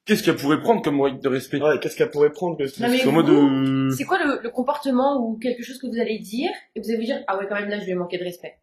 qu'est-ce 0.04 0.22
qu'elle 0.24 0.36
pourrait 0.36 0.60
prendre 0.60 0.82
comme 0.82 1.00
règle 1.00 1.20
de 1.20 1.28
respect? 1.28 1.60
Ouais, 1.62 1.78
qu'est-ce 1.80 1.96
qu'elle 1.96 2.10
pourrait 2.10 2.32
prendre 2.32 2.58
que 2.58 2.66
C'est 2.66 4.04
quoi 4.04 4.18
le, 4.24 4.40
le 4.42 4.50
comportement 4.50 5.24
ou 5.24 5.38
quelque 5.38 5.62
chose 5.62 5.78
que 5.78 5.86
vous 5.86 6.00
allez 6.00 6.18
dire 6.18 6.50
et 6.74 6.80
vous 6.80 6.88
allez 6.88 6.98
vous 6.98 7.04
dire 7.04 7.22
ah 7.28 7.38
ouais 7.38 7.46
quand 7.48 7.54
même 7.54 7.68
là 7.68 7.78
je 7.78 7.84
lui 7.84 7.92
ai 7.92 7.94
manqué 7.94 8.18
de 8.18 8.24
respect. 8.24 8.58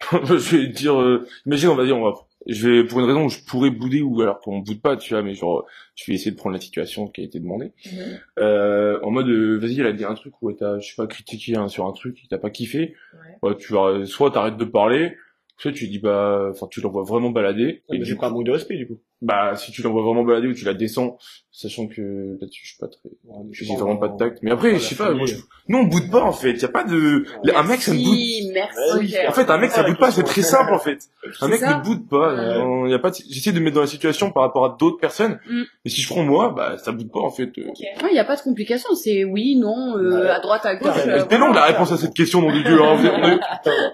je 0.12 0.56
vais 0.56 0.68
dire, 0.68 0.98
euh, 1.00 1.26
imagine, 1.44 1.68
on 1.70 1.74
va 1.74 1.84
dire, 1.84 1.96
on 1.98 2.04
va, 2.04 2.14
je 2.46 2.68
vais, 2.68 2.84
pour 2.84 3.00
une 3.00 3.06
raison 3.06 3.24
où 3.24 3.28
je 3.28 3.38
pourrais 3.46 3.70
bouder 3.70 4.00
ou 4.00 4.20
alors 4.22 4.40
qu'on 4.40 4.58
boude 4.58 4.80
pas, 4.80 4.96
tu 4.96 5.12
vois, 5.14 5.22
mais 5.22 5.34
genre, 5.34 5.66
je 5.94 6.04
vais 6.06 6.14
essayer 6.14 6.30
de 6.30 6.36
prendre 6.36 6.54
la 6.54 6.60
situation 6.60 7.08
qui 7.08 7.20
a 7.20 7.24
été 7.24 7.40
demandée. 7.40 7.72
Euh, 8.38 8.98
en 9.02 9.10
mode, 9.10 9.28
euh, 9.28 9.58
vas-y, 9.58 9.80
elle 9.80 9.86
a 9.86 9.92
dit 9.92 10.04
un 10.04 10.14
truc 10.14 10.34
où 10.40 10.50
elle 10.50 10.56
t'a, 10.56 10.78
je 10.78 10.88
sais 10.88 10.96
pas, 10.96 11.06
critiqué 11.06 11.56
hein, 11.56 11.68
sur 11.68 11.86
un 11.86 11.92
truc, 11.92 12.18
il 12.22 12.28
t'a 12.28 12.38
pas 12.38 12.50
kiffé. 12.50 12.94
Ouais. 13.42 13.50
Ouais, 13.50 13.56
tu 13.56 13.72
vas, 13.72 14.06
soit 14.06 14.30
t'arrêtes 14.30 14.56
de 14.56 14.64
parler, 14.64 15.16
soit 15.58 15.72
tu 15.72 15.88
dis 15.88 15.98
bah, 15.98 16.48
enfin, 16.50 16.68
tu 16.70 16.80
l'envoies 16.80 17.02
vraiment 17.02 17.30
balader. 17.30 17.64
Ouais, 17.64 17.72
et 17.72 17.82
mais 17.92 17.98
du 17.98 18.04
J'ai 18.06 18.14
coup, 18.14 18.20
pas 18.20 18.28
un 18.28 18.30
manque 18.30 18.44
de 18.44 18.52
respect, 18.52 18.76
du 18.76 18.86
coup. 18.86 18.98
Bah, 19.22 19.54
si 19.56 19.72
tu 19.72 19.82
l'envoies 19.82 20.02
vraiment 20.02 20.24
balader 20.24 20.48
ou 20.48 20.54
tu 20.54 20.64
la 20.64 20.74
descends, 20.74 21.18
sachant 21.50 21.88
que 21.88 22.38
là-dessus, 22.40 22.60
je 22.62 22.68
suis 22.68 22.78
pas 22.78 22.86
très, 22.86 23.08
Je 23.50 23.64
j'ai 23.64 23.74
vraiment 23.74 23.96
pas 23.96 24.06
de 24.08 24.16
tact. 24.16 24.38
Mais 24.42 24.50
après, 24.52 24.74
je 24.74 24.78
sais 24.78 24.94
pas, 24.94 25.10
moi, 25.12 25.26
je... 25.26 25.34
nous 25.66 25.78
on 25.78 25.84
boude 25.84 26.08
pas 26.10 26.22
en 26.22 26.32
fait. 26.32 26.52
Y 26.52 26.64
a 26.64 26.68
pas 26.68 26.84
de, 26.84 27.24
un 27.52 27.62
mec 27.64 27.80
ça 27.82 27.92
ne 27.92 27.98
boude. 27.98 28.52
Merci. 28.54 29.16
En 29.26 29.32
fait, 29.32 29.50
un 29.50 29.58
mec 29.58 29.72
ça 29.72 29.82
boude 29.82 29.98
pas, 29.98 30.12
c'est 30.12 30.22
très 30.22 30.42
simple 30.42 30.72
en 30.72 30.78
fait. 30.78 30.98
Un 31.40 31.48
mec 31.48 31.58
ça. 31.58 31.78
ne 31.78 31.82
boude 31.82 32.08
pas. 32.08 32.32
Ouais. 32.34 32.58
Non, 32.58 32.86
y 32.86 32.94
a 32.94 32.98
pas. 33.00 33.10
de- 33.10 33.16
J'essaie 33.28 33.50
de 33.50 33.58
me 33.58 33.64
mettre 33.64 33.74
dans 33.74 33.80
la 33.80 33.86
situation 33.88 34.30
par 34.30 34.44
rapport 34.44 34.64
à 34.66 34.76
d'autres 34.78 34.98
personnes. 35.00 35.40
Mm. 35.50 35.62
Mais 35.84 35.90
si 35.90 36.00
je 36.00 36.08
prends 36.08 36.22
moi, 36.22 36.54
bah 36.56 36.76
ça 36.78 36.92
boude 36.92 37.10
pas 37.10 37.20
en 37.20 37.30
fait. 37.30 37.50
Euh. 37.58 37.64
Ouais, 38.02 38.10
il 38.12 38.16
y 38.16 38.20
a 38.20 38.24
pas 38.24 38.36
de 38.36 38.40
complication, 38.42 38.94
c'est 38.94 39.24
oui, 39.24 39.56
non, 39.56 39.96
euh, 39.98 40.22
Ouais. 40.22 40.30
à 40.30 40.38
droite, 40.38 40.64
à 40.64 40.76
gauche. 40.76 40.94
Ouais, 40.94 41.08
euh, 41.08 41.20
C'était 41.22 41.38
long 41.38 41.52
la 41.52 41.64
réponse 41.64 41.90
à 41.90 41.96
cette 41.96 42.14
question, 42.14 42.40
nom 42.40 42.52
de 42.54 42.62
Dieu. 42.62 42.80
Hein. 42.80 43.40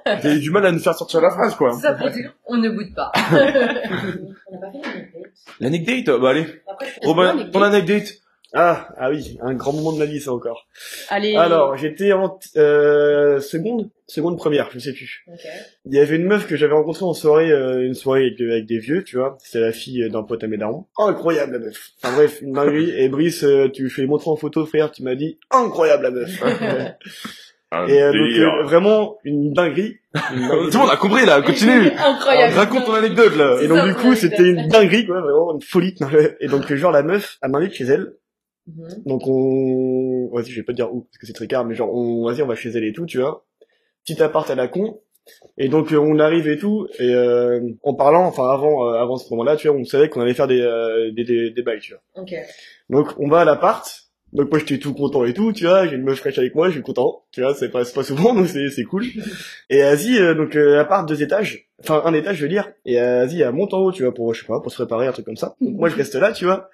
Avez- 0.05 0.21
Vous 0.21 0.27
avez 0.29 0.39
du 0.39 0.51
mal 0.51 0.67
à 0.67 0.71
nous 0.73 0.81
faire 0.81 0.95
sortir 0.95 1.23
la 1.23 1.31
phrase 1.31 1.55
quoi. 1.55 1.73
Ça 1.73 1.95
pour 1.95 2.11
dire 2.11 2.35
on 2.47 2.59
ne 2.59 2.69
boude 2.69 2.95
pas. 2.95 3.11
on 4.55 4.61
n'a 4.61 4.67
pas 4.67 4.73
fait 4.73 4.79
l'anecdote. 4.79 5.33
L'anecdote, 5.61 6.21
bah 6.21 6.31
allez. 6.31 6.47
Après 6.67 6.93
Robin, 7.03 7.49
ton 7.53 7.63
anecdote. 7.63 8.21
Ah, 8.57 8.89
ah 8.99 9.11
oui, 9.11 9.37
un 9.43 9.53
grand 9.55 9.73
moment 9.73 9.93
de 9.93 9.99
ma 9.99 10.05
vie, 10.05 10.21
ça 10.21 10.33
encore. 10.33 10.69
Allez. 11.09 11.35
Alors, 11.35 11.77
j'étais 11.77 12.13
en 12.13 12.39
euh, 12.57 13.41
seconde, 13.41 13.91
seconde 14.07 14.39
première, 14.39 14.71
je 14.71 14.79
sais 14.79 14.93
plus. 14.93 15.25
Ok. 15.27 15.41
Il 15.87 15.93
y 15.93 15.99
avait 15.99 16.15
une 16.15 16.27
meuf 16.27 16.47
que 16.47 16.55
j'avais 16.55 16.73
rencontrée 16.73 17.05
en 17.05 17.15
soirée, 17.15 17.51
euh, 17.51 17.85
une 17.85 17.95
soirée 17.95 18.27
avec, 18.27 18.41
avec 18.41 18.67
des 18.67 18.79
vieux, 18.79 19.03
tu 19.03 19.17
vois. 19.17 19.37
C'était 19.41 19.59
la 19.59 19.73
fille 19.73 20.09
d'un 20.09 20.23
pote 20.23 20.45
à 20.45 20.47
mes 20.47 20.57
darons. 20.57 20.87
Incroyable 20.99 21.55
la 21.55 21.59
meuf. 21.59 21.91
Enfin 22.01 22.15
bref, 22.15 22.43
une 22.43 22.53
dinguerie. 22.53 22.91
Et 22.97 23.09
Brice, 23.09 23.43
euh, 23.43 23.69
tu 23.69 23.91
fais 23.91 24.07
montrer 24.07 24.31
en 24.31 24.37
photo, 24.37 24.65
frère, 24.67 24.93
tu 24.93 25.03
m'as 25.03 25.17
dit 25.17 25.37
incroyable 25.51 26.05
la 26.05 26.11
meuf. 26.13 26.41
Et 27.89 28.03
euh, 28.03 28.13
donc 28.13 28.39
euh, 28.39 28.63
vraiment 28.63 29.19
une 29.25 29.53
dinguerie. 29.53 29.99
Dinguerie. 30.15 30.71
Tout 30.71 30.79
le 30.79 30.79
monde 30.79 30.91
a 30.91 30.97
compris 30.97 31.27
là. 31.27 31.43
Continue. 31.43 31.91
Incroyable. 31.99 32.55
Raconte 32.55 32.85
ton 32.87 32.95
anecdote 32.95 33.37
là. 33.37 33.59
Et 33.63 33.69
donc 33.69 33.85
du 33.85 33.95
coup, 33.95 34.15
c'était 34.15 34.43
une 34.49 34.69
dinguerie, 34.69 35.07
quoi, 35.07 35.21
vraiment 35.21 35.55
une 35.55 35.63
folie. 35.63 35.95
Et 36.41 36.49
donc 36.49 36.73
genre 36.73 36.93
la 36.93 37.03
meuf, 37.03 37.39
elle 37.43 37.51
m'invite 37.51 37.73
chez 37.73 37.85
elle. 37.85 38.15
Mhm. 38.67 39.03
Donc 39.05 39.23
on, 39.27 40.31
vas-y, 40.33 40.51
je 40.51 40.57
vais 40.57 40.63
pas 40.63 40.73
te 40.73 40.77
dire 40.77 40.93
où 40.95 41.03
parce 41.03 41.19
que 41.19 41.27
c'est 41.27 41.33
très 41.35 41.47
car, 41.47 41.65
mais 41.65 41.75
genre 41.75 41.93
on, 41.95 42.25
vas-y, 42.27 42.43
on 42.43 42.47
va 42.47 42.55
chez 42.55 42.71
elle 42.71 42.85
et 42.85 42.93
tout, 42.93 43.07
tu 43.07 43.19
vois. 43.19 43.45
Petit 44.07 44.23
appart 44.23 44.49
à 44.51 44.55
la 44.55 44.69
con. 44.69 45.01
Et 45.57 45.69
donc 45.69 45.93
euh, 45.93 45.97
on 45.97 46.19
arrive 46.19 46.49
et 46.49 46.59
tout, 46.59 46.87
et 46.99 47.15
euh, 47.15 47.61
en 47.83 47.95
parlant, 47.95 48.27
enfin 48.27 48.51
avant, 48.51 48.87
euh, 48.89 48.93
avant 49.01 49.17
ce 49.17 49.31
moment-là, 49.31 49.57
tu 49.57 49.69
vois, 49.69 49.77
on 49.77 49.85
savait 49.85 50.11
qu'on 50.11 50.21
allait 50.21 50.35
faire 50.35 50.47
des, 50.47 50.61
euh, 50.61 51.13
des, 51.13 51.25
des, 51.25 51.51
des 51.51 51.63
bails, 51.63 51.81
tu 51.81 51.93
vois. 51.95 52.23
Ok. 52.23 52.35
Donc 52.91 53.09
on 53.19 53.29
va 53.29 53.41
à 53.41 53.45
l'appart. 53.47 54.03
Donc 54.35 54.51
moi 54.51 54.59
j'étais 54.59 54.79
tout 54.79 54.93
content 54.95 55.25
et 55.25 55.33
tout, 55.33 55.53
tu 55.53 55.65
vois, 55.65 55.87
j'ai 55.87 55.95
une 55.95 56.03
meuf 56.03 56.19
fraîche 56.19 56.39
avec 56.39 56.57
moi, 56.57 56.67
je 56.69 56.75
suis 56.75 56.83
content, 56.83 57.23
tu 57.31 57.41
vois, 57.41 57.55
c'est 57.55 57.69
pas 57.69 57.85
pas 57.85 58.03
souvent 58.03 58.35
donc 58.35 58.49
c'est 58.49 58.69
c'est 58.69 58.83
cool. 58.83 59.07
Et 59.71 59.81
Asie 59.83 60.19
euh, 60.19 60.35
donc 60.35 60.57
euh, 60.57 60.81
appart 60.81 61.09
deux 61.09 61.23
étages, 61.23 61.69
enfin 61.81 62.03
un 62.05 62.13
étage 62.13 62.37
je 62.39 62.43
veux 62.43 62.49
dire, 62.49 62.69
et 62.85 62.99
Asie 62.99 63.43
elle 63.43 63.53
monte 63.53 63.73
en 63.75 63.79
haut, 63.79 63.93
tu 63.93 64.03
vois, 64.03 64.13
pour 64.13 64.35
je 64.35 64.41
sais 64.41 64.47
pas, 64.47 64.61
pour 64.61 64.73
se 64.73 64.77
préparer 64.77 65.07
un 65.07 65.13
truc 65.13 65.25
comme 65.25 65.37
ça. 65.37 65.55
Donc 65.61 65.77
moi 65.77 65.89
je 65.89 65.95
reste 65.95 66.17
là, 66.17 66.33
tu 66.33 66.45
vois. 66.45 66.69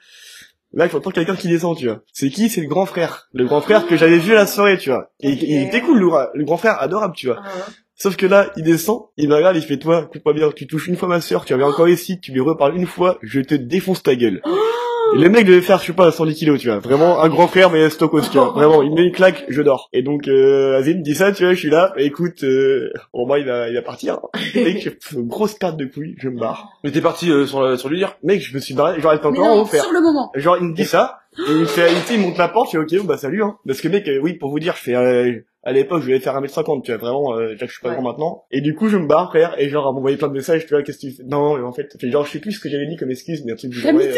Là, 0.72 0.86
je 0.86 0.96
entends 0.96 1.10
quelqu'un 1.10 1.34
qui 1.34 1.48
descend, 1.48 1.76
tu 1.76 1.86
vois. 1.86 2.02
C'est 2.12 2.30
qui? 2.30 2.48
C'est 2.48 2.60
le 2.60 2.68
grand 2.68 2.86
frère. 2.86 3.28
Le 3.32 3.44
grand 3.44 3.60
frère 3.60 3.88
que 3.88 3.96
j'avais 3.96 4.18
vu 4.18 4.30
à 4.30 4.36
la 4.36 4.46
soirée, 4.46 4.78
tu 4.78 4.90
vois. 4.90 5.10
Et 5.18 5.30
il 5.30 5.66
était 5.66 5.80
cool, 5.80 5.98
le, 5.98 6.08
le 6.32 6.44
grand 6.44 6.58
frère, 6.58 6.80
adorable, 6.80 7.16
tu 7.16 7.26
vois. 7.26 7.40
Ah, 7.44 7.50
Sauf 7.96 8.16
que 8.16 8.24
là, 8.24 8.52
il 8.56 8.62
descend, 8.62 9.06
il 9.16 9.28
me 9.28 9.34
regarde, 9.34 9.56
il 9.56 9.62
fait 9.62 9.78
toi, 9.78 10.06
écoute 10.08 10.22
pas 10.22 10.32
bien, 10.32 10.48
tu 10.52 10.68
touches 10.68 10.86
une 10.86 10.96
fois 10.96 11.08
ma 11.08 11.20
sœur, 11.20 11.44
tu 11.44 11.54
reviens 11.54 11.66
encore 11.66 11.88
ici, 11.88 12.20
tu 12.20 12.30
lui 12.30 12.40
reparles 12.40 12.76
une 12.76 12.86
fois, 12.86 13.18
je 13.20 13.40
te 13.40 13.56
défonce 13.56 14.04
ta 14.04 14.14
gueule. 14.14 14.42
Et 15.14 15.18
le 15.18 15.28
mec 15.28 15.46
devait 15.46 15.60
faire, 15.60 15.78
je 15.80 15.86
sais 15.86 15.92
pas, 15.92 16.10
110 16.12 16.34
kilos, 16.34 16.60
tu 16.60 16.68
vois. 16.68 16.78
Vraiment 16.78 17.20
un 17.22 17.28
grand 17.28 17.48
frère, 17.48 17.70
mais 17.70 17.88
stokos, 17.90 18.22
tu 18.30 18.38
vois. 18.38 18.50
Vraiment, 18.50 18.82
il 18.82 18.92
met 18.92 19.02
une 19.06 19.12
claque, 19.12 19.44
je 19.48 19.62
dors. 19.62 19.88
Et 19.92 20.02
donc, 20.02 20.28
euh, 20.28 20.78
Azim 20.78 20.98
me 20.98 21.02
dit 21.02 21.14
ça, 21.14 21.32
tu 21.32 21.42
vois, 21.44 21.52
je 21.54 21.58
suis 21.58 21.70
là, 21.70 21.92
écoute, 21.96 22.44
euh, 22.44 22.92
bon, 23.12 23.26
moi, 23.26 23.38
il 23.38 23.46
va, 23.46 23.68
il 23.68 23.74
va 23.74 23.82
partir. 23.82 24.18
Mec, 24.54 24.82
je 24.82 24.90
fais 25.00 25.16
une 25.16 25.26
grosse 25.28 25.54
carte 25.54 25.76
de 25.76 25.86
couilles, 25.86 26.14
je 26.18 26.28
me 26.28 26.38
barre. 26.38 26.68
Mais 26.84 26.90
t'es 26.92 27.00
parti 27.00 27.30
euh, 27.30 27.46
sur, 27.46 27.62
la- 27.62 27.76
sur 27.76 27.88
lui 27.88 27.98
dire. 27.98 28.14
Mec, 28.22 28.40
je 28.40 28.54
me 28.54 28.60
suis 28.60 28.74
barré, 28.74 29.00
genre, 29.00 29.12
elle 29.12 29.18
était 29.18 29.30
Mais 29.30 29.38
encore 29.38 29.56
non, 29.56 29.64
sur 29.66 29.92
le 29.92 30.00
moment. 30.00 30.30
Genre, 30.34 30.56
il 30.58 30.64
me 30.68 30.74
dit 30.74 30.84
ça, 30.84 31.20
et 31.48 31.52
il 31.52 31.66
fait, 31.66 31.90
il, 31.92 32.14
il 32.14 32.20
monte 32.20 32.38
la 32.38 32.48
porte, 32.48 32.68
je 32.72 32.78
fais, 32.78 32.96
ok, 32.96 33.02
bon, 33.02 33.04
bah, 33.08 33.16
salut, 33.16 33.42
hein. 33.42 33.56
Parce 33.66 33.80
que, 33.80 33.88
mec, 33.88 34.06
euh, 34.08 34.18
oui, 34.22 34.34
pour 34.34 34.50
vous 34.50 34.58
dire, 34.60 34.74
je 34.76 34.82
fais, 34.82 34.94
euh, 34.94 35.32
à 35.62 35.72
l'époque, 35.72 36.00
je 36.00 36.06
voulais 36.06 36.20
faire 36.20 36.34
1m50, 36.40 36.82
tu 36.82 36.90
vois, 36.90 36.98
vraiment, 37.00 37.34
euh, 37.36 37.50
déjà 37.52 37.66
que 37.66 37.72
je 37.72 37.76
suis 37.76 37.82
pas 37.82 37.90
Ouais. 37.90 37.94
grand 37.96 38.04
maintenant. 38.04 38.44
Et 38.50 38.60
du 38.60 38.74
coup, 38.74 38.88
je 38.88 38.96
me 38.96 39.06
barre, 39.06 39.30
frère, 39.30 39.54
et 39.58 39.68
genre, 39.68 39.86
elle 39.88 39.94
m'envoyait 39.94 40.16
plein 40.16 40.28
de 40.28 40.32
messages, 40.34 40.66
tu 40.66 40.74
vois, 40.74 40.82
qu'est-ce 40.82 40.98
que 40.98 41.06
tu 41.08 41.12
fais? 41.12 41.22
Non, 41.24 41.56
mais 41.56 41.64
en 41.64 41.72
fait, 41.72 41.88
fait, 42.00 42.10
genre, 42.10 42.24
je 42.26 42.32
sais 42.32 42.38
plus 42.38 42.52
ce 42.52 42.60
que 42.60 42.68
j'avais 42.68 42.86
dit 42.86 42.96
comme 42.96 43.10
excuse, 43.10 43.42
mais 43.44 43.52
un 43.52 43.56
truc 43.56 43.70
du 43.70 43.78
genre, 43.80 43.92
ouais, 43.94 44.08
euh, 44.08 44.14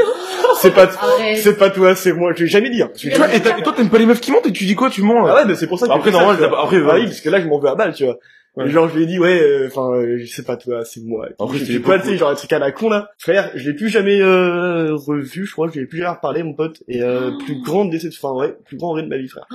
c'est 0.61 0.73
pas, 0.75 0.89
c'est 1.37 1.59
pas 1.59 1.71
toi, 1.71 1.95
c'est 1.95 2.13
moi, 2.13 2.33
je 2.37 2.45
vais 2.45 2.49
jamais 2.51 2.71
dire. 2.71 2.93
Tu 2.93 3.11
vois, 3.11 3.35
et, 3.35 3.41
toi 3.41 3.73
t'aimes 3.77 3.89
pas 3.91 3.99
les 3.99 4.07
meufs 4.07 4.21
qui 4.21 4.31
montent 4.31 4.47
et 4.47 4.53
tu 4.53 4.65
dis 4.65 4.75
quoi 4.75 4.91
Tu 4.91 5.03
mens 5.03 5.25
Ah 5.25 5.29
là 5.29 5.35
ouais, 5.37 5.45
mais 5.47 5.55
c'est 5.55 5.67
pour 5.67 5.79
ça 5.79 5.87
que 5.87 5.93
Après, 5.93 6.11
normal, 6.11 6.37
après, 6.43 6.77
Ah 6.89 6.95
oui, 6.95 7.05
parce 7.05 7.21
que 7.21 7.31
là, 7.31 7.41
je 7.41 7.47
m'en 7.49 7.59
veux 7.59 7.69
à 7.69 7.75
balle, 7.75 7.95
tu 7.95 8.05
vois. 8.05 8.19
Ouais. 8.55 8.69
Genre, 8.69 8.87
je 8.89 8.97
lui 8.97 9.05
ai 9.05 9.07
dit, 9.07 9.19
ouais, 9.19 9.41
euh, 9.41 9.67
enfin, 9.69 9.93
euh, 9.95 10.19
je 10.19 10.27
sais 10.27 10.43
pas 10.43 10.59
toi, 10.59 10.85
c'est 10.85 11.03
moi. 11.03 11.27
C'était 11.55 11.65
sais 11.65 11.81
quoi, 11.81 11.97
pas 11.97 12.03
tu 12.03 12.11
sais, 12.11 12.17
genre, 12.19 12.31
un 12.31 12.35
truc 12.35 12.53
à 12.53 12.59
la 12.59 12.71
con, 12.71 12.91
là. 12.91 13.09
Frère, 13.17 13.51
je 13.55 13.71
l'ai 13.71 13.75
plus 13.77 13.89
jamais, 13.89 14.21
euh, 14.21 14.95
revu, 14.95 15.47
je 15.47 15.53
crois 15.53 15.69
je 15.73 15.81
l'ai 15.81 15.87
plus 15.87 15.99
jamais 15.99 16.11
reparlé, 16.11 16.43
mon 16.43 16.53
pote. 16.53 16.83
Et, 16.87 17.03
euh, 17.03 17.31
plus 17.39 17.63
grande 17.63 17.91
décès 17.91 18.11
de, 18.11 18.15
enfin, 18.15 18.35
ouais, 18.35 18.55
plus 18.67 18.77
grand 18.77 18.93
vrai 18.93 19.05
de 19.05 19.09
ma 19.09 19.17
vie, 19.17 19.29
frère. 19.29 19.47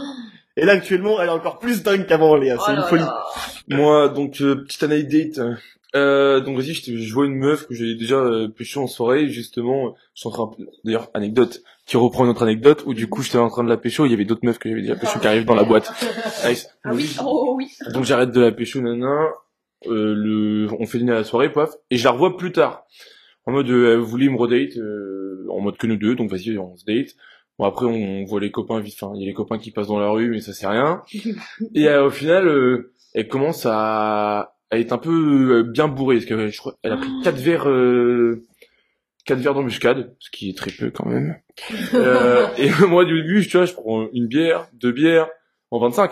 Et 0.55 0.65
là, 0.65 0.73
actuellement, 0.73 1.21
elle 1.21 1.27
est 1.27 1.31
encore 1.31 1.59
plus 1.59 1.83
dingue 1.83 2.07
qu'avant, 2.07 2.35
Léa. 2.35 2.57
C'est 2.57 2.71
Oh 2.71 2.75
une 2.75 2.81
folie. 2.83 3.03
Moi, 3.67 4.09
donc, 4.09 4.41
euh, 4.41 4.55
petite 4.55 4.81
anecdote. 4.81 5.39
Euh, 5.97 6.39
donc 6.39 6.57
vas-y, 6.57 6.73
je, 6.73 7.13
vois 7.13 7.25
une 7.25 7.35
meuf 7.35 7.67
que 7.67 7.73
j'ai 7.73 7.95
déjà 7.95 8.15
euh, 8.15 8.49
en 8.75 8.87
soirée, 8.87 9.27
justement, 9.27 9.95
je 10.13 10.21
suis 10.21 10.29
en 10.29 10.31
train, 10.31 10.51
d'ailleurs, 10.83 11.09
anecdote, 11.13 11.61
qui 11.85 11.97
reprend 11.97 12.25
une 12.25 12.31
autre 12.31 12.43
anecdote, 12.43 12.83
où 12.85 12.93
du 12.93 13.07
coup, 13.07 13.21
j'étais 13.21 13.37
en 13.37 13.49
train 13.49 13.63
de 13.63 13.69
la 13.69 13.77
pécho, 13.77 14.05
il 14.05 14.11
y 14.11 14.13
avait 14.13 14.25
d'autres 14.25 14.45
meufs 14.45 14.59
que 14.59 14.69
j'avais 14.69 14.81
déjà 14.81 14.95
pécho 14.95 15.19
qui 15.19 15.27
arrivent 15.27 15.45
dans 15.45 15.55
la 15.55 15.63
boîte. 15.65 15.91
Nice. 16.47 16.69
Ah 16.83 16.91
oui, 16.93 17.15
oh 17.23 17.55
oui. 17.57 17.71
Donc 17.93 18.05
j'arrête 18.05 18.31
de 18.31 18.41
la 18.41 18.51
pécho, 18.51 18.81
nana, 18.81 19.29
euh, 19.87 20.13
le, 20.15 20.67
on 20.79 20.85
fait 20.85 20.99
dîner 20.99 21.11
à 21.11 21.15
la 21.15 21.23
soirée, 21.23 21.51
paf, 21.51 21.71
et 21.89 21.97
je 21.97 22.03
la 22.03 22.11
revois 22.11 22.37
plus 22.37 22.51
tard. 22.51 22.85
En 23.45 23.51
mode, 23.51 23.69
euh, 23.69 23.93
elle 23.93 23.99
voulait 23.99 24.29
me 24.29 24.37
redate, 24.37 24.77
euh, 24.77 25.45
en 25.49 25.59
mode 25.61 25.77
que 25.77 25.87
nous 25.87 25.97
deux, 25.97 26.15
donc 26.15 26.29
vas-y, 26.29 26.57
on 26.57 26.75
se 26.75 26.85
date. 26.85 27.15
Bon 27.59 27.65
après, 27.65 27.87
on 27.87 28.23
voit 28.25 28.39
les 28.39 28.51
copains 28.51 28.79
vite, 28.79 28.97
enfin, 29.01 29.13
il 29.15 29.21
y 29.21 29.23
a 29.23 29.27
les 29.27 29.33
copains 29.33 29.57
qui 29.57 29.71
passent 29.71 29.87
dans 29.87 29.99
la 29.99 30.09
rue, 30.09 30.29
mais 30.29 30.41
ça 30.41 30.53
c'est 30.53 30.67
rien. 30.67 31.01
Et 31.73 31.87
euh, 31.87 32.05
au 32.05 32.09
final, 32.11 32.47
euh, 32.47 32.93
elle 33.15 33.27
commence 33.27 33.65
à, 33.65 34.56
à 34.71 34.79
être 34.79 34.91
un 34.93 34.97
peu 34.97 35.59
euh, 35.59 35.63
bien 35.63 35.87
bourrée, 35.87 36.15
parce 36.17 36.25
que 36.25 36.47
je 36.49 36.57
crois, 36.57 36.75
elle 36.83 36.93
a 36.93 36.97
pris 36.97 37.09
quatre 37.23 37.37
verres, 37.39 37.69
euh, 37.69 38.43
quatre 39.25 39.39
verres 39.39 39.53
d'embuscade, 39.53 40.15
ce 40.19 40.29
qui 40.29 40.49
est 40.49 40.57
très 40.57 40.71
peu 40.71 40.89
quand 40.91 41.05
même. 41.07 41.35
Euh, 41.95 42.47
et 42.57 42.69
moi, 42.87 43.03
du 43.05 43.21
début, 43.23 43.45
tu 43.47 43.57
vois, 43.57 43.65
je 43.65 43.73
prends 43.73 44.07
une 44.13 44.27
bière, 44.27 44.67
deux 44.73 44.91
bières, 44.91 45.27
en 45.71 45.79
25. 45.79 46.11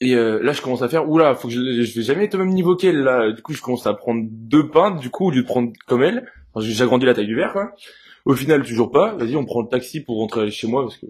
Et 0.00 0.14
euh, 0.14 0.42
là, 0.42 0.52
je 0.52 0.60
commence 0.60 0.82
à 0.82 0.88
faire, 0.88 1.08
oula, 1.08 1.34
faut 1.34 1.48
que 1.48 1.54
je, 1.54 1.60
je 1.82 1.94
vais 1.98 2.02
jamais 2.04 2.24
être 2.24 2.34
au 2.34 2.38
même 2.38 2.50
niveau 2.50 2.74
qu'elle, 2.76 2.98
là. 3.02 3.30
Du 3.32 3.40
coup, 3.40 3.52
je 3.54 3.62
commence 3.62 3.86
à 3.86 3.94
prendre 3.94 4.24
deux 4.30 4.68
pintes, 4.68 5.00
du 5.00 5.08
coup, 5.10 5.26
au 5.28 5.30
lieu 5.30 5.42
de 5.42 5.46
prendre 5.46 5.72
comme 5.86 6.02
elle. 6.02 6.28
Enfin, 6.52 6.66
j'ai 6.68 6.82
agrandi 6.82 7.06
la 7.06 7.14
taille 7.14 7.26
du 7.28 7.34
verre, 7.36 7.52
quoi. 7.52 7.72
Au 8.26 8.34
final, 8.34 8.62
toujours 8.64 8.90
pas. 8.90 9.14
Vas-y, 9.14 9.36
on 9.36 9.44
prend 9.44 9.62
le 9.62 9.68
taxi 9.68 10.00
pour 10.02 10.18
rentrer 10.18 10.50
chez 10.50 10.66
moi, 10.66 10.82
parce 10.82 10.96
que 10.98 11.06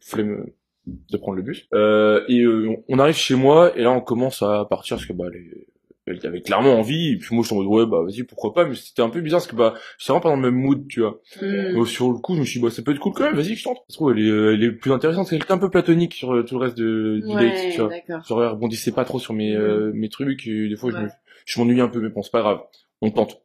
flemme 0.00 0.46
de 0.86 1.16
prendre 1.16 1.36
le 1.36 1.42
bus. 1.42 1.66
Euh, 1.72 2.24
et 2.28 2.40
euh, 2.40 2.68
on- 2.70 2.84
on 2.88 2.98
arrive 2.98 3.14
chez 3.14 3.36
moi, 3.36 3.72
et 3.76 3.82
là, 3.82 3.90
on 3.92 4.00
commence 4.00 4.42
à 4.42 4.66
partir, 4.68 4.96
parce 4.96 5.06
que, 5.06 5.12
bah, 5.12 5.26
les- 5.32 5.68
elle 6.06 6.18
avait 6.24 6.40
clairement 6.40 6.78
envie, 6.78 7.12
et 7.12 7.16
puis 7.16 7.34
moi, 7.34 7.42
je 7.42 7.48
suis 7.48 7.56
en 7.56 7.62
mode, 7.62 7.68
ouais, 7.68 7.86
bah, 7.86 8.02
vas-y, 8.02 8.24
pourquoi 8.24 8.52
pas, 8.52 8.64
mais 8.64 8.74
c'était 8.74 9.02
un 9.02 9.08
peu 9.08 9.20
bizarre, 9.20 9.40
parce 9.40 9.46
que, 9.46 9.56
bah, 9.56 9.74
j'étais 9.98 10.12
vraiment 10.12 10.20
pas 10.22 10.28
dans 10.30 10.36
le 10.36 10.42
même 10.42 10.60
mood, 10.60 10.86
tu 10.88 11.00
vois. 11.00 11.20
Hmm. 11.40 11.74
Donc, 11.74 11.88
sur 11.88 12.10
le 12.10 12.18
coup, 12.18 12.34
je 12.34 12.40
me 12.40 12.44
suis 12.44 12.58
dit, 12.58 12.64
bah, 12.64 12.70
ça 12.70 12.82
peut 12.82 12.90
être 12.92 12.98
cool 12.98 13.12
quand 13.12 13.24
même, 13.24 13.36
vas-y, 13.36 13.54
je 13.54 13.64
tente. 13.64 13.78
Se 13.88 13.96
trouve, 13.96 14.12
elle 14.12 14.18
est, 14.18 14.30
euh, 14.30 14.54
elle 14.54 14.64
est 14.64 14.72
plus 14.72 14.92
intéressante, 14.92 15.26
c'est 15.28 15.38
quelqu'un 15.38 15.54
un 15.54 15.58
peu 15.58 15.70
platonique 15.70 16.14
sur 16.14 16.34
euh, 16.34 16.42
tout 16.44 16.58
le 16.58 16.64
reste 16.64 16.76
de, 16.76 17.20
du 17.24 17.32
date, 17.34 17.42
Ouais, 17.54 17.70
tu 17.72 17.80
vois. 17.80 18.20
Genre, 18.26 18.42
elle 18.42 18.48
rebondissait 18.50 18.92
pas 18.92 19.04
trop 19.04 19.18
sur 19.18 19.32
mes, 19.34 19.54
euh, 19.54 19.92
mes 19.94 20.08
trucs, 20.08 20.46
et 20.46 20.68
des 20.68 20.76
fois, 20.76 20.90
je 20.90 20.96
Ouais. 20.96 21.08
je 21.46 21.60
m'ennuie 21.60 21.80
un 21.80 21.88
peu, 21.88 22.00
mais 22.00 22.08
bon, 22.08 22.22
c'est 22.22 22.32
pas 22.32 22.40
grave. 22.40 22.60
On 23.00 23.10
tente. 23.10 23.42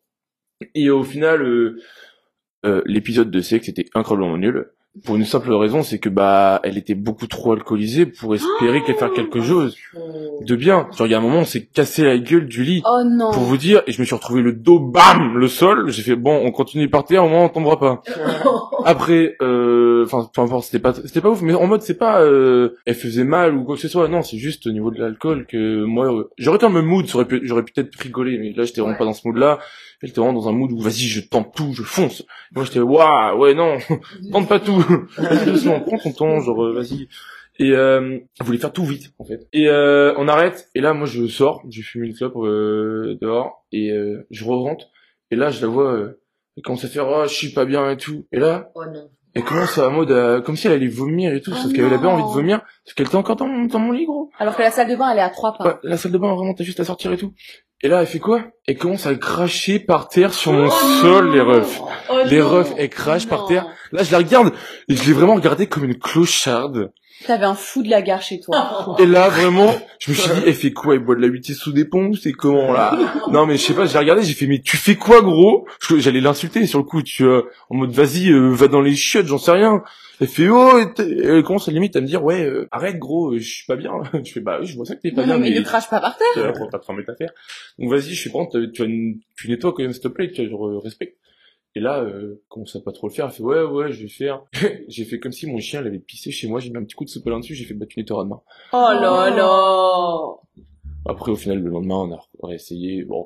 Et 0.73 0.89
au 0.89 1.03
final, 1.03 1.43
euh, 1.43 1.79
euh, 2.65 2.81
l'épisode 2.85 3.29
de 3.29 3.41
sexe 3.41 3.69
était 3.69 3.85
incroyablement 3.93 4.37
nul. 4.37 4.71
Pour 5.05 5.15
une 5.15 5.25
simple 5.25 5.51
raison, 5.53 5.83
c'est 5.83 5.99
que, 5.99 6.09
bah, 6.09 6.59
elle 6.63 6.77
était 6.77 6.95
beaucoup 6.95 7.27
trop 7.27 7.53
alcoolisée 7.53 8.05
pour 8.05 8.33
espérer 8.35 8.83
qu'elle 8.83 8.95
fasse 8.95 9.11
quelque 9.15 9.41
chose 9.41 9.75
de 10.41 10.55
bien. 10.55 10.87
Genre, 10.97 11.07
il 11.07 11.11
y 11.11 11.13
a 11.13 11.17
un 11.17 11.21
moment, 11.21 11.39
on 11.39 11.45
s'est 11.45 11.65
cassé 11.65 12.03
la 12.03 12.17
gueule 12.17 12.45
du 12.47 12.63
lit. 12.63 12.81
Oh 12.85 13.01
non. 13.05 13.31
Pour 13.31 13.43
vous 13.43 13.57
dire, 13.57 13.81
et 13.87 13.91
je 13.91 13.99
me 14.01 14.05
suis 14.05 14.15
retrouvé 14.15 14.41
le 14.41 14.53
dos, 14.53 14.79
bam, 14.79 15.37
le 15.37 15.47
sol. 15.47 15.89
J'ai 15.91 16.01
fait, 16.01 16.15
bon, 16.15 16.41
on 16.43 16.51
continue 16.51 16.89
par 16.89 17.03
terre, 17.05 17.25
au 17.25 17.29
moins 17.29 17.43
on 17.45 17.49
tombera 17.49 17.79
pas. 17.79 18.01
Après, 18.85 19.35
euh, 19.41 20.05
enfin, 20.05 20.29
peu 20.33 20.41
importe, 20.41 20.65
c'était 20.65 20.79
pas, 20.79 20.93
c'était 20.93 21.21
pas 21.21 21.29
ouf, 21.29 21.41
mais 21.41 21.53
en 21.53 21.67
mode, 21.67 21.81
c'est 21.81 21.97
pas, 21.97 22.21
euh, 22.21 22.75
elle 22.85 22.95
faisait 22.95 23.23
mal 23.25 23.55
ou 23.55 23.63
quoi 23.63 23.75
que 23.75 23.81
ce 23.81 23.87
soit. 23.87 24.07
Non, 24.07 24.21
c'est 24.21 24.37
juste 24.37 24.65
au 24.67 24.71
niveau 24.71 24.91
de 24.91 24.99
l'alcool 24.99 25.45
que 25.45 25.83
moi, 25.83 26.05
euh, 26.13 26.29
j'aurais 26.37 26.57
été 26.57 26.65
dans 26.65 26.71
le 26.73 26.81
même 26.81 26.89
mood, 26.89 27.05
j'aurais 27.07 27.25
pu, 27.25 27.41
j'aurais 27.43 27.63
pu 27.63 27.73
peut-être 27.73 27.95
rigoler, 27.99 28.37
mais 28.37 28.53
là, 28.55 28.63
j'étais 28.63 28.79
vraiment 28.81 28.93
Ouais. 28.93 28.97
pas 28.99 29.05
dans 29.05 29.13
ce 29.13 29.27
mood-là. 29.27 29.59
Elle 30.01 30.09
était 30.09 30.21
vraiment 30.21 30.39
dans 30.39 30.47
un 30.47 30.51
mood 30.51 30.71
où, 30.71 30.79
vas-y, 30.79 31.07
je 31.07 31.21
tente 31.21 31.55
tout, 31.55 31.73
je 31.73 31.83
fonce. 31.83 32.23
Moi, 32.53 32.65
j'étais, 32.65 32.79
waouh, 32.79 33.39
ouais, 33.39 33.53
non, 33.55 33.77
tente 34.31 34.47
pas 34.47 34.59
tout. 34.59 34.83
Doucement, 35.45 35.79
prends 35.81 35.97
ton 35.97 36.11
temps, 36.11 36.39
genre, 36.39 36.65
euh, 36.65 36.73
vas-y. 36.73 37.07
Et 37.59 37.71
euh, 37.71 38.19
elle 38.39 38.45
voulait 38.45 38.59
faire 38.59 38.71
tout 38.73 38.85
vite, 38.85 39.11
en 39.17 39.25
fait. 39.25 39.47
Et 39.53 39.67
euh, 39.67 40.13
on 40.17 40.27
arrête, 40.27 40.69
et 40.75 40.81
là, 40.81 40.93
moi, 40.93 41.07
je 41.07 41.25
sors, 41.27 41.63
j'ai 41.67 41.81
fumé 41.81 42.07
une 42.07 42.13
clope 42.13 42.35
euh, 42.37 43.17
dehors, 43.19 43.65
et 43.71 43.91
euh, 43.91 44.27
je 44.29 44.45
re-rentre, 44.45 44.85
et 45.31 45.35
là, 45.35 45.49
je 45.49 45.61
la 45.61 45.67
vois, 45.67 45.91
euh, 45.91 46.21
elle 46.55 46.63
commence 46.63 46.85
à 46.85 46.87
faire, 46.87 47.07
oh, 47.07 47.23
je 47.27 47.33
suis 47.33 47.49
pas 47.53 47.65
bien 47.65 47.89
et 47.89 47.97
tout. 47.97 48.27
Et 48.31 48.37
là, 48.37 48.71
Oh 48.75 48.85
non. 48.85 49.09
Elle 49.37 49.43
commence 49.43 49.77
à 49.77 49.89
mode, 49.89 50.11
euh, 50.11 50.41
comme 50.41 50.55
si 50.55 50.67
elle 50.67 50.73
allait 50.73 50.87
vomir 50.87 51.33
et 51.33 51.41
tout, 51.41 51.51
Oh 51.53 51.57
sauf 51.61 51.73
qu'elle 51.73 51.85
avait 51.85 51.97
non. 51.97 52.11
envie 52.11 52.23
de 52.23 52.27
vomir, 52.29 52.59
parce 52.83 52.93
qu'elle 52.95 53.05
était 53.07 53.15
encore 53.15 53.35
dans, 53.35 53.47
mon- 53.47 53.65
dans 53.65 53.79
mon 53.79 53.91
lit, 53.91 54.05
gros. 54.05 54.29
Alors 54.39 54.55
que 54.55 54.61
la 54.61 54.71
salle 54.71 54.89
de 54.89 54.95
bain, 54.95 55.09
elle 55.11 55.19
est 55.19 55.21
à 55.21 55.29
trois 55.29 55.53
pas. 55.53 55.65
Ouais, 55.65 55.75
la 55.83 55.97
salle 55.97 56.11
de 56.11 56.17
bain, 56.17 56.33
vraiment, 56.35 56.53
t'as 56.53 56.63
juste 56.63 56.79
à 56.79 56.83
sortir 56.85 57.11
et 57.13 57.17
tout. 57.17 57.33
Et 57.81 57.89
là, 57.89 58.01
elle 58.01 58.07
fait 58.07 58.17
quoi? 58.19 58.41
Elle 58.67 58.77
commence 58.77 59.05
à 59.05 59.13
cracher 59.15 59.77
par 59.79 60.09
terre 60.09 60.33
sur 60.33 60.51
mon 60.51 60.69
sol, 60.71 61.31
les 61.31 61.41
refs. 61.41 61.79
Oh 62.09 62.13
Les 62.25 62.41
refs, 62.41 62.73
elle 62.77 62.89
crache 62.89 63.27
par 63.27 63.45
terre. 63.45 63.67
Là, 63.91 64.01
je 64.03 64.11
la 64.11 64.17
regarde, 64.17 64.51
et 64.89 64.95
je 64.95 65.03
l'ai 65.05 65.13
vraiment 65.13 65.35
regardée 65.35 65.67
comme 65.67 65.83
une 65.85 65.97
clocharde. 65.99 66.91
T'avais 67.25 67.45
un 67.45 67.55
fou 67.55 67.81
de 67.83 67.89
la 67.89 68.01
gare 68.01 68.21
chez 68.21 68.39
toi. 68.39 68.95
Et 68.99 69.05
là, 69.05 69.27
vraiment, 69.29 69.73
je 69.99 70.11
me 70.11 70.15
suis 70.15 70.29
dit, 70.29 70.41
elle 70.45 70.53
fait 70.53 70.71
quoi 70.71 70.93
Elle 70.93 71.03
boit 71.03 71.15
de 71.15 71.21
la 71.21 71.27
8 71.27 71.53
sous 71.53 71.71
des 71.71 71.83
ponts 71.85 72.13
C'est 72.13 72.31
comment, 72.31 72.71
là? 72.71 72.95
Non, 73.31 73.45
mais 73.45 73.57
je 73.57 73.63
sais 73.63 73.73
pas, 73.73 73.85
j'ai 73.87 73.97
regardé, 73.97 74.23
j'ai 74.23 74.33
fait, 74.35 74.45
mais 74.47 74.59
tu 74.59 74.77
fais 74.77 74.95
quoi, 74.95 75.21
gros? 75.21 75.67
J'allais 75.97 76.21
l'insulter 76.21 76.65
sur 76.67 76.79
le 76.79 76.85
coup, 76.85 77.01
tu 77.01 77.23
vois, 77.25 77.45
en 77.69 77.75
mode, 77.75 77.91
vas-y, 77.91 78.29
euh, 78.31 78.49
va 78.51 78.67
dans 78.67 78.81
les 78.81 78.95
chiottes, 78.95 79.25
j'en 79.25 79.39
sais 79.39 79.51
rien. 79.51 79.81
Elle 80.19 80.27
fait, 80.27 80.47
oh, 80.49 80.79
et 80.79 81.01
elle 81.23 81.43
commence 81.43 81.67
à 81.67 81.71
limite 81.71 81.95
à 81.95 82.01
me 82.01 82.07
dire, 82.07 82.23
ouais, 82.23 82.43
euh, 82.43 82.67
arrête, 82.71 82.97
gros, 82.97 83.33
euh, 83.33 83.39
je 83.39 83.47
suis 83.47 83.65
pas 83.65 83.75
bien. 83.75 83.91
Je 84.23 84.31
fais, 84.31 84.39
bah 84.39 84.57
oui, 84.59 84.65
je 84.67 84.75
vois 84.75 84.85
ça 84.85 84.95
que 84.95 85.01
t'es 85.01 85.11
pas 85.11 85.21
Non, 85.21 85.35
bien, 85.35 85.37
mais 85.37 85.49
mais 85.51 85.59
ne 85.59 85.63
crache 85.63 85.89
pas 85.89 85.99
par 85.99 86.17
terre. 86.17 86.27
euh, 86.37 86.53
faut 86.53 86.67
pas 86.69 86.79
te 86.79 86.85
remettre 86.87 87.11
à 87.11 87.15
faire. 87.15 87.29
Donc 87.77 87.91
vas-y, 87.91 88.13
je 88.13 88.19
suis 88.21 88.29
prends, 88.29 88.47
tu, 88.47 88.71
tu, 88.71 89.47
nettoies 89.49 89.73
quand 89.73 89.83
même, 89.83 89.93
s'il 89.93 90.01
te 90.01 90.07
plaît, 90.07 90.31
tu 90.31 90.41
vois, 90.41 90.49
genre, 90.49 90.67
euh, 90.67 90.79
respecte. 90.79 91.17
Et 91.77 91.79
là, 91.79 92.01
euh, 92.01 92.41
commence 92.49 92.75
à 92.75 92.79
pas 92.79 92.91
trop 92.91 93.07
le 93.07 93.13
faire, 93.13 93.25
elle 93.25 93.31
fait, 93.31 93.43
ouais, 93.43 93.61
ouais, 93.61 93.91
je 93.91 94.01
vais 94.01 94.07
faire. 94.09 94.41
j'ai 94.87 95.05
fait 95.05 95.19
comme 95.19 95.31
si 95.31 95.45
mon 95.45 95.59
chien, 95.59 95.81
il 95.81 95.87
avait 95.87 95.99
pissé 95.99 96.31
chez 96.31 96.47
moi, 96.47 96.59
j'ai 96.59 96.71
mis 96.71 96.77
un 96.77 96.83
petit 96.83 96.95
coup 96.95 97.03
de 97.05 97.09
sopalin 97.09 97.39
dessus, 97.39 97.53
j'ai 97.53 97.65
fait, 97.65 97.75
bah 97.75 97.85
tu 97.85 97.99
nettoieras 97.99 98.23
demain. 98.23 98.41
Oh 98.73 98.77
là 98.99 99.29
là. 99.29 100.25
Après, 101.05 101.31
au 101.31 101.35
final, 101.35 101.59
le 101.59 101.69
lendemain, 101.69 101.97
on 101.97 102.11
a 102.13 102.47
réessayé. 102.47 103.03
Bon, 103.03 103.23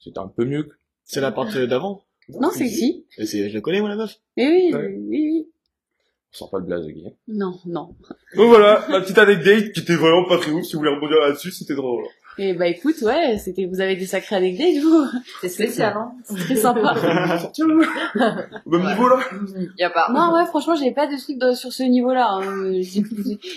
c'était 0.00 0.18
un 0.18 0.26
peu 0.26 0.44
mieux. 0.44 0.64
que- 0.64 0.74
C'est 1.04 1.20
la 1.20 1.30
partie 1.30 1.68
d'avant. 1.68 2.02
Non, 2.30 2.50
c'est 2.50 2.64
ici. 2.64 3.04
Je 3.16 3.54
la 3.54 3.60
connais, 3.60 3.78
moi, 3.80 3.90
la 3.90 3.96
meuf. 3.96 4.16
Mais 4.36 4.48
oui, 4.48 4.74
Ouais. 4.74 4.86
oui, 4.98 5.28
oui. 5.28 5.48
On 6.32 6.36
sort 6.36 6.50
pas 6.50 6.58
le 6.58 6.64
blaze, 6.64 6.84
ok. 6.86 7.12
Non, 7.28 7.52
non. 7.64 7.94
Donc 8.36 8.48
voilà, 8.48 8.84
ma 8.90 9.00
petite 9.02 9.18
anecdote 9.18 9.70
qui 9.72 9.80
était 9.82 9.94
vraiment 9.94 10.24
pas 10.24 10.38
très 10.38 10.50
ouf. 10.50 10.64
Si 10.64 10.72
vous 10.72 10.80
voulez 10.80 10.92
rebondir 10.92 11.18
là-dessus, 11.20 11.52
c'était 11.52 11.76
drôle. 11.76 12.02
Et 12.38 12.52
bah 12.52 12.66
écoute, 12.66 12.96
ouais, 13.02 13.38
c'était, 13.38 13.66
vous 13.66 13.80
avez 13.80 13.94
des 13.96 14.06
sacrés 14.06 14.36
anecdotes, 14.36 14.82
vous. 14.82 15.04
C'est 15.40 15.48
spécial, 15.48 15.94
hein. 15.96 16.12
C'est 16.24 16.34
très 16.36 16.56
sympa. 16.56 16.94
Au 18.66 18.70
même 18.70 18.86
niveau, 18.88 19.08
là. 19.08 19.18
Y 19.78 19.82
a 19.84 19.90
pas. 19.90 20.08
Non, 20.12 20.34
ouais, 20.34 20.44
franchement, 20.46 20.74
j'avais 20.74 20.92
pas 20.94 21.06
de 21.06 21.16
trucs 21.16 21.38
de- 21.38 21.52
sur 21.52 21.72
ce 21.72 21.82
niveau-là. 21.84 22.28
hein. 22.32 22.72
J'ai- 22.80 23.02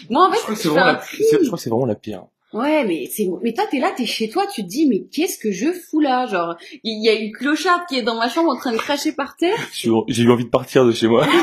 Moi, 0.09 0.27
en 0.27 0.31
fait, 0.31 0.37
Je 0.37 0.41
crois 0.43 0.53
que 0.53 0.59
c'est 0.59 0.63
je 0.63 0.69
vraiment 0.69 0.85
la, 0.85 0.93
un 0.97 1.01
c'est- 1.01 1.23
je 1.41 1.45
crois 1.47 1.57
que 1.57 1.63
c'est 1.63 1.69
vraiment 1.69 1.85
la 1.85 1.95
pire. 1.95 2.23
Ouais, 2.53 2.85
mais 2.85 3.09
c'est, 3.11 3.27
mais 3.43 3.51
toi, 3.53 3.65
t'es 3.69 3.79
là, 3.79 3.91
t'es 3.95 4.05
chez 4.05 4.29
toi, 4.29 4.45
tu 4.53 4.63
te 4.63 4.67
dis, 4.67 4.87
mais 4.87 5.03
qu'est-ce 5.11 5.37
que 5.37 5.51
je 5.51 5.71
fous 5.73 5.99
là? 5.99 6.27
Genre, 6.27 6.55
il 6.83 7.03
y 7.03 7.09
a 7.09 7.13
une 7.13 7.31
clocharde 7.33 7.81
qui 7.89 7.97
est 7.97 8.03
dans 8.03 8.15
ma 8.15 8.29
chambre 8.29 8.49
en 8.51 8.55
train 8.57 8.71
de 8.71 8.77
cracher 8.77 9.11
par 9.11 9.35
terre. 9.35 9.57
J'ai 9.73 9.89
eu- 9.89 10.03
J'ai 10.07 10.23
eu 10.23 10.31
envie 10.31 10.45
de 10.45 10.49
partir 10.49 10.85
de 10.85 10.91
chez 10.91 11.07
moi. 11.07 11.25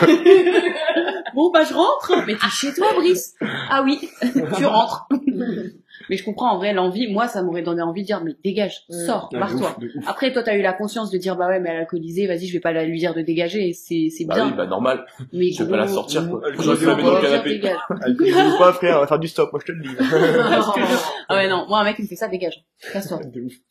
Bon, 1.34 1.50
bah, 1.50 1.64
je 1.68 1.74
rentre. 1.74 2.12
Mais 2.28 2.34
t'es 2.36 2.48
chez 2.48 2.72
toi, 2.72 2.86
Brice. 2.94 3.34
Ah 3.68 3.82
oui, 3.82 4.08
tu 4.56 4.64
rentres. 4.66 5.08
Mais 6.10 6.16
je 6.16 6.24
comprends, 6.24 6.52
en 6.52 6.56
vrai, 6.58 6.72
l'envie, 6.72 7.06
moi, 7.12 7.28
ça 7.28 7.42
m'aurait 7.42 7.62
donné 7.62 7.82
envie 7.82 8.02
de 8.02 8.06
dire, 8.06 8.22
mais 8.24 8.32
dégage, 8.44 8.82
Mm. 8.90 9.06
sors, 9.06 9.28
Ouais, 9.32 9.38
barre-toi. 9.40 9.76
de 9.80 9.86
ouf. 9.96 10.04
Après, 10.08 10.32
toi, 10.32 10.42
t'as 10.42 10.56
eu 10.56 10.62
la 10.62 10.72
conscience 10.72 11.10
de 11.10 11.18
dire, 11.18 11.36
bah 11.36 11.48
ouais, 11.48 11.60
mais 11.60 11.70
elle 11.70 11.76
est 11.76 11.80
alcoolisée, 11.80 12.26
vas-y, 12.26 12.46
je 12.46 12.52
vais 12.52 12.60
pas 12.60 12.72
la 12.72 12.84
lui 12.84 12.98
dire 12.98 13.14
de 13.14 13.22
dégager, 13.22 13.72
c'est, 13.72 14.08
c'est 14.10 14.24
Bah 14.24 14.34
bien. 14.34 14.46
oui, 14.48 14.52
bah 14.56 14.66
normal. 14.66 15.04
mais 15.32 15.50
je 15.52 15.62
vais 15.64 15.70
pas 15.70 15.76
la 15.78 15.88
sortir, 15.88 16.28
quoi. 16.28 16.40
Elle 16.46 16.54
Je 16.60 16.70
vais 16.70 16.86
la 16.86 16.94
mettre 16.96 17.08
dans 17.10 17.16
le 17.16 17.22
canapé. 17.22 17.50
dégage. 17.50 17.76
Alcooliser 18.02 18.42
ou 18.42 18.58
pas, 18.58 18.72
frère, 18.72 18.96
on 18.96 19.00
va 19.00 19.06
faire 19.06 19.18
du 19.18 19.28
stop, 19.28 19.52
moi, 19.52 19.60
je 19.66 19.72
te 19.72 19.76
le 19.76 19.82
dis. 19.82 19.94
Ah 21.28 21.36
ouais, 21.36 21.48
non, 21.48 21.64
moi, 21.68 21.80
un 21.80 21.84
mec, 21.84 21.96
il 21.98 22.02
me 22.02 22.08
fait 22.08 22.16
ça, 22.16 22.28
dégage. 22.28 22.64
Casse-toi, 22.92 23.20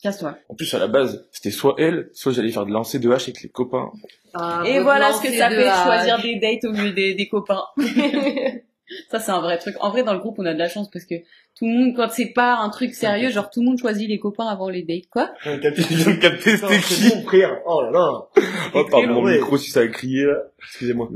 casse-toi. 0.01 0.37
En 0.49 0.55
plus, 0.55 0.73
à 0.73 0.79
la 0.79 0.87
base, 0.87 1.27
c'était 1.31 1.51
soit 1.51 1.75
elle, 1.77 2.09
soit 2.13 2.31
j'allais 2.31 2.49
faire 2.51 2.65
de 2.65 2.71
lancer 2.71 2.97
de 2.99 3.11
hache 3.11 3.23
avec 3.23 3.43
les 3.43 3.49
copains. 3.49 3.91
Ah, 4.33 4.63
Et 4.65 4.79
voilà 4.79 5.13
ce 5.13 5.21
que 5.21 5.31
ça 5.31 5.49
fait, 5.49 5.69
choisir 5.83 6.19
des 6.21 6.39
dates 6.39 6.63
au 6.65 6.71
lieu 6.71 6.91
des, 6.91 7.13
des 7.13 7.27
copains. 7.27 7.63
ça, 9.09 9.19
c'est 9.19 9.31
un 9.31 9.41
vrai 9.41 9.57
truc. 9.57 9.75
En 9.79 9.89
vrai, 9.89 10.03
dans 10.03 10.13
le 10.13 10.19
groupe, 10.19 10.35
on 10.39 10.45
a 10.45 10.53
de 10.53 10.59
la 10.59 10.69
chance 10.69 10.89
parce 10.91 11.05
que 11.05 11.15
tout 11.57 11.65
le 11.65 11.73
monde, 11.73 11.95
quand 11.95 12.09
c'est 12.09 12.33
pas 12.33 12.55
un 12.55 12.69
truc 12.69 12.93
sérieux, 12.93 13.29
genre 13.29 13.49
tout 13.49 13.61
le 13.61 13.67
monde 13.67 13.77
choisit 13.77 14.09
les 14.09 14.19
copains 14.19 14.47
avant 14.47 14.69
les 14.69 14.83
dates. 14.83 15.09
Quoi 15.11 15.31
viens 15.43 15.55
de 15.55 16.19
capter, 16.19 16.57
c'était 16.57 16.79
qui 16.79 17.09
bon, 17.09 17.21
frère. 17.23 17.59
Oh 17.65 17.81
là 17.83 17.91
là. 17.91 18.27
Oh, 18.73 18.85
pardon, 18.89 19.21
mon 19.21 19.29
micro, 19.29 19.57
si 19.57 19.71
ça 19.71 19.81
a 19.81 19.87
crié, 19.87 20.25
là. 20.25 20.37
Excusez-moi. 20.59 21.09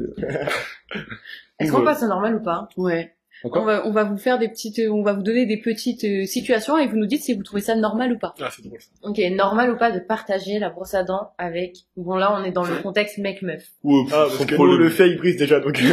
Est-ce 1.60 1.72
qu'on 1.72 1.84
passe 1.84 2.04
normal 2.04 2.36
ou 2.36 2.44
pas? 2.44 2.70
Ouais. 2.78 3.16
On 3.44 3.50
va, 3.64 3.86
on 3.88 3.92
va 3.92 4.04
vous 4.04 4.18
faire 4.18 4.40
des 4.40 4.48
petites, 4.50 4.80
euh, 4.80 4.90
on 4.90 5.04
va 5.04 5.14
vous 5.14 5.22
donner 5.22 5.46
des 5.46 5.58
petites 5.58 6.04
euh, 6.06 6.26
situations 6.26 6.78
et 6.78 6.88
vous 6.88 6.96
nous 6.98 7.06
dites 7.06 7.22
si 7.22 7.34
vous 7.36 7.44
trouvez 7.44 7.62
ça 7.62 7.76
normal 7.76 8.12
ou 8.14 8.18
pas. 8.18 8.34
Ah, 8.42 8.50
c'est 8.56 8.64
drôle, 8.66 8.80
ça. 8.82 8.90
Ok, 9.04 9.20
normal 9.36 9.72
ou 9.72 9.78
pas 9.78 9.92
de 9.92 10.00
partager 10.00 10.58
la 10.60 10.70
brosse 10.70 10.94
à 10.96 11.04
dents 11.04 11.32
avec... 11.38 11.76
Bon 11.96 12.16
là, 12.16 12.36
on 12.40 12.44
est 12.44 12.52
dans 12.52 12.64
le 12.66 12.76
contexte 12.82 13.20
mec-meuf. 13.20 13.64
Ou, 13.84 14.08
Ah, 14.12 14.26
parce 14.30 14.46
que 14.46 14.56
nous, 14.56 14.78
le 14.78 14.90
fait, 14.90 15.10
il 15.10 15.18
brise 15.18 15.38
déjà, 15.38 15.60
donc. 15.60 15.80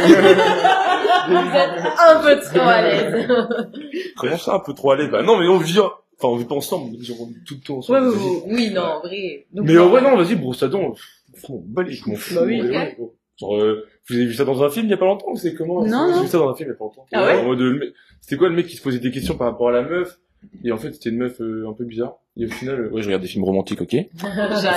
Vous 1.27 1.33
êtes 1.33 1.71
un 2.07 2.21
peu 2.21 2.39
trop 2.39 2.59
à 2.67 2.81
l'aise. 2.81 3.27
Comment 4.17 4.37
ça, 4.37 4.55
un 4.55 4.59
peu 4.59 4.73
trop 4.73 4.91
à 4.91 4.95
l'aise 4.95 5.09
Bah 5.09 5.23
non, 5.23 5.37
mais 5.39 5.47
on 5.47 5.57
vit, 5.57 5.79
enfin, 5.79 5.93
on 6.23 6.35
vit 6.35 6.45
pas 6.45 6.55
ensemble, 6.55 6.95
on 6.95 7.25
vit 7.25 7.35
tout 7.45 7.55
le 7.55 7.61
temps 7.61 7.73
Ouais, 7.75 7.79
ensemble. 7.99 8.09
ouais, 8.09 8.15
ouais, 8.15 8.41
oui, 8.47 8.69
non, 8.71 8.81
en 8.81 8.99
vrai. 9.01 9.45
Donc, 9.53 9.65
Mais 9.67 9.77
en 9.77 9.89
vrai, 9.89 10.01
non, 10.01 10.15
vas-y, 10.17 10.35
brosse 10.35 10.61
à 10.63 10.67
dents. 10.67 10.91
pff, 11.33 11.49
m'en 11.49 11.61
bats 11.65 11.83
les- 11.83 11.93
je 11.93 12.07
m'en 12.09 12.15
fous. 12.15 12.35
Bah 12.35 12.41
oui, 12.45 12.61
ouais, 12.61 12.69
ouais. 12.69 12.97
Genre, 13.39 13.57
euh, 13.57 13.85
vous 14.09 14.15
avez 14.15 14.25
vu 14.25 14.33
ça 14.33 14.45
dans 14.45 14.63
un 14.63 14.69
film 14.69 14.85
il 14.85 14.89
y 14.89 14.93
a 14.93 14.97
pas 14.97 15.05
longtemps 15.05 15.31
ou 15.31 15.35
c'est 15.35 15.53
comment 15.55 15.85
Non, 15.85 16.07
J'ai 16.07 16.15
non. 16.15 16.21
vu 16.21 16.27
ça 16.27 16.37
dans 16.37 16.49
un 16.49 16.55
film 16.55 16.69
il 16.69 16.71
y 16.71 16.75
a 16.75 16.77
pas 16.77 16.85
longtemps. 16.85 17.05
Ah 17.11 17.25
ouais 17.25 17.39
En 17.39 17.45
mode, 17.45 17.59
le 17.59 17.73
mec- 17.79 17.93
C'était 18.21 18.37
quoi 18.37 18.47
le 18.49 18.55
mec 18.55 18.67
qui 18.67 18.77
se 18.77 18.81
posait 18.81 18.99
des 18.99 19.11
questions 19.11 19.35
par 19.35 19.51
rapport 19.51 19.69
à 19.69 19.71
la 19.73 19.81
meuf 19.81 20.19
Et 20.63 20.71
en 20.71 20.77
fait, 20.77 20.93
c'était 20.93 21.09
une 21.09 21.17
meuf 21.17 21.39
euh, 21.41 21.67
un 21.69 21.73
peu 21.73 21.83
bizarre. 21.85 22.15
Et 22.37 22.45
au 22.45 22.49
final, 22.49 22.79
euh, 22.81 22.89
ouais, 22.89 23.01
je 23.01 23.07
regarde 23.07 23.21
des 23.21 23.27
films 23.27 23.43
romantiques, 23.45 23.81
ok. 23.81 23.95
Fois, 24.17 24.29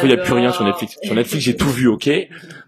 il 0.04 0.10
y 0.10 0.12
a 0.12 0.16
plus 0.16 0.32
rien 0.32 0.50
sur 0.52 0.64
Netflix. 0.64 0.96
Sur 1.02 1.14
Netflix, 1.14 1.44
j'ai 1.44 1.56
tout 1.56 1.68
vu, 1.68 1.86
ok. 1.88 2.08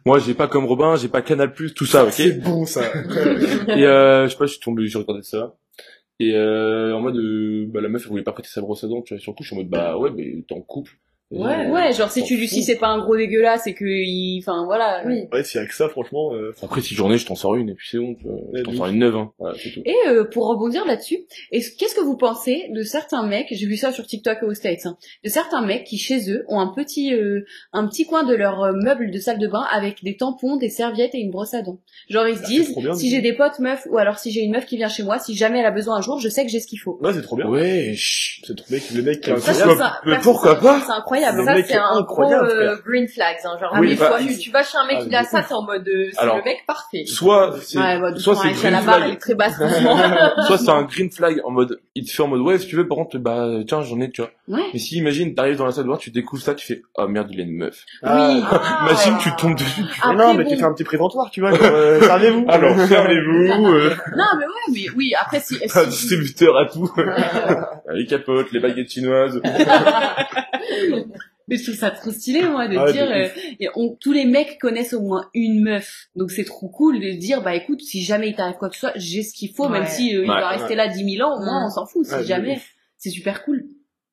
Moi, 0.07 0.19
j'ai 0.21 0.35
pas 0.35 0.47
comme 0.49 0.65
Robin, 0.67 0.97
j'ai 0.97 1.09
pas 1.09 1.23
Canal+, 1.23 1.53
tout 1.53 1.87
ça, 1.87 2.05
ok. 2.05 2.13
C'est 2.13 2.41
bon, 2.41 2.65
ça. 2.67 2.83
Et 3.69 3.85
euh, 3.87 4.25
je 4.27 4.33
sais 4.33 4.37
pas, 4.39 4.47
je 4.47 4.53
suis 4.53 4.61
tombé, 4.61 4.87
j'ai 4.87 4.99
regardé 4.99 5.23
ça. 5.23 5.57
Et 6.21 6.35
euh, 6.35 6.95
en 6.95 7.01
mode, 7.01 7.17
euh, 7.17 7.67
bah, 7.69 7.81
la 7.81 7.89
meuf, 7.89 8.03
elle 8.05 8.11
voulait 8.11 8.23
pas 8.23 8.33
prêter 8.33 8.49
sa 8.49 8.61
brosse 8.61 8.85
à 8.85 8.89
dents, 8.89 9.01
tu 9.03 9.15
vois. 9.15 9.21
Sur 9.21 9.33
le 9.33 9.37
coup, 9.37 9.43
je 9.43 9.49
suis 9.49 9.57
en 9.57 9.61
mode, 9.61 9.71
bah 9.71 9.97
ouais, 9.97 10.11
mais 10.15 10.45
t'es 10.47 10.55
en 10.55 10.61
couple. 10.61 10.93
Ouais, 11.31 11.67
euh, 11.67 11.71
Ouais, 11.71 11.93
genre 11.93 12.11
si 12.11 12.25
tu 12.25 12.37
lui 12.37 12.49
si 12.49 12.65
c'est 12.65 12.75
pas 12.77 12.89
un 12.89 12.99
gros 12.99 13.17
dégueulasse 13.17 13.67
et 13.69 13.75
que 13.75 13.85
il, 13.85 14.41
enfin 14.43 14.65
voilà. 14.65 15.03
Oui. 15.07 15.23
Ouais, 15.33 15.45
s'il 15.45 15.61
y 15.61 15.65
a 15.65 15.67
que 15.67 15.75
ça, 15.75 15.89
franchement, 15.89 16.35
euh, 16.35 16.53
Après, 16.63 16.81
six 16.81 16.95
journées, 16.97 17.19
je 17.19 17.27
t'en 17.27 17.37
sors 17.37 17.55
une, 17.55 17.69
et 17.71 17.75
puis 17.75 17.87
c'est 17.89 17.99
bon. 17.99 18.17
Je 18.53 18.63
t'en 18.63 18.73
sors 18.73 18.87
une 18.89 18.99
neuve, 18.99 19.15
hein. 19.17 19.33
Voilà, 19.39 19.57
c'est 19.63 19.71
tout. 19.71 19.81
Et 19.85 19.95
euh, 20.09 20.25
pour 20.25 20.49
rebondir 20.49 20.85
là-dessus, 20.87 21.19
est-ce- 21.53 21.77
qu'est-ce 21.77 21.95
que 21.95 22.01
vous 22.01 22.17
pensez 22.17 22.69
de 22.75 22.83
certains 22.83 23.25
mecs, 23.25 23.47
j'ai 23.53 23.67
vu 23.67 23.77
ça 23.77 23.93
sur 23.93 24.07
TikTok 24.07 24.43
aux 24.43 24.55
States, 24.55 24.87
hein, 24.87 24.97
de 25.25 25.29
certains 25.29 25.65
mecs 25.65 25.85
qui 25.85 25.99
chez 25.99 26.31
eux 26.33 26.45
ont 26.49 26.59
un 26.59 26.67
petit 26.75 27.15
euh, 27.15 27.45
un 27.73 27.87
petit 27.87 28.07
coin 28.07 28.25
de 28.25 28.35
leur 28.35 28.63
euh, 28.65 28.73
meuble 28.73 29.13
de 29.13 29.19
salle 29.21 29.39
de 29.39 29.47
bain 29.47 29.65
avec 29.73 30.03
des 30.03 30.17
tampons, 30.17 30.57
des 30.57 30.69
serviettes 30.69 31.15
et 31.15 31.19
une 31.21 31.31
brosse 31.31 31.55
à 31.55 31.63
dents. 31.63 31.79
Genre 32.09 32.27
ils 32.27 32.37
se 32.39 32.43
Ah, 32.45 32.49
disent 32.49 32.75
bien, 32.77 32.95
si 32.95 33.09
j'ai 33.09 33.21
des 33.21 33.35
potes 33.35 33.61
meufs 33.61 33.87
ou 33.91 33.99
alors 33.99 34.19
si 34.19 34.33
j'ai 34.33 34.41
une 34.41 34.51
meuf 34.53 34.67
qui 34.67 34.77
vient 34.77 34.89
chez 34.89 35.05
moi, 35.05 35.21
si 35.21 35.37
jamais 35.37 35.61
elle 35.61 35.67
a 35.67 35.71
besoin 35.71 35.97
un 35.99 36.01
jour, 36.03 36.19
je 36.19 36.29
sais 36.29 36.45
que 36.45 36.51
j'ai 36.51 36.59
ce 36.59 36.67
qu'il 36.67 36.81
faut. 36.81 36.99
ouais, 37.01 37.13
c'est 37.15 37.23
trop 37.23 37.37
bien. 37.37 37.47
Ouais, 37.49 37.93
chut. 37.95 38.45
C'est 38.49 38.57
trop 38.57 38.67
bien 38.69 38.81
que 38.81 38.95
le 38.97 39.03
mec 39.03 39.21
qui 39.21 39.31
a 39.31 39.35
un 39.35 39.39
Ça, 39.39 39.53
Pourquoi- 39.53 39.77
ça- 39.77 40.01
mais 40.05 40.13
pas 40.17 40.81
C'est 40.85 40.93
incroyable. 40.93 41.20
Le 41.21 41.45
Ça, 41.45 41.55
c'est 41.57 41.73
est 41.73 41.77
un 41.77 41.89
gros 42.03 42.23
incroyable, 42.25 42.49
euh, 42.51 42.77
green 42.87 43.09
flags. 43.09 43.37
Hein, 43.45 43.57
genre, 43.61 43.71
Ah 43.75 43.81
Oui, 43.81 43.89
mais 43.91 43.97
bah, 43.97 44.17
tu, 44.21 44.39
tu 44.39 44.51
vas 44.51 44.63
chez 44.63 44.79
un 44.79 44.87
mec 44.87 44.99
ah, 45.01 45.05
qui 45.07 45.15
a 45.17 45.25
ça, 45.25 45.43
t'es 45.43 45.55
en 45.55 45.63
mode 45.63 45.87
euh, 45.89 46.09
c'est 46.13 46.25
le 46.27 46.43
mec 46.45 46.65
parfait. 46.67 47.05
Soit 47.07 47.55
c'est, 47.63 47.79
Ouais, 47.79 48.01
bah, 48.01 48.17
soit 48.17 48.35
c'est 48.37 48.49
façon, 48.49 48.61
green 48.61 48.73
la 48.73 48.81
barre 48.83 48.95
elle 48.97 49.03
flag, 49.03 49.13
est 49.15 49.19
très 49.19 49.35
basse 49.35 49.57
soit 50.47 50.59
c'est 50.59 50.71
un 50.71 50.83
green 50.83 51.11
flag 51.11 51.41
en 51.45 51.51
mode, 51.51 51.81
il 51.95 52.05
te 52.05 52.11
fait 52.13 52.23
en 52.23 52.29
mode, 52.29 52.41
ouais, 52.41 52.59
si 52.59 52.67
tu 52.67 52.77
veux, 52.77 52.87
par 52.89 52.97
contre, 52.99 53.19
bah, 53.19 53.47
tiens, 53.67 53.83
j'en 53.83 54.01
ai, 54.01 54.11
tu 54.11 54.23
vois. 54.23 54.31
ouais. 54.49 54.65
Mais 54.73 54.79
si, 54.79 54.97
imagine, 54.97 55.35
t'arrives 55.35 55.57
dans 55.57 55.67
la 55.67 55.73
salle 55.73 55.85
de 55.85 55.91
bain, 55.91 55.97
tu 55.97 56.11
découvres 56.11 56.43
ça, 56.43 56.55
tu 56.55 56.67
fais, 56.67 56.83
oh 56.97 57.07
merde, 57.09 57.29
il 57.31 57.41
a 57.41 57.45
une 57.45 57.57
meuf. 57.57 57.85
Oui. 58.03 58.09
Ah. 58.11 58.83
Imagine, 58.87 59.19
tu 59.19 59.31
tombes 59.37 59.55
dessus, 59.57 59.83
tu 59.93 60.01
Après, 60.03 60.17
non, 60.17 60.35
mais 60.35 60.45
tu 60.47 60.57
fais 60.57 60.65
un 60.65 60.73
petit 60.73 60.85
préventoire, 60.85 61.31
tu 61.31 61.41
vois. 61.41 61.51
genre, 61.53 61.61
euh, 61.63 62.01
Servez-vous. 62.11 62.45
Alors, 62.49 62.77
fermez-vous, 62.87 63.67
euh, 63.73 63.95
Non 64.17 64.25
mais 64.39 64.45
ouais, 64.47 64.53
mais 64.75 64.87
oui. 64.97 65.13
Après 65.21 65.41
si, 65.41 65.57
un 65.63 65.69
si- 65.69 65.89
distributeur 65.89 66.57
à 66.57 66.67
tout. 66.67 66.91
les 67.93 68.07
capotes, 68.07 68.51
les 68.53 68.61
baguettes 68.61 68.91
chinoises. 68.91 69.41
Mais 71.49 71.57
je 71.57 71.65
trouve 71.65 71.75
ça 71.75 71.91
trop 71.91 72.13
stylé, 72.13 72.43
moi, 72.45 72.69
de 72.69 72.77
Ah 72.79 72.93
dire, 72.93 73.11
euh, 73.11 73.27
et 73.59 73.69
on- 73.75 73.97
tous 73.97 74.13
les 74.13 74.25
mecs 74.25 74.59
connaissent 74.61 74.93
au 74.93 75.01
moins 75.01 75.29
une 75.35 75.63
meuf. 75.65 76.07
Donc 76.15 76.31
c'est 76.31 76.45
trop 76.45 76.69
cool 76.69 77.01
de 77.01 77.11
dire, 77.11 77.43
bah 77.43 77.57
écoute, 77.57 77.81
si 77.81 78.03
jamais 78.05 78.29
il 78.29 78.37
t'arrive 78.37 78.55
quoi 78.57 78.69
que 78.69 78.75
ce 78.77 78.81
soit, 78.83 78.93
j'ai 78.95 79.25
ce 79.25 79.35
qu'il 79.35 79.53
faut, 79.53 79.69
même 79.69 79.87
si 79.87 80.15
euh, 80.17 80.23
il 80.25 80.31
Ouais, 80.31 80.41
va 80.41 80.49
rester 80.51 80.77
là 80.77 80.87
10 80.87 81.17
000 81.17 81.29
ans, 81.29 81.41
au 81.41 81.45
moins 81.45 81.67
on 81.67 81.71
s'en 81.71 81.87
fout, 81.87 82.07
si 82.07 82.25
jamais. 82.25 82.61
C'est 82.99 83.11
super 83.11 83.43
cool. 83.45 83.65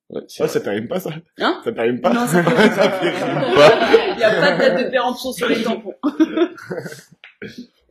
Ouais, 0.09 0.21
ça 0.27 0.59
t'arrive 0.61 0.87
pas, 0.87 0.99
ça. 0.99 1.11
Hein 1.39 1.61
Ça 1.63 1.71
t'arrive 1.73 1.99
pas. 1.99 2.13
Non, 2.13 2.25
ça 2.25 2.41
Il 4.15 4.19
y 4.19 4.23
a 4.23 4.29
pas 4.31 4.53
de 4.53 4.57
date 4.59 4.85
de 4.85 4.89
péremption 4.89 5.31
sur 5.33 5.47
les 5.49 5.61
tampons. 5.61 5.93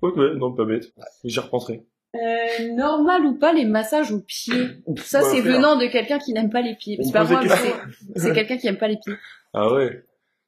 Ouais, 0.02 0.10
ouais, 0.10 0.34
non, 0.36 0.52
pas 0.52 0.64
bête. 0.66 0.92
J'y 1.24 1.40
repenserai. 1.40 1.82
Euh, 2.16 2.72
normal 2.74 3.24
ou 3.26 3.34
pas 3.38 3.52
les 3.52 3.64
massages 3.64 4.12
aux 4.12 4.20
pieds 4.20 4.54
Ça, 4.98 5.22
Ouais, 5.22 5.30
c'est 5.30 5.40
venant 5.40 5.76
de 5.76 5.86
quelqu'un 5.86 6.18
qui 6.18 6.32
n'aime 6.32 6.50
pas 6.50 6.62
les 6.62 6.74
pieds. 6.74 6.98
Moi, 7.12 7.24
mais 7.28 7.48
questions. 7.48 7.70
c'est 8.16 8.32
quelqu'un 8.32 8.56
qui 8.56 8.66
aime 8.68 8.78
pas 8.78 8.88
les 8.88 8.96
pieds. 9.04 9.14
Ah 9.54 9.72
ouais. 9.72 10.02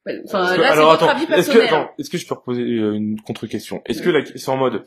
Parce 0.05 0.17
Enfin, 0.25 0.55
que- 0.55 0.61
là, 0.61 0.73
c'est 0.73 0.81
votre 0.81 1.33
est-ce 1.37 1.51
que, 1.51 1.59
attends, 1.59 1.89
est-ce 1.99 2.09
que 2.09 2.17
je 2.17 2.25
peux 2.27 2.33
reposer 2.35 2.61
euh, 2.63 2.93
une 2.93 3.19
contre-question? 3.21 3.81
Est-ce 3.85 4.01
que 4.01 4.09
la, 4.09 4.21
c'est 4.25 4.49
en 4.49 4.57
mode, 4.57 4.83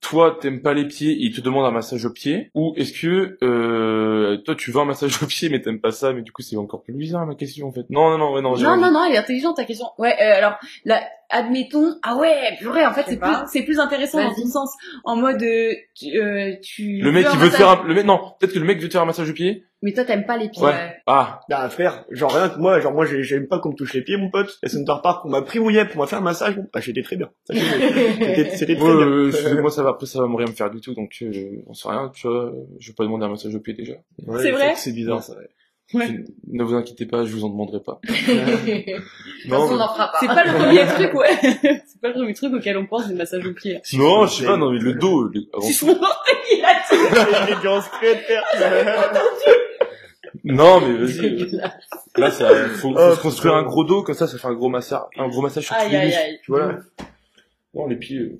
toi 0.00 0.38
t'aimes 0.40 0.62
pas 0.62 0.74
les 0.74 0.86
pieds, 0.86 1.16
il 1.18 1.34
te 1.34 1.40
demande 1.40 1.64
un 1.66 1.70
massage 1.70 2.04
aux 2.04 2.12
pieds, 2.12 2.50
ou 2.54 2.72
est-ce 2.76 2.92
que 2.92 3.36
euh, 3.42 4.36
toi 4.44 4.54
tu 4.54 4.70
veux 4.70 4.80
un 4.80 4.84
massage 4.84 5.22
aux 5.22 5.26
pieds 5.26 5.48
mais 5.48 5.60
t'aimes 5.60 5.80
pas 5.80 5.90
ça, 5.92 6.12
mais 6.12 6.22
du 6.22 6.30
coup 6.32 6.42
c'est 6.42 6.56
encore 6.56 6.82
plus 6.82 6.94
bizarre 6.94 7.26
ma 7.26 7.34
question 7.34 7.68
en 7.68 7.72
fait. 7.72 7.84
Non 7.90 8.10
non 8.10 8.18
non 8.18 8.32
ouais, 8.34 8.42
non. 8.42 8.56
Non, 8.56 8.76
non, 8.76 8.90
non, 8.92 9.04
elle 9.06 9.14
est 9.14 9.18
intelligente 9.18 9.56
ta 9.56 9.64
question. 9.64 9.86
Ouais, 9.98 10.14
euh, 10.20 10.36
alors, 10.36 10.54
là, 10.84 11.02
admettons, 11.30 11.94
ah 12.02 12.16
ouais, 12.16 12.56
purée, 12.58 12.84
en 12.86 12.92
fait, 12.92 13.04
c'est 13.08 13.16
plus, 13.18 13.32
c'est 13.46 13.62
plus 13.62 13.78
intéressant 13.78 14.22
dans 14.22 14.34
ton 14.34 14.46
sens. 14.46 14.74
En 15.04 15.16
mode, 15.16 15.42
euh, 15.42 15.72
tu, 15.94 16.16
euh, 16.18 16.54
tu 16.62 17.00
Le 17.00 17.12
mec 17.12 17.26
il 17.32 17.36
un 17.36 17.40
veut 17.40 17.50
te 17.50 17.54
faire 17.56 17.68
un, 17.68 17.84
le 17.86 17.94
mec 17.94 18.04
non, 18.04 18.18
peut-être 18.38 18.52
que 18.54 18.58
le 18.58 18.64
mec 18.64 18.80
veut 18.80 18.88
te 18.88 18.92
faire 18.92 19.02
un 19.02 19.06
massage 19.06 19.30
aux 19.30 19.34
pieds. 19.34 19.64
mais 19.82 19.92
toi 19.92 20.04
t'aimes 20.04 20.26
pas 20.26 20.36
les 20.36 20.48
pieds. 20.50 20.62
Ouais. 20.62 20.96
Ah. 21.06 21.40
Bah, 21.48 21.68
frère, 21.70 22.04
genre 22.10 22.32
rien 22.34 22.48
que 22.50 22.58
moi, 22.58 22.80
genre 22.80 22.92
moi, 22.92 23.06
j'ai- 23.06 23.22
j'aime 23.22 23.46
pas 23.48 23.58
qu'on 23.60 23.70
me 23.70 23.74
touche 23.76 23.94
les 23.94 24.02
pieds, 24.02 24.16
mon 24.16 24.30
pote. 24.30 24.58
Et 24.62 24.68
Center 24.68 24.94
Park, 25.02 25.24
on 25.24 25.30
m'a 25.30 25.42
pris 25.42 25.58
mouillet 25.58 25.84
pour 25.86 26.00
m'a 26.00 26.06
faire 26.06 26.18
un 26.18 26.22
massage. 26.22 26.56
Bah, 26.72 26.80
j'étais 26.80 27.02
très 27.02 27.16
bien. 27.16 27.30
Ça, 27.44 27.54
C'était 27.54 27.64
très 28.76 28.84
Ouais, 28.84 28.96
bien. 28.96 29.06
euh, 29.06 29.28
excusez-moi 29.30 29.70
ça 29.70 29.82
va 29.82 29.90
après 29.90 30.06
ça 30.06 30.20
va 30.20 30.26
me 30.28 30.36
rien 30.36 30.46
me 30.46 30.52
faire 30.52 30.70
du 30.70 30.80
tout 30.80 30.94
donc 30.94 31.14
euh, 31.22 31.62
on 31.66 31.72
sait 31.74 31.88
rien 31.88 32.10
tu 32.14 32.26
vois. 32.28 32.52
Je 32.78 32.88
vais 32.90 32.94
pas 32.94 33.04
demander 33.04 33.24
un 33.24 33.30
massage 33.30 33.54
aux 33.54 33.60
pieds 33.60 33.74
déjà. 33.74 33.94
Ouais, 34.26 34.42
C'est 34.42 34.50
vrai 34.50 34.74
C'est 34.76 34.92
bizarre, 34.92 35.22
ça. 35.22 35.34
ouais. 35.34 35.48
Ouais. 35.92 36.06
Je- 36.06 36.12
Ne 36.52 36.62
vous 36.62 36.74
inquiétez 36.74 37.06
pas, 37.06 37.24
je 37.24 37.32
vous 37.34 37.44
en 37.44 37.48
demanderai 37.48 37.80
pas. 37.80 38.00
Façon, 38.08 39.72
on 39.72 39.76
n'en 39.76 39.88
fera 39.92 40.12
pas. 40.12 40.18
C'est 40.20 40.26
pas 40.28 40.44
le 40.44 40.52
premier 40.52 40.86
truc, 40.86 41.14
ouais. 41.14 41.36
c'est 41.86 42.00
pas 42.00 42.08
le 42.08 42.14
premier 42.14 42.34
truc 42.34 42.54
auquel 42.54 42.76
on 42.76 42.86
pense, 42.86 43.08
le 43.08 43.14
massage 43.16 43.44
aux 43.46 43.52
pieds. 43.54 43.80
Non, 43.94 44.26
je 44.26 44.34
sais 44.40 44.46
pas, 44.46 44.56
non, 44.56 44.70
mais 44.70 44.78
le 44.78 44.94
dos, 44.94 45.24
le- 45.24 45.42
avant 45.52 45.62
Si 45.66 45.78
tout. 45.78 45.86
son 45.86 45.92
orteil, 45.92 46.36
il 46.58 46.64
a 46.64 46.74
dit. 47.60 47.66
En. 47.68 47.80
Non, 50.44 50.80
mais 50.80 50.92
vas-y. 51.04 51.60
Là, 52.16 52.30
ça, 52.30 52.48
faut, 52.68 52.92
faut 52.92 52.94
Oh, 52.96 53.14
se 53.14 53.20
construire 53.20 53.54
un 53.54 53.62
gros 53.62 53.84
dos, 53.84 54.02
comme 54.02 54.14
ça, 54.14 54.26
ça 54.26 54.38
fait 54.38 54.46
un 54.46 54.54
gros 54.54 54.68
massage, 54.68 55.00
un 55.16 55.28
gros 55.28 55.42
massage 55.42 55.64
sur 55.66 55.74
tous 55.76 55.82
Aïe, 55.82 55.90
les 55.90 55.96
aïe, 55.96 56.06
muscles. 56.06 56.20
aïe. 56.22 56.38
Tu 56.44 56.50
vois, 56.52 56.60
là. 56.66 56.78
Non, 57.74 57.86
les 57.86 57.96
pieds, 57.96 58.18
euh, 58.18 58.36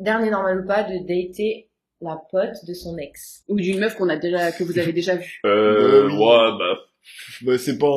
Dernier 0.00 0.30
normal 0.30 0.60
ou 0.62 0.66
pas 0.66 0.84
de 0.84 0.98
dater 0.98 1.67
la 2.00 2.16
pote 2.30 2.64
de 2.66 2.74
son 2.74 2.96
ex. 2.98 3.42
Ou 3.48 3.56
d'une 3.56 3.80
meuf 3.80 3.96
qu'on 3.96 4.08
a 4.08 4.16
déjà, 4.16 4.52
que 4.52 4.62
vous 4.64 4.78
avez 4.78 4.92
déjà 4.92 5.16
vue. 5.16 5.40
euh, 5.44 6.06
oui. 6.06 6.12
ouais, 6.14 6.50
bah, 6.58 6.78
Bah, 7.42 7.56
c'est 7.58 7.78
pas, 7.78 7.88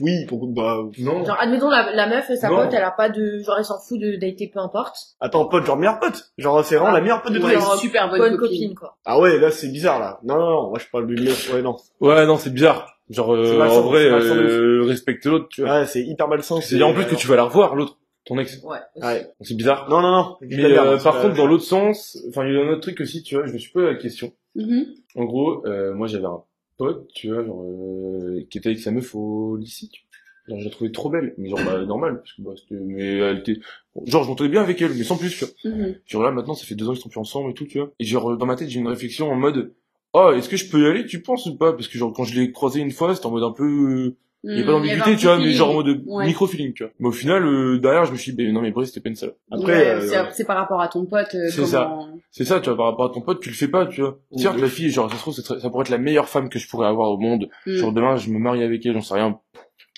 oui, 0.00 0.26
pour, 0.26 0.46
bah, 0.46 0.78
non. 0.98 1.24
Genre, 1.24 1.36
admettons, 1.40 1.68
la, 1.70 1.92
la 1.92 2.06
meuf, 2.06 2.30
sa 2.36 2.48
Non. 2.48 2.56
pote, 2.56 2.72
elle 2.72 2.82
a 2.84 2.90
pas 2.92 3.08
de, 3.08 3.40
genre, 3.44 3.56
elle 3.58 3.64
s'en 3.64 3.78
fout 3.80 3.98
de 4.00 4.16
dater, 4.16 4.48
peu 4.52 4.60
importe. 4.60 4.96
attends, 5.20 5.44
pote, 5.46 5.66
genre 5.66 5.76
meilleur 5.76 5.98
pote. 5.98 6.30
Genre, 6.38 6.64
c'est 6.64 6.76
vraiment 6.76 6.92
Ah. 6.92 6.94
la 6.96 7.00
meilleure 7.00 7.22
pote 7.22 7.32
de 7.32 7.38
ex. 7.38 7.50
genre, 7.52 7.76
super 7.76 8.08
bonne, 8.08 8.18
Bonne 8.20 8.36
copine. 8.36 8.58
copine, 8.60 8.74
quoi. 8.76 8.96
Ah 9.04 9.18
ouais, 9.18 9.38
là, 9.38 9.50
c'est 9.50 9.68
bizarre, 9.68 9.98
là. 9.98 10.20
Non, 10.22 10.36
non, 10.38 10.50
non, 10.50 10.68
moi, 10.70 10.78
je 10.78 10.86
parle 10.90 11.06
du 11.06 11.20
mec, 11.22 11.34
ouais, 11.52 11.62
non. 11.62 11.76
Ouais, 12.00 12.24
non, 12.26 12.36
c'est 12.36 12.50
bizarre. 12.54 12.96
Genre, 13.10 13.34
euh, 13.34 13.58
malsain, 13.58 13.76
en 13.78 13.82
vrai, 13.82 14.04
de 14.04 14.10
euh, 14.14 14.84
respecte 14.86 15.26
l'autre, 15.26 15.48
tu 15.50 15.62
vois. 15.62 15.80
Ouais, 15.80 15.86
c'est 15.86 16.00
hyper 16.02 16.28
malsain. 16.28 16.60
C'est 16.60 16.80
en 16.82 16.94
plus 16.94 17.06
que 17.06 17.16
tu 17.16 17.26
vas 17.26 17.34
la 17.36 17.42
revoir, 17.44 17.74
l'autre, 17.74 17.98
ton 18.30 18.38
ex. 18.38 18.60
Ouais. 18.62 18.78
aussi. 18.94 19.06
Ouais. 19.06 19.22
Donc, 19.22 19.32
C'est 19.42 19.56
bizarre. 19.56 19.88
Non, 19.90 20.00
non, 20.00 20.10
non. 20.12 20.36
Mais 20.40 20.64
euh, 20.64 20.98
par 20.98 21.20
contre, 21.20 21.34
dans 21.36 21.46
l'autre 21.46 21.64
sens, 21.64 22.16
enfin, 22.28 22.46
il 22.46 22.54
y 22.54 22.56
a 22.56 22.60
un 22.60 22.68
autre 22.68 22.80
truc 22.80 23.00
aussi, 23.00 23.22
tu 23.22 23.34
vois, 23.34 23.46
je 23.46 23.52
me 23.52 23.58
suis 23.58 23.72
posé 23.72 23.86
la 23.86 23.96
question. 23.96 24.32
Mhm. 24.54 24.86
En 25.16 25.24
gros, 25.24 25.66
euh, 25.66 25.94
moi 25.94 26.06
j'avais 26.06 26.26
un 26.26 26.42
pote, 26.76 27.08
tu 27.12 27.32
vois, 27.32 27.44
genre, 27.44 27.64
euh, 27.64 28.46
qui 28.48 28.58
était 28.58 28.68
avec 28.68 28.78
sa 28.78 28.92
meuf 28.92 29.14
au 29.14 29.56
lycée, 29.56 29.88
tu 29.92 30.02
vois. 30.02 30.08
Genre, 30.48 30.60
je 30.60 30.64
la 30.64 30.70
trouvais 30.70 30.90
trop 30.90 31.10
belle, 31.10 31.34
mais 31.38 31.48
genre, 31.48 31.60
bah, 31.64 31.84
normal, 31.84 32.18
parce 32.18 32.32
que, 32.32 32.42
bah, 32.42 32.52
c'était, 32.56 32.80
mais 32.80 33.18
elle 33.18 33.38
était, 33.38 33.58
bon, 33.94 34.04
genre, 34.06 34.22
je 34.24 34.28
m'entendais 34.28 34.50
bien 34.50 34.62
avec 34.62 34.80
elle, 34.80 34.94
mais 34.94 35.04
sans 35.04 35.16
plus, 35.16 35.30
tu 35.36 35.44
vois. 35.44 35.72
Mhm. 35.72 35.96
Genre 36.06 36.22
là, 36.22 36.30
maintenant, 36.30 36.54
ça 36.54 36.64
fait 36.66 36.74
deux 36.76 36.88
ans 36.88 36.92
qu'ils 36.92 37.02
sont 37.02 37.08
plus 37.08 37.20
ensemble 37.20 37.50
et 37.50 37.54
tout, 37.54 37.66
tu 37.66 37.78
vois. 37.78 37.92
Et 37.98 38.04
genre, 38.04 38.36
dans 38.36 38.46
ma 38.46 38.54
tête, 38.56 38.68
j'ai 38.68 38.78
une 38.78 38.88
réflexion 38.88 39.30
en 39.30 39.36
mode, 39.36 39.72
oh, 40.12 40.30
est-ce 40.36 40.48
que 40.48 40.56
je 40.56 40.70
peux 40.70 40.82
y 40.82 40.86
aller, 40.86 41.04
tu 41.06 41.20
penses 41.20 41.46
ou 41.46 41.56
pas? 41.56 41.72
Parce 41.72 41.88
que 41.88 41.98
genre, 41.98 42.12
quand 42.12 42.24
je 42.24 42.38
l'ai 42.38 42.52
croisé 42.52 42.80
une 42.80 42.92
fois, 42.92 43.14
c'était 43.14 43.26
en 43.26 43.32
mode 43.32 43.44
un 43.44 43.52
peu, 43.52 44.14
euh, 44.44 44.52
il 44.52 44.58
y 44.58 44.62
a 44.62 44.64
pas 44.66 44.72
d'ambiguïté, 44.72 45.16
tu 45.16 45.26
vois, 45.26 45.38
mais 45.38 45.50
genre 45.52 45.70
en 45.76 45.82
feeling. 45.82 45.96
mode 45.98 46.04
Ouais. 46.06 46.26
micro-feeling, 46.26 46.72
tu 46.72 46.82
vois. 46.84 46.92
Mais 46.98 47.08
au 47.08 47.12
final, 47.12 47.44
euh, 47.44 47.78
derrière, 47.78 48.04
je 48.06 48.12
me 48.12 48.16
suis 48.16 48.32
dit, 48.32 48.36
ben 48.44 48.52
non, 48.52 48.62
mais 48.62 48.70
Brice, 48.70 48.88
c'était 48.88 49.00
pas 49.00 49.08
une 49.10 49.16
salope. 49.16 49.38
Après, 49.50 49.72
Ouais, 49.72 49.88
euh, 50.16 50.26
c'est- 50.32 50.44
par 50.44 50.56
rapport 50.56 50.80
à 50.80 50.88
ton 50.88 51.04
pote. 51.06 51.34
euh, 51.34 51.48
C'est 51.50 51.66
ça. 51.66 51.88
comment- 51.90 52.18
C'est 52.30 52.44
ça, 52.44 52.60
tu 52.60 52.68
vois, 52.70 52.76
par 52.76 52.86
rapport 52.86 53.06
à 53.10 53.14
ton 53.14 53.20
pote, 53.20 53.40
tu 53.40 53.50
le 53.50 53.54
fais 53.54 53.68
pas, 53.68 53.86
tu 53.86 54.00
vois. 54.00 54.18
Mhm. 54.32 54.38
Certes, 54.38 54.58
la 54.60 54.68
fille, 54.68 54.90
genre, 54.90 55.10
ça 55.10 55.16
se 55.16 55.20
trouve, 55.22 55.34
ça, 55.34 55.60
ça 55.60 55.68
pourrait 55.70 55.82
être 55.82 55.88
la 55.90 55.98
meilleure 55.98 56.28
femme 56.28 56.48
que 56.48 56.58
je 56.58 56.68
pourrais 56.68 56.86
avoir 56.86 57.10
au 57.10 57.18
monde. 57.18 57.48
Mhm. 57.66 57.74
Genre, 57.74 57.92
demain, 57.92 58.16
je 58.16 58.30
me 58.30 58.38
marie 58.38 58.62
avec 58.62 58.84
elle, 58.86 58.94
j'en 58.94 59.00
sais 59.02 59.14
rien. 59.14 59.38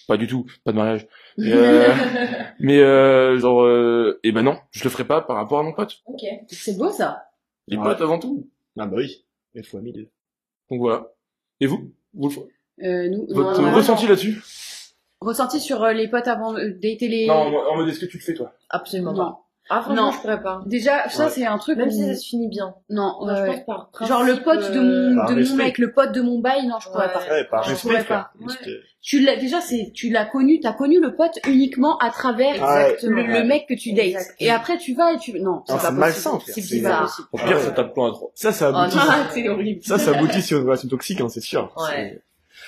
Pas 0.09 0.16
du 0.16 0.26
tout, 0.26 0.45
pas 0.64 0.72
de 0.72 0.76
mariage. 0.76 1.07
Et, 1.38 1.53
euh, 1.53 1.86
mais, 2.59 2.80
euh, 2.80 3.38
genre, 3.38 3.62
euh, 3.62 4.18
et 4.24 4.32
ben 4.32 4.43
non, 4.43 4.57
je 4.72 4.82
le 4.82 4.90
ferai 4.90 5.05
pas 5.05 5.20
par 5.20 5.36
rapport 5.36 5.61
à 5.61 5.62
mon 5.62 5.72
pote. 5.72 6.03
Ok. 6.07 6.20
C'est 6.49 6.76
beau 6.76 6.90
ça. 6.90 7.22
Les 7.68 7.76
Ouais. 7.76 7.84
potes 7.84 8.01
avant 8.01 8.18
tout. 8.18 8.49
Ah 8.76 8.86
bah 8.86 8.97
oui. 8.97 9.24
Une 9.55 9.62
fois 9.62 9.80
mille. 9.80 10.09
Donc 10.70 10.80
voilà. 10.80 11.12
Et 11.61 11.66
vous? 11.66 11.93
Vous 12.14 12.28
le 12.28 12.34
ferez 12.34 12.47
Euh, 12.83 13.09
nous, 13.09 13.26
Votre 13.30 13.61
non, 13.62 13.72
ressenti 13.74 14.07
là-dessus? 14.07 14.43
Ressenti 15.20 15.61
sur 15.61 15.83
euh, 15.85 15.93
les 15.93 16.09
potes 16.09 16.26
avant 16.28 16.55
euh, 16.57 16.70
dater 16.83 17.09
les. 17.09 17.26
Non, 17.26 17.35
en 17.57 17.76
mode, 17.76 17.89
est-ce 17.89 18.01
que 18.01 18.07
tu 18.07 18.18
le 18.18 18.22
fais, 18.22 18.35
toi? 18.35 18.53
Absolument 18.70 19.12
Non. 19.12 19.18
pas. 19.18 19.39
Ah, 19.70 19.87
Non. 19.91 20.11
je 20.11 20.18
pourrais 20.20 20.43
pas. 20.43 20.61
Déjà, 20.66 21.09
ça 21.09 21.26
Ouais. 21.26 21.30
c'est 21.30 21.47
un 21.47 21.57
truc. 21.57 21.78
Même 21.78 21.87
où- 21.89 21.93
si 21.93 22.05
ça 22.05 22.16
se 22.16 22.26
finit 22.26 22.49
bien. 22.49 22.74
Non, 22.91 23.14
Non, 23.24 23.26
ouais, 23.33 23.41
je 23.53 23.53
pense 23.53 23.64
pas. 23.64 23.89
Principe, 23.93 24.12
Genre 24.12 24.24
le 24.24 24.37
pote 24.43 24.72
de 24.72 24.80
mon, 24.80 25.16
Par 25.16 25.30
de 25.35 25.49
mon 25.49 25.55
mec, 25.57 25.78
le 25.78 25.93
pote 25.93 26.12
de 26.12 26.20
mon 26.20 26.41
bail, 26.41 26.66
non, 26.66 26.78
je 26.80 26.89
pourrais 26.89 27.07
Ouais. 27.07 27.12
pas. 27.12 27.20
Ouais, 27.30 27.45
par 27.49 27.62
Je 27.62 27.70
respect, 27.70 27.89
pourrais 27.89 28.05
pas. 28.05 28.33
Tu 29.01 29.20
l'as 29.20 29.37
déjà, 29.37 29.61
c'est 29.61 29.93
tu 29.95 30.11
l'as 30.11 30.24
connu, 30.26 30.59
t'as 30.61 30.72
connu 30.72 31.01
le 31.01 31.14
pote 31.14 31.39
uniquement 31.47 31.97
à 31.99 32.11
travers 32.11 32.55
Exactement. 32.55 33.16
le, 33.16 33.26
le 33.41 33.45
mec 33.45 33.66
que 33.68 33.74
tu 33.74 33.93
dates. 33.93 34.07
Exactement. 34.07 34.37
Et 34.41 34.51
après 34.51 34.78
tu 34.78 34.95
vas 34.95 35.12
et 35.12 35.18
tu 35.18 35.39
non, 35.41 35.62
c'est 35.66 35.80
pas 35.80 35.91
malsain. 35.93 36.39
C'est 36.45 36.61
bizarre. 36.61 37.16
Au 37.33 37.39
Ah 37.41 37.47
pire, 37.47 37.59
ça 37.61 37.70
tape 37.70 37.95
plan 37.95 38.11
à 38.11 38.12
trois. 38.12 38.30
Ça, 38.35 38.51
ça 38.53 38.70
Oh 38.72 38.76
aboutit. 38.76 38.97
non, 38.97 39.03
c'est 39.33 39.49
horrible. 39.49 39.83
Ça, 39.85 39.99
ça 39.99 40.11
aboutit 40.11 40.43
sur 40.43 40.59
une 40.59 40.64
relation 40.66 40.89
toxique, 40.89 41.20
hein, 41.20 41.28
c'est 41.28 41.41
sûr. 41.41 41.72
Ouais. 41.89 42.20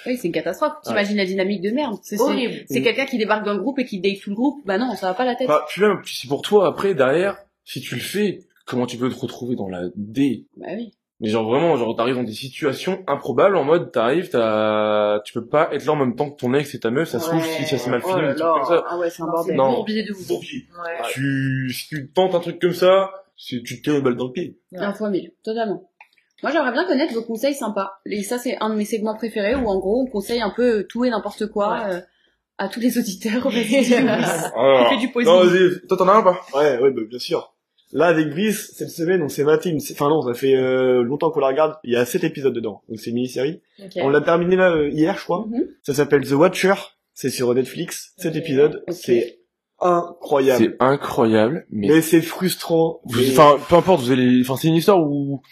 Oui, 0.06 0.16
c'est 0.16 0.28
une 0.28 0.32
catastrophe. 0.34 0.72
T'imagines 0.84 1.16
la 1.16 1.24
dynamique 1.26 1.60
de 1.62 1.70
merde. 1.70 1.96
C'est 2.02 2.16
c'est- 2.16 2.22
Horrible. 2.22 2.54
c'est 2.68 2.82
quelqu'un 2.82 3.06
qui 3.06 3.18
débarque 3.18 3.44
dans 3.44 3.54
le 3.54 3.60
groupe 3.60 3.78
et 3.78 3.84
qui 3.84 4.00
date 4.00 4.20
tout 4.22 4.30
le 4.30 4.36
groupe. 4.36 4.62
Bah 4.66 4.78
non, 4.78 4.94
ça 4.96 5.08
va 5.08 5.14
pas 5.14 5.24
la 5.24 5.34
tête. 5.34 5.48
Bah, 5.48 5.64
puis 5.68 5.80
même, 5.82 6.00
si 6.04 6.26
pour 6.26 6.42
toi, 6.42 6.66
après, 6.68 6.94
derrière, 6.94 7.36
si 7.64 7.80
tu 7.80 7.94
le 7.94 8.00
fais, 8.00 8.40
comment 8.66 8.86
tu 8.86 8.96
peux 8.98 9.08
te 9.08 9.18
retrouver 9.18 9.56
dans 9.56 9.68
la 9.68 9.82
D? 9.96 10.46
Bah 10.56 10.66
oui. 10.74 10.92
Mais 11.20 11.28
genre 11.28 11.48
vraiment, 11.48 11.76
genre 11.76 11.94
t'arrives 11.96 12.16
dans 12.16 12.24
des 12.24 12.32
situations 12.32 13.02
improbables 13.06 13.56
en 13.56 13.62
mode 13.64 13.92
t'arrives, 13.92 14.30
t'as, 14.30 15.20
tu 15.20 15.32
peux 15.32 15.46
pas 15.46 15.70
être 15.72 15.86
là 15.86 15.92
en 15.92 15.96
même 15.96 16.16
temps 16.16 16.28
que 16.28 16.36
ton 16.36 16.52
ex 16.54 16.74
et 16.74 16.80
ta 16.80 16.90
meuf, 16.90 17.08
ça 17.08 17.20
se 17.20 17.28
trouve 17.28 17.42
si 17.44 17.64
ça 17.64 17.78
s'est 17.78 17.88
mal 17.88 18.00
Oh 18.04 18.08
fini, 18.08 18.22
là 18.22 18.28
des 18.34 18.40
trucs 18.40 18.44
là. 18.44 18.52
comme 18.60 18.76
ça. 18.76 18.84
Ah 18.88 18.98
ouais, 18.98 19.08
c'est 19.10 19.22
un 19.22 19.26
C'est 19.26 19.30
bordel. 19.32 19.56
Non. 19.56 19.72
bourbier 19.74 20.02
de 20.02 20.12
vous. 20.12 20.26
Bourbier. 20.26 20.66
Ouais. 20.76 21.06
Tu, 21.12 21.70
si 21.72 21.88
tu 21.88 22.10
tentes 22.10 22.34
un 22.34 22.40
truc 22.40 22.60
comme 22.60 22.72
ça, 22.74 23.10
c'est- 23.36 23.62
tu 23.62 23.78
te 23.78 23.84
tires 23.84 23.94
une 23.96 24.02
balle 24.02 24.16
dans 24.16 24.26
le 24.26 24.32
pied. 24.32 24.58
Un 24.76 24.92
fois 24.92 25.08
mille, 25.08 25.32
totalement. 25.44 25.88
Moi, 26.42 26.52
j'aimerais 26.52 26.72
bien 26.72 26.84
connaître 26.86 27.14
vos 27.14 27.22
conseils 27.22 27.54
sympas. 27.54 27.92
Et 28.06 28.22
ça, 28.22 28.38
c'est 28.38 28.56
un 28.60 28.70
de 28.70 28.74
mes 28.74 28.84
segments 28.84 29.14
préférés 29.14 29.54
où, 29.54 29.66
en 29.66 29.78
gros, 29.78 30.02
on 30.02 30.10
conseille 30.10 30.40
un 30.40 30.50
peu 30.54 30.84
tout 30.84 31.04
et 31.04 31.10
n'importe 31.10 31.46
quoi 31.46 31.86
euh, 31.88 32.00
à 32.58 32.68
tous 32.68 32.80
les 32.80 32.98
auditeurs. 32.98 33.42
Vas-y. 33.50 33.94
Alors, 33.94 34.88
fait 34.90 34.96
du 34.98 35.10
non, 35.24 35.44
vas-y, 35.44 35.86
toi 35.88 35.96
t'en 35.96 36.08
as 36.08 36.12
un 36.14 36.22
pas? 36.22 36.40
Ouais, 36.54 36.78
ouais, 36.78 36.90
bah, 36.90 37.02
bien 37.08 37.18
sûr. 37.18 37.54
Là, 37.92 38.06
avec 38.06 38.28
Brice, 38.30 38.72
cette 38.74 38.90
semaine, 38.90 39.22
on 39.22 39.28
s'est 39.28 39.44
maté 39.44 39.70
une... 39.70 39.78
Enfin 39.92 40.08
non, 40.08 40.20
ça 40.20 40.34
fait 40.34 40.56
euh, 40.56 41.02
longtemps 41.04 41.30
qu'on 41.30 41.38
la 41.38 41.46
regarde. 41.46 41.76
Il 41.84 41.92
y 41.92 41.96
a 41.96 42.04
sept 42.04 42.24
épisodes 42.24 42.52
dedans. 42.52 42.82
Donc 42.88 42.98
c'est 42.98 43.10
une 43.10 43.16
mini-série. 43.16 43.62
On 43.96 44.08
l'a 44.08 44.20
terminé 44.20 44.56
là 44.56 44.72
euh, 44.72 44.88
hier, 44.88 45.16
je 45.16 45.22
crois. 45.22 45.46
Mhm. 45.48 45.64
Ça 45.82 45.94
s'appelle 45.94 46.26
The 46.26 46.32
Watcher. 46.32 46.74
C'est 47.12 47.30
sur 47.30 47.54
Netflix. 47.54 48.12
Sept 48.16 48.32
Ok. 48.32 48.38
épisodes. 48.38 48.84
C'est 48.90 49.38
incroyable. 49.84 50.64
C'est 50.64 50.76
incroyable, 50.84 51.66
mais, 51.70 51.88
Mais 51.88 52.00
c'est 52.00 52.20
frustrant. 52.22 53.00
Mais- 53.14 53.30
enfin, 53.30 53.56
peu 53.68 53.76
importe, 53.76 54.00
vous 54.02 54.10
allez, 54.10 54.40
enfin, 54.40 54.56
c'est 54.56 54.68
une 54.68 54.74
histoire 54.74 55.00
où 55.00 55.42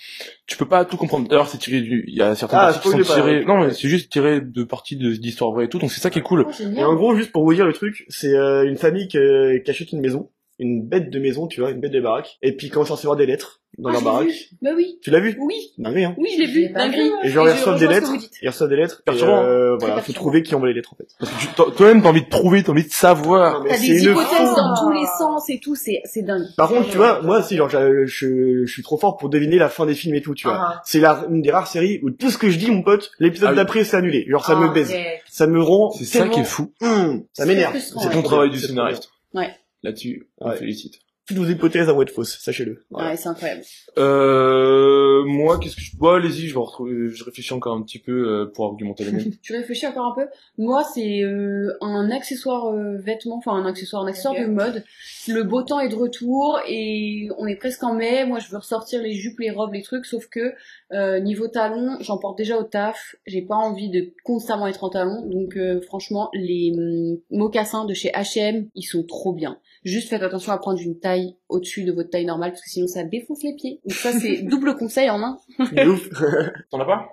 tu 0.47 0.57
peux 0.57 0.67
pas 0.67 0.85
tout 0.85 0.97
comprendre. 0.97 1.29
D'ailleurs, 1.29 1.49
c'est 1.49 1.59
tiré 1.59 1.81
du, 1.83 2.05
il 2.09 2.15
y 2.17 2.23
a 2.23 2.35
certaines 2.35 2.59
Ah, 2.61 2.73
parties 2.73 2.91
qui 2.91 3.05
sont 3.05 3.21
ouais. 3.23 3.45
non, 3.45 3.61
mais 3.61 3.71
c'est 3.73 3.89
juste 3.89 4.11
tiré 4.11 4.41
de 4.41 4.65
parties 4.65 4.97
de- 4.97 5.13
d'histoires 5.13 5.53
vraies 5.53 5.67
et 5.67 5.69
tout, 5.69 5.79
donc 5.79 5.93
c'est 5.93 6.01
ça 6.01 6.11
qui 6.11 6.19
est 6.19 6.23
cool. 6.23 6.47
Oh, 6.49 6.63
Et 6.77 6.83
en 6.85 6.95
gros, 6.95 7.15
juste 7.15 7.31
pour 7.33 7.45
vous 7.45 7.55
dire 7.55 7.67
le 7.67 7.73
truc, 7.73 8.05
c'est 8.09 8.35
euh, 8.35 8.67
une 8.69 8.77
famille 8.77 9.07
qui, 9.09 9.19
euh, 9.19 9.59
qui 9.65 9.71
achète 9.71 9.93
une 9.93 10.01
maison. 10.01 10.31
Une 10.63 10.87
bête 10.87 11.11
de 11.11 11.19
maison, 11.19 11.47
tu 11.49 11.61
vois, 11.61 11.71
une 11.71 11.81
bête 11.81 11.93
de 11.93 12.01
baraque. 12.01 12.39
Et 12.43 12.53
puis 12.57 12.69
ils 12.69 12.71
commencent 12.71 12.91
à 12.91 12.95
recevoir 12.95 13.17
des 13.17 13.27
lettres 13.27 13.59
dans 13.79 13.89
Ah, 13.89 13.93
leur 13.95 14.03
baraque. 14.03 14.29
vu. 14.29 14.35
Bah 14.61 14.71
oui, 14.77 14.99
Tu 15.03 15.11
l'as 15.11 15.19
vu 15.19 15.35
oui, 15.41 15.57
Dinguerie, 15.79 16.05
hein 16.05 16.15
oui, 16.19 16.29
je 16.37 16.41
l'ai 16.43 16.47
vu. 16.47 16.69
Dinguerie. 16.73 17.11
Et 17.25 17.29
genre, 17.31 17.49
ils 17.49 17.53
je 17.53 17.57
reçoivent 17.57 17.81
des 17.81 17.89
lettres. 17.89 18.13
Ils 18.43 18.49
reçoivent 18.49 18.69
des 18.69 18.77
lettres. 18.77 19.03
Et 19.07 19.23
euh, 19.23 19.77
voilà, 19.81 20.01
faut 20.03 20.13
trouver 20.13 20.43
qui 20.43 20.55
envoie 20.55 20.69
les 20.69 20.75
lettres, 20.75 20.93
en 20.93 20.97
fait. 20.97 21.09
Parce 21.19 21.33
que 21.71 21.71
toi-même, 21.77 22.03
t'as 22.03 22.11
envie 22.11 22.23
de 22.23 22.29
prouver, 22.29 22.63
t'as 22.63 22.73
envie 22.73 22.85
de 22.85 22.93
savoir. 22.93 23.65
T'as 23.67 23.75
c'est 23.77 23.89
des 23.89 24.05
hypothèses 24.05 24.55
dans 24.57 24.75
tous 24.79 24.93
les 24.93 25.07
sens 25.19 25.49
et 25.51 25.59
tout, 25.59 25.75
c'est 25.75 26.01
c'est 26.05 26.23
dingue. 26.23 26.45
Par 26.57 26.69
contre, 26.69 26.91
tu 26.91 26.97
vois, 26.99 27.23
moi 27.23 27.39
aussi, 27.41 27.57
genre, 27.57 27.71
je, 27.71 28.05
je, 28.05 28.65
je 28.67 28.73
suis 28.73 28.83
trop 28.83 28.99
fort 28.99 29.17
pour 29.17 29.31
deviner 29.31 29.57
la 29.57 29.69
fin 29.71 29.87
des 29.87 29.95
films 29.95 30.15
et 30.15 30.21
tout, 30.23 30.35
tu 30.35 30.47
vois. 30.47 30.59
Ah. 30.61 30.83
C'est 30.85 31.01
la, 31.01 31.25
une 31.31 31.41
des 31.43 31.51
rares 31.51 31.67
séries 31.67 31.99
où 32.03 32.11
tout 32.11 32.31
ce 32.31 32.39
que 32.39 32.51
je 32.51 32.59
dis, 32.59 32.71
mon 32.71 32.83
pote, 32.83 33.11
l'épisode 33.19 33.49
Ah 33.49 33.53
oui. 33.53 33.57
d'après, 33.57 33.85
c'est 33.85 33.97
annulé. 33.97 34.27
Genre, 34.29 34.45
ça 34.45 34.55
Ah, 34.57 34.61
me 34.61 34.73
baise. 34.73 34.95
Ça 35.29 35.47
me 35.47 35.61
rend 35.63 35.91
C'est 35.93 36.05
ça 36.05 36.29
qui 36.29 36.41
est 36.41 36.45
fou. 36.45 36.73
Hum, 36.83 37.25
ça 37.33 37.47
m'énerve. 37.47 37.75
C'est 37.79 38.11
ton 38.11 38.23
travail 38.23 38.51
du 38.51 38.59
scénariste. 38.59 39.09
Ouais. 39.35 39.51
Là-dessus, 39.83 40.29
on 40.39 40.49
Ouais. 40.49 40.55
te 40.55 40.59
félicite. 40.61 40.99
Toutes 41.29 41.37
vos 41.37 41.47
hypothèses 41.47 41.89
à 41.89 41.93
être 41.93 42.11
fausses, 42.11 42.37
sachez-le. 42.41 42.85
Voilà. 42.91 43.11
Ouais, 43.11 43.17
c'est 43.17 43.29
incroyable. 43.29 43.63
Euh, 43.97 45.23
moi, 45.25 45.59
qu'est-ce 45.61 45.77
que 45.77 45.83
je, 45.83 45.97
bon, 45.97 46.09
allez-y, 46.11 46.49
je 46.49 46.55
vais 46.55 46.61
retrouver, 46.61 47.11
je 47.11 47.25
réfléchis 47.25 47.55
encore 47.55 47.77
un 47.77 47.83
petit 47.83 48.01
peu, 48.01 48.13
euh, 48.29 48.47
pour 48.53 48.67
argumenter 48.67 49.05
les 49.05 49.13
miennes. 49.13 49.33
Tu 49.43 49.53
réfléchis 49.53 49.87
encore 49.87 50.07
un 50.07 50.15
peu? 50.17 50.29
Moi, 50.59 50.83
c'est 50.95 51.23
euh, 51.23 51.73
un 51.81 52.11
accessoire 52.11 52.67
euh, 52.75 52.97
vêtement, 52.99 53.37
enfin 53.37 53.53
un 53.53 53.67
accessoire, 53.67 54.03
un 54.03 54.09
accessoire 54.09 54.35
de 54.35 54.47
mode. 54.47 54.85
Le 55.29 55.43
beau 55.45 55.63
temps 55.63 55.79
est 55.79 55.89
de 55.89 55.95
retour 55.95 56.59
et 56.69 57.29
on 57.39 57.47
est 57.47 57.57
presque 57.57 57.85
en 57.85 57.95
mai. 57.95 58.25
Moi, 58.27 58.41
je 58.41 58.49
veux 58.51 58.59
ressortir 58.59 59.01
les 59.01 59.13
jupes, 59.13 59.39
les 59.39 59.53
robes, 59.53 59.75
les 59.75 59.83
trucs. 59.83 60.07
Sauf 60.07 60.27
que 60.27 60.55
euh, 60.93 61.21
niveau 61.21 61.47
talons, 61.47 61.99
j'en 62.01 62.19
porte 62.19 62.37
déjà 62.37 62.59
au 62.59 62.65
taf. 62.65 63.15
J'ai 63.27 63.43
pas 63.43 63.55
envie 63.57 63.91
de 63.91 64.13
constamment 64.25 64.67
être 64.67 64.83
en 64.83 64.91
talons. 64.91 65.25
Donc 65.27 65.57
euh, 65.57 65.81
franchement, 65.83 66.31
les 66.35 66.73
hum, 66.77 67.19
mocassins 67.31 67.85
de 67.85 67.95
chez 67.95 68.09
H&M, 68.11 68.69
ils 68.75 68.83
sont 68.83 69.05
trop 69.05 69.33
bien. 69.33 69.59
Juste 69.85 70.09
faites 70.11 70.23
attention 70.23 70.53
à 70.53 70.59
prendre 70.59 70.81
une 70.81 70.99
taille 70.99 71.37
au-dessus 71.49 71.85
de 71.85 71.93
votre 71.93 72.11
taille 72.11 72.25
normale 72.25 72.51
parce 72.53 72.63
que 72.63 72.71
sinon 72.71 72.87
ça 72.87 73.03
défonce 73.05 73.43
les 73.43 73.55
pieds. 73.55 73.81
Donc 73.85 73.93
ça, 73.97 74.13
c'est 74.13 74.43
double 74.43 74.77
conseil 74.77 75.11
en 75.11 75.21
un. 75.23 75.39
Ouf. 75.89 76.09
T'en 76.71 76.81
as 76.81 76.85
pas? 76.85 77.09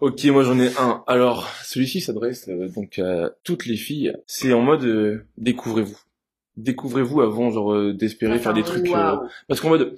Ok, 0.00 0.24
moi 0.26 0.42
j'en 0.42 0.58
ai 0.60 0.68
un. 0.78 1.02
Alors, 1.06 1.48
celui-ci 1.64 2.00
s'adresse 2.02 2.48
euh, 2.48 2.68
donc 2.68 2.98
à 2.98 3.30
toutes 3.44 3.64
les 3.66 3.76
filles. 3.76 4.12
C'est 4.26 4.52
en 4.52 4.60
mode 4.60 4.84
euh, 4.84 5.24
découvrez-vous. 5.38 5.98
Découvrez-vous 6.58 7.20
avant 7.22 7.50
genre 7.50 7.72
euh, 7.72 7.92
d'espérer 7.94 8.38
faire 8.38 8.52
des 8.54 8.62
trucs. 8.62 8.88
euh, 8.90 9.16
parce 9.48 9.60
qu'en 9.60 9.70
mode 9.70 9.96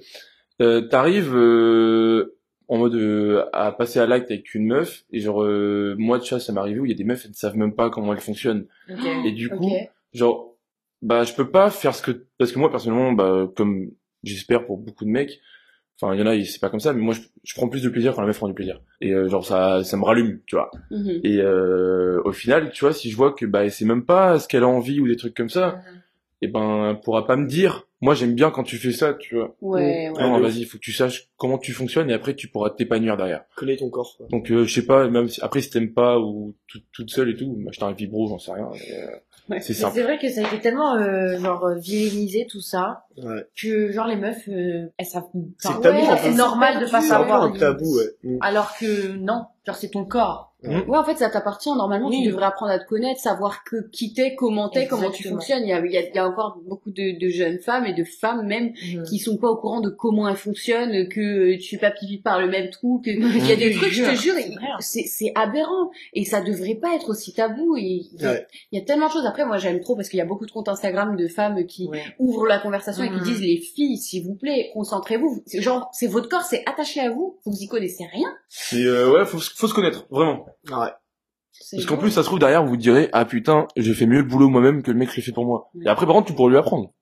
euh, 0.60 0.82
t'arrives 0.82 1.34
euh, 1.34 2.36
en 2.68 2.78
mode 2.78 2.94
euh, 2.94 3.44
à 3.52 3.72
passer 3.72 3.98
à 3.98 4.06
l'acte 4.06 4.30
avec 4.30 4.54
une 4.54 4.66
meuf 4.66 5.04
et 5.12 5.20
genre 5.20 5.42
euh, 5.42 5.94
moi 5.98 6.18
de 6.18 6.24
chat 6.24 6.38
ça 6.40 6.52
m'est 6.52 6.60
arrivé 6.60 6.78
où 6.80 6.84
il 6.84 6.90
y 6.90 6.94
a 6.94 6.96
des 6.96 7.04
meufs 7.04 7.24
elles 7.24 7.30
ne 7.30 7.36
savent 7.36 7.56
même 7.56 7.74
pas 7.74 7.90
comment 7.90 8.12
elles 8.12 8.20
fonctionnent. 8.20 8.66
Ok. 8.90 8.98
Et 9.24 9.32
du 9.32 9.48
coup, 9.48 9.70
genre 10.12 10.54
bah 11.02 11.24
je 11.24 11.32
peux 11.34 11.50
pas 11.50 11.70
faire 11.70 11.94
ce 11.94 12.02
que 12.02 12.26
parce 12.38 12.52
que 12.52 12.58
moi 12.58 12.70
personnellement 12.70 13.12
bah 13.12 13.48
comme 13.56 13.90
j'espère 14.24 14.66
pour 14.66 14.78
beaucoup 14.78 15.04
de 15.04 15.10
mecs 15.10 15.40
enfin 16.00 16.14
il 16.14 16.20
y 16.20 16.22
en 16.22 16.26
a 16.26 16.42
c'est 16.44 16.60
pas 16.60 16.70
comme 16.70 16.80
ça 16.80 16.92
mais 16.92 17.00
moi 17.00 17.14
je, 17.14 17.20
je 17.44 17.54
prends 17.54 17.68
plus 17.68 17.82
de 17.82 17.88
plaisir 17.88 18.14
quand 18.14 18.20
la 18.20 18.26
meuf 18.26 18.38
prend 18.38 18.48
du 18.48 18.54
plaisir 18.54 18.80
et 19.00 19.12
euh, 19.12 19.28
genre 19.28 19.44
ça 19.46 19.84
ça 19.84 19.96
me 19.96 20.04
rallume 20.04 20.40
tu 20.46 20.56
vois 20.56 20.70
Mhm. 20.90 21.20
et 21.24 21.38
euh, 21.40 22.20
au 22.24 22.32
final 22.32 22.70
tu 22.72 22.84
vois 22.84 22.92
si 22.92 23.10
je 23.10 23.16
vois 23.16 23.32
que 23.32 23.46
bah 23.46 23.68
c'est 23.70 23.84
même 23.84 24.04
pas 24.04 24.38
ce 24.38 24.48
qu'elle 24.48 24.62
a 24.64 24.68
envie 24.68 25.00
ou 25.00 25.06
des 25.06 25.16
trucs 25.16 25.34
comme 25.36 25.50
ça 25.50 25.80
Mhm. 25.92 26.00
Et 26.40 26.48
ben 26.48 26.90
elle 26.90 27.00
pourra 27.00 27.26
pas 27.26 27.36
me 27.36 27.46
dire 27.46 27.86
moi 28.00 28.14
j'aime 28.14 28.34
bien 28.34 28.50
quand 28.50 28.62
tu 28.62 28.76
fais 28.76 28.92
ça 28.92 29.14
tu 29.14 29.34
vois 29.36 29.56
Ouais, 29.60 30.08
ouais. 30.10 30.22
non 30.22 30.38
de 30.38 30.42
vas-y 30.42 30.60
il 30.60 30.66
faut 30.66 30.78
que 30.78 30.82
tu 30.82 30.92
saches 30.92 31.28
comment 31.36 31.58
tu 31.58 31.72
fonctionnes 31.72 32.10
et 32.10 32.14
après 32.14 32.34
tu 32.34 32.46
pourras 32.48 32.70
t'épanouir 32.70 33.16
derrière 33.16 33.42
Connais 33.56 33.76
ton 33.76 33.90
corps. 33.90 34.14
quoi. 34.16 34.26
donc 34.30 34.50
euh, 34.52 34.64
je 34.64 34.72
sais 34.74 34.86
pas 34.86 35.08
même 35.08 35.28
si, 35.28 35.40
après 35.42 35.60
si 35.60 35.70
t'aimes 35.70 35.92
pas 35.92 36.18
ou 36.20 36.54
tout- 36.68 36.80
toute 36.92 37.10
seule 37.10 37.30
et 37.30 37.36
tout 37.36 37.56
bah, 37.58 37.70
je 37.76 37.84
un 37.84 37.92
vibro 37.92 38.28
j'en 38.28 38.38
sais 38.38 38.52
rien 38.52 38.68
euh, 38.68 39.06
Ouais. 39.50 39.60
c'est 39.62 39.72
simple 39.72 39.94
C'est 39.94 40.02
vrai 40.02 40.18
que 40.18 40.28
ça 40.28 40.42
a 40.44 40.46
été 40.46 40.60
tellement 40.60 40.94
euh, 40.96 41.38
genre 41.38 41.64
euh, 41.64 41.74
virilisé 41.76 42.46
tout 42.46 42.60
ça 42.60 43.04
Ouais. 43.16 43.46
que 43.60 43.90
genre 43.92 44.06
les 44.06 44.16
meufs 44.16 44.46
euh, 44.48 44.88
elles 44.98 45.06
savent 45.06 45.24
C'est 45.56 45.68
enfin, 45.70 45.80
tabou, 45.80 45.96
ouais, 45.98 46.06
en 46.06 46.16
c'est 46.18 46.34
normal 46.34 46.84
de 46.84 46.90
pas 46.90 47.00
C'est 47.00 47.12
un 47.12 47.18
peu 47.20 47.28
savoir 47.28 47.42
un 47.44 47.52
tabou, 47.52 47.96
ouais. 47.96 48.04
Hum. 48.24 48.36
alors 48.42 48.76
que 48.78 49.12
non 49.16 49.46
genre 49.66 49.76
c'est 49.76 49.88
ton 49.90 50.04
corps 50.04 50.47
Ouais, 50.64 50.96
en 50.98 51.04
fait, 51.04 51.16
ça 51.16 51.30
t'appartient. 51.30 51.68
Normalement, 51.70 52.08
Oui. 52.08 52.22
tu 52.22 52.28
devrais 52.28 52.46
apprendre 52.46 52.72
à 52.72 52.80
te 52.80 52.86
connaître, 52.88 53.20
savoir 53.20 53.62
que 53.62 53.88
qui 53.92 54.12
t'es, 54.12 54.34
comment 54.34 54.68
t'es, 54.68 54.88
comment 54.88 55.10
tu 55.10 55.22
fonctionnes. 55.28 55.62
Il 55.62 55.68
y 55.68 55.72
a, 55.72 55.78
il 55.84 55.92
y 55.92 55.96
a, 55.96 56.00
il 56.08 56.14
y 56.14 56.18
a 56.18 56.26
encore 56.26 56.58
beaucoup 56.66 56.90
de, 56.90 57.16
de 57.16 57.28
jeunes 57.28 57.58
femmes 57.60 57.86
et 57.86 57.94
de 57.94 58.02
femmes 58.02 58.44
même 58.44 58.72
qui 59.08 59.18
sont 59.20 59.36
pas 59.36 59.48
au 59.48 59.56
courant 59.56 59.80
de 59.80 59.88
comment 59.88 60.28
elles 60.28 60.34
fonctionnent, 60.36 61.08
que 61.08 61.54
tu 61.58 61.76
fais 61.76 61.78
pas 61.78 61.92
pipi 61.92 62.18
par 62.18 62.40
le 62.40 62.48
même 62.48 62.70
trou, 62.70 63.00
que 63.04 63.10
il 63.10 63.46
y 63.46 63.52
a 63.52 63.56
des 63.56 63.70
Je 63.72 63.78
trucs, 63.78 63.92
je 63.92 64.02
te 64.04 64.16
jure, 64.16 64.34
jure, 64.36 64.76
c'est 64.80 65.30
aberrant 65.36 65.90
et 66.12 66.24
ça 66.24 66.40
devrait 66.40 66.74
pas 66.74 66.94
être 66.96 67.10
aussi 67.10 67.32
tabou. 67.32 67.76
Et 67.76 67.82
il 68.12 68.20
y 68.20 68.24
a, 68.26 68.32
Ouais. 68.32 68.46
il 68.72 68.78
y 68.80 68.82
a 68.82 68.84
tellement 68.84 69.06
de 69.06 69.12
choses. 69.12 69.26
Après, 69.26 69.46
moi, 69.46 69.58
j'aime 69.58 69.80
trop 69.80 69.94
parce 69.94 70.08
qu'il 70.08 70.18
y 70.18 70.22
a 70.22 70.26
beaucoup 70.26 70.46
de 70.46 70.50
comptes 70.50 70.68
Instagram 70.68 71.14
de 71.16 71.28
femmes 71.28 71.66
qui 71.66 71.86
Ouais. 71.86 72.02
ouvrent 72.18 72.46
la 72.48 72.58
conversation 72.58 73.04
et 73.04 73.08
qui 73.10 73.14
Mhm. 73.18 73.22
disent 73.22 73.42
les 73.42 73.58
filles, 73.58 73.96
s'il 73.98 74.24
vous 74.24 74.34
plaît, 74.34 74.70
concentrez-vous. 74.74 75.44
Genre, 75.54 75.88
c'est 75.92 76.08
votre 76.08 76.28
corps, 76.28 76.42
c'est 76.42 76.64
attaché 76.66 76.98
à 77.00 77.10
vous. 77.10 77.36
Vous 77.44 77.56
y 77.60 77.68
connaissez 77.68 78.04
rien. 78.12 78.28
c'est 78.48 78.82
euh, 78.82 79.10
ouais 79.12 79.24
faut, 79.24 79.38
faut 79.38 79.68
se 79.68 79.74
connaître 79.74 80.06
vraiment 80.10 80.46
Ouais. 80.70 80.90
Parce 81.72 81.86
qu'en 81.86 81.96
plus, 81.96 82.10
ça 82.10 82.22
se 82.22 82.26
trouve 82.26 82.38
derrière, 82.38 82.62
vous 82.62 82.70
vous 82.70 82.76
direz, 82.76 83.08
ah 83.12 83.24
putain, 83.24 83.66
j'ai 83.76 83.94
fait 83.94 84.06
mieux 84.06 84.18
le 84.18 84.24
boulot 84.24 84.48
moi-même 84.48 84.82
que 84.82 84.90
le 84.90 84.96
mec 84.96 85.14
le 85.16 85.22
fait 85.22 85.32
pour 85.32 85.44
moi. 85.44 85.70
Ouais. 85.74 85.84
Et 85.86 85.88
après, 85.88 86.06
par 86.06 86.14
contre, 86.14 86.28
tu 86.28 86.34
pourras 86.34 86.50
lui 86.50 86.56
apprendre. 86.56 86.92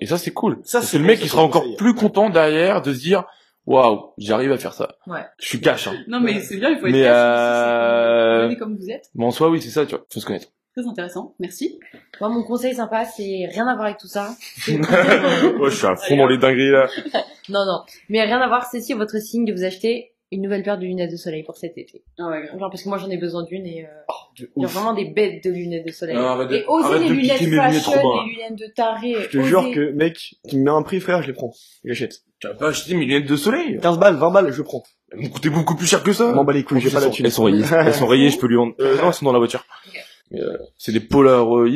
Et 0.00 0.06
ça, 0.06 0.18
c'est 0.18 0.32
cool. 0.32 0.58
Ça, 0.64 0.80
c'est 0.80 0.96
que 0.96 1.02
le 1.02 1.08
mec, 1.08 1.18
c'est 1.20 1.28
sera 1.28 1.42
encore 1.42 1.64
plus 1.76 1.94
content 1.94 2.30
derrière 2.30 2.82
de 2.82 2.94
se 2.94 3.00
dire, 3.00 3.24
waouh, 3.66 4.12
j'arrive 4.16 4.52
à 4.52 4.58
faire 4.58 4.72
ça. 4.72 4.96
Ouais. 5.06 5.24
Je 5.38 5.48
suis 5.48 5.60
cash, 5.60 5.86
hein. 5.86 5.94
Non, 6.08 6.20
mais 6.20 6.40
c'est 6.40 6.56
bien, 6.56 6.70
il 6.70 6.78
faut 6.78 6.86
être 6.86 6.92
Mais, 6.92 7.02
cash, 7.02 7.12
euh, 7.14 8.54
comme 8.56 8.76
vous 8.76 8.90
êtes. 8.90 9.10
Mais 9.14 9.24
en 9.24 9.30
soi, 9.30 9.50
oui, 9.50 9.60
c'est 9.60 9.70
ça, 9.70 9.84
tu 9.84 9.94
vois. 9.94 10.06
Faut 10.12 10.20
se 10.20 10.26
connaître. 10.26 10.48
Très 10.74 10.86
intéressant. 10.86 11.34
Merci. 11.38 11.78
Moi, 12.20 12.28
mon 12.30 12.42
conseil 12.42 12.74
sympa, 12.74 13.04
c'est 13.04 13.48
rien 13.50 13.66
à 13.66 13.74
voir 13.74 13.86
avec 13.86 13.98
tout 13.98 14.08
ça. 14.08 14.34
Moi, 14.68 15.70
je 15.70 15.74
suis 15.74 15.86
à 15.86 15.96
fond 15.96 16.16
dans 16.16 16.26
les 16.26 16.38
dingueries, 16.38 16.70
là. 16.70 16.86
Non, 17.48 17.64
non. 17.64 17.82
Mais 18.08 18.22
rien 18.22 18.40
à 18.40 18.48
voir, 18.48 18.66
c'est 18.68 18.80
si 18.80 18.92
votre 18.92 19.18
signe 19.20 19.44
de 19.44 19.52
vous 19.52 19.62
acheter 19.62 20.12
une 20.32 20.42
nouvelle 20.42 20.62
paire 20.62 20.76
de 20.78 20.84
lunettes 20.84 21.10
de 21.12 21.16
soleil 21.16 21.42
pour 21.44 21.56
cet 21.56 21.78
été. 21.78 22.02
Ah 22.18 22.28
ouais, 22.28 22.42
grave. 22.46 22.58
Genre, 22.58 22.70
parce 22.70 22.82
que 22.82 22.88
moi, 22.88 22.98
j'en 22.98 23.08
ai 23.10 23.16
besoin 23.16 23.44
d'une 23.44 23.64
et, 23.66 23.84
euh, 23.84 23.88
De 24.40 24.50
il 24.56 24.62
y 24.62 24.64
a 24.64 24.66
ouf. 24.68 24.74
vraiment 24.74 24.92
des 24.92 25.04
bêtes 25.04 25.44
de 25.44 25.50
lunettes 25.50 25.86
de 25.86 25.92
soleil. 25.92 26.16
Non, 26.16 26.22
arrête 26.26 26.48
de, 26.48 26.56
Et 26.56 26.64
osez 26.66 26.84
arrête 26.86 27.02
les 27.02 27.08
de 27.08 27.12
lunettes 27.14 27.38
piquer 27.38 27.50
mes 27.50 27.56
lunettes 27.56 27.82
fashion, 27.82 28.24
les 28.26 28.32
lunettes 28.32 28.58
de 28.58 28.66
taré. 28.74 29.14
Je 29.30 29.38
te 29.38 29.42
jure 29.42 29.70
que, 29.72 29.92
mec, 29.92 30.34
tu 30.48 30.56
me 30.56 30.64
mets 30.64 30.70
un 30.70 30.82
prix, 30.82 31.00
frère, 31.00 31.22
je 31.22 31.28
les 31.28 31.32
prends. 31.32 31.52
J'achète. 31.84 32.22
Tu 32.40 32.48
vas 32.48 32.54
pas 32.54 32.68
acheter 32.68 32.94
mes 32.94 33.04
lunettes 33.04 33.28
de 33.28 33.36
soleil? 33.36 33.78
15 33.80 33.98
balles, 33.98 34.16
20 34.16 34.30
balles, 34.30 34.52
je 34.52 34.62
prends. 34.62 34.82
Elles 35.12 35.20
vont 35.22 35.28
coûter 35.28 35.48
beaucoup 35.50 35.76
plus 35.76 35.86
cher 35.86 36.02
que 36.02 36.12
ça. 36.12 36.30
Je 36.30 36.34
m'en 36.34 36.44
bats 36.44 36.52
les 36.52 36.64
couilles, 36.64 36.80
j'ai 36.80 36.90
pas 36.90 37.00
la 37.00 37.08
thune. 37.10 37.24
Elles 37.24 37.32
sont 37.32 37.44
rayées. 37.44 37.64
Elles 37.72 37.94
sont 37.94 38.06
rayées, 38.06 38.30
je 38.30 38.38
peux 38.38 38.48
lui 38.48 38.56
vendre. 38.56 38.74
Euh, 38.80 38.96
non, 38.96 39.08
elles 39.08 39.14
sont 39.14 39.24
dans 39.24 39.32
la 39.32 39.38
voiture. 39.38 39.64
Ok. 39.88 40.00
Mais, 40.32 40.40
euh, 40.40 40.58
c'est 40.76 40.90
des 40.90 40.98
Polaroid. 40.98 41.66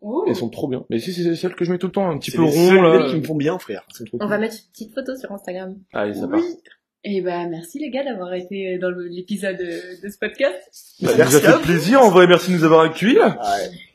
Ouh. 0.00 0.24
Elles 0.26 0.34
sont 0.34 0.48
trop 0.50 0.66
bien. 0.66 0.84
Mais 0.90 0.98
si, 0.98 1.12
c'est 1.12 1.36
celles 1.36 1.54
que 1.54 1.64
je 1.64 1.70
mets 1.70 1.78
tout 1.78 1.86
le 1.86 1.92
temps, 1.92 2.10
un 2.10 2.18
petit 2.18 2.32
C'est 2.32 2.36
peu 2.36 2.42
les 2.42 2.50
rond, 2.50 2.68
seules 2.68 2.82
là. 2.82 2.96
lunettes 2.96 3.10
qui 3.12 3.16
me 3.18 3.22
font 3.22 3.36
bien, 3.36 3.56
frère. 3.60 3.84
C'est 3.94 4.04
trop 4.06 4.16
On 4.16 4.18
cool. 4.24 4.28
va 4.28 4.38
mettre 4.38 4.56
une 4.56 4.72
petite 4.72 4.92
photo 4.94 5.14
sur 5.16 5.30
Instagram. 5.30 5.76
Allez, 5.92 6.14
ça 6.14 6.26
part. 6.26 6.40
Et 7.04 7.20
ben, 7.20 7.48
merci 7.50 7.80
les 7.80 7.90
gars 7.90 8.04
d'avoir 8.04 8.32
été 8.32 8.78
dans 8.78 8.90
l'épisode 8.90 9.56
de, 9.56 10.00
de 10.04 10.08
ce 10.08 10.16
podcast. 10.18 10.56
Bah, 11.00 11.08
Ça 11.10 11.16
merci 11.16 11.34
nous 11.34 11.46
a 11.48 11.52
fait 11.58 11.62
plaisir, 11.62 12.00
en 12.00 12.10
vrai, 12.10 12.28
merci 12.28 12.52
de 12.52 12.58
nous 12.58 12.64
avoir 12.64 12.82
accueillis. 12.82 13.18
Ouais. 13.18 13.32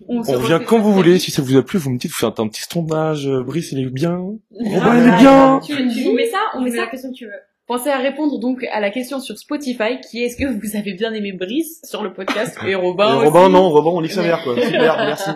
On, 0.09 0.17
On 0.19 0.33
revient 0.33 0.59
quand 0.65 0.79
vous 0.79 0.91
voulez. 0.93 1.17
Si 1.17 1.31
ça 1.31 1.41
vous 1.41 1.55
a 1.55 1.63
plu, 1.63 1.79
vous 1.79 1.89
me 1.91 1.97
dites, 1.97 2.11
vous 2.11 2.17
faites 2.17 2.39
un 2.39 2.47
petit 2.49 2.63
sondage. 2.69 3.25
euh, 3.27 3.43
Brice, 3.43 3.71
il 3.71 3.79
est 3.79 3.89
bien. 3.89 4.19
Ah, 4.19 4.63
Robin, 4.73 4.97
il 5.01 5.07
est 5.13 5.17
bien. 5.19 5.59
Tu, 5.65 5.73
tu 5.87 6.03
nous 6.05 6.13
mets 6.15 6.27
ça 6.27 6.37
On 6.55 6.61
met 6.61 6.69
la 6.71 6.83
ça 6.83 6.87
question 6.91 7.11
que 7.11 7.15
tu 7.15 7.25
veux. 7.25 7.31
Pensez 7.65 7.89
à 7.89 7.97
répondre 7.97 8.39
donc 8.39 8.63
à 8.73 8.79
la 8.81 8.89
question 8.89 9.19
sur 9.21 9.37
Spotify 9.37 9.99
qui 10.01 10.21
est 10.21 10.25
est-ce 10.27 10.37
que 10.37 10.45
vous 10.45 10.77
avez 10.77 10.93
bien 10.93 11.13
aimé 11.13 11.31
Brice 11.33 11.81
sur 11.83 12.03
le 12.03 12.13
podcast? 12.13 12.57
Et 12.65 12.75
Robin 12.75 13.13
Et 13.13 13.17
aussi. 13.17 13.25
Robin, 13.27 13.49
non, 13.49 13.69
Robin, 13.69 13.89
on 13.91 14.01
nique 14.01 14.11
sa 14.11 14.21
mère, 14.21 14.41
quoi. 14.43 14.55
Super, 14.61 14.97
merci. 15.05 15.29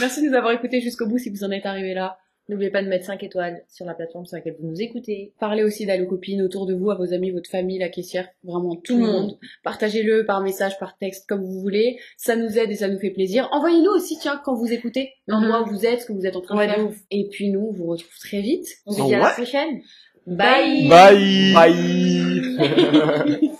Merci 0.00 0.22
de 0.22 0.28
nous 0.28 0.34
avoir 0.36 0.52
écoutés 0.52 0.80
jusqu'au 0.80 1.06
bout 1.06 1.18
si 1.18 1.30
vous 1.30 1.42
en 1.44 1.50
êtes 1.50 1.66
arrivé 1.66 1.94
là. 1.94 2.16
N'oubliez 2.48 2.70
pas 2.70 2.82
de 2.82 2.88
mettre 2.88 3.04
5 3.04 3.22
étoiles 3.22 3.62
sur 3.68 3.84
la 3.84 3.92
plateforme 3.92 4.24
sur 4.24 4.36
laquelle 4.36 4.56
vous 4.58 4.66
nous 4.68 4.80
écoutez. 4.80 5.34
Parlez 5.38 5.62
aussi 5.62 5.84
d'Allo 5.84 6.06
Copine 6.06 6.40
autour 6.40 6.64
de 6.64 6.74
vous, 6.74 6.90
à 6.90 6.94
vos 6.94 7.12
amis, 7.12 7.30
votre 7.30 7.50
famille, 7.50 7.78
la 7.78 7.90
caissière, 7.90 8.26
vraiment 8.42 8.74
tout 8.74 8.96
le 8.96 9.00
Tout 9.00 9.06
le 9.06 9.12
monde. 9.12 9.38
Partagez-le 9.64 10.24
par 10.24 10.40
message, 10.40 10.78
par 10.78 10.96
texte, 10.96 11.28
comme 11.28 11.42
vous 11.42 11.60
voulez. 11.60 11.98
Ça 12.16 12.36
nous 12.36 12.58
aide 12.58 12.70
et 12.70 12.76
ça 12.76 12.88
nous 12.88 12.98
fait 12.98 13.10
plaisir. 13.10 13.48
Envoyez-nous 13.52 13.90
aussi, 13.90 14.18
tiens, 14.18 14.40
quand 14.42 14.54
vous 14.54 14.72
écoutez, 14.72 15.12
l'endroit 15.26 15.62
où 15.62 15.66
vous 15.66 15.84
êtes, 15.84 16.00
ce 16.00 16.06
que 16.06 16.12
vous 16.12 16.24
êtes 16.24 16.36
en 16.36 16.40
train 16.40 16.56
Ouais, 16.56 16.66
de 16.66 16.72
faire. 16.72 16.88
Et 17.10 17.28
puis 17.30 17.50
nous, 17.50 17.68
on 17.68 17.72
vous 17.72 17.86
retrouve 17.86 18.18
très 18.18 18.40
vite. 18.40 18.66
On 18.86 18.92
se 18.92 19.02
dit 19.02 19.14
à 19.14 19.18
la 19.18 19.30
prochaine. 19.30 19.82
Bye. 20.26 20.88
Bye. 20.88 21.52
Bye. 21.54 23.50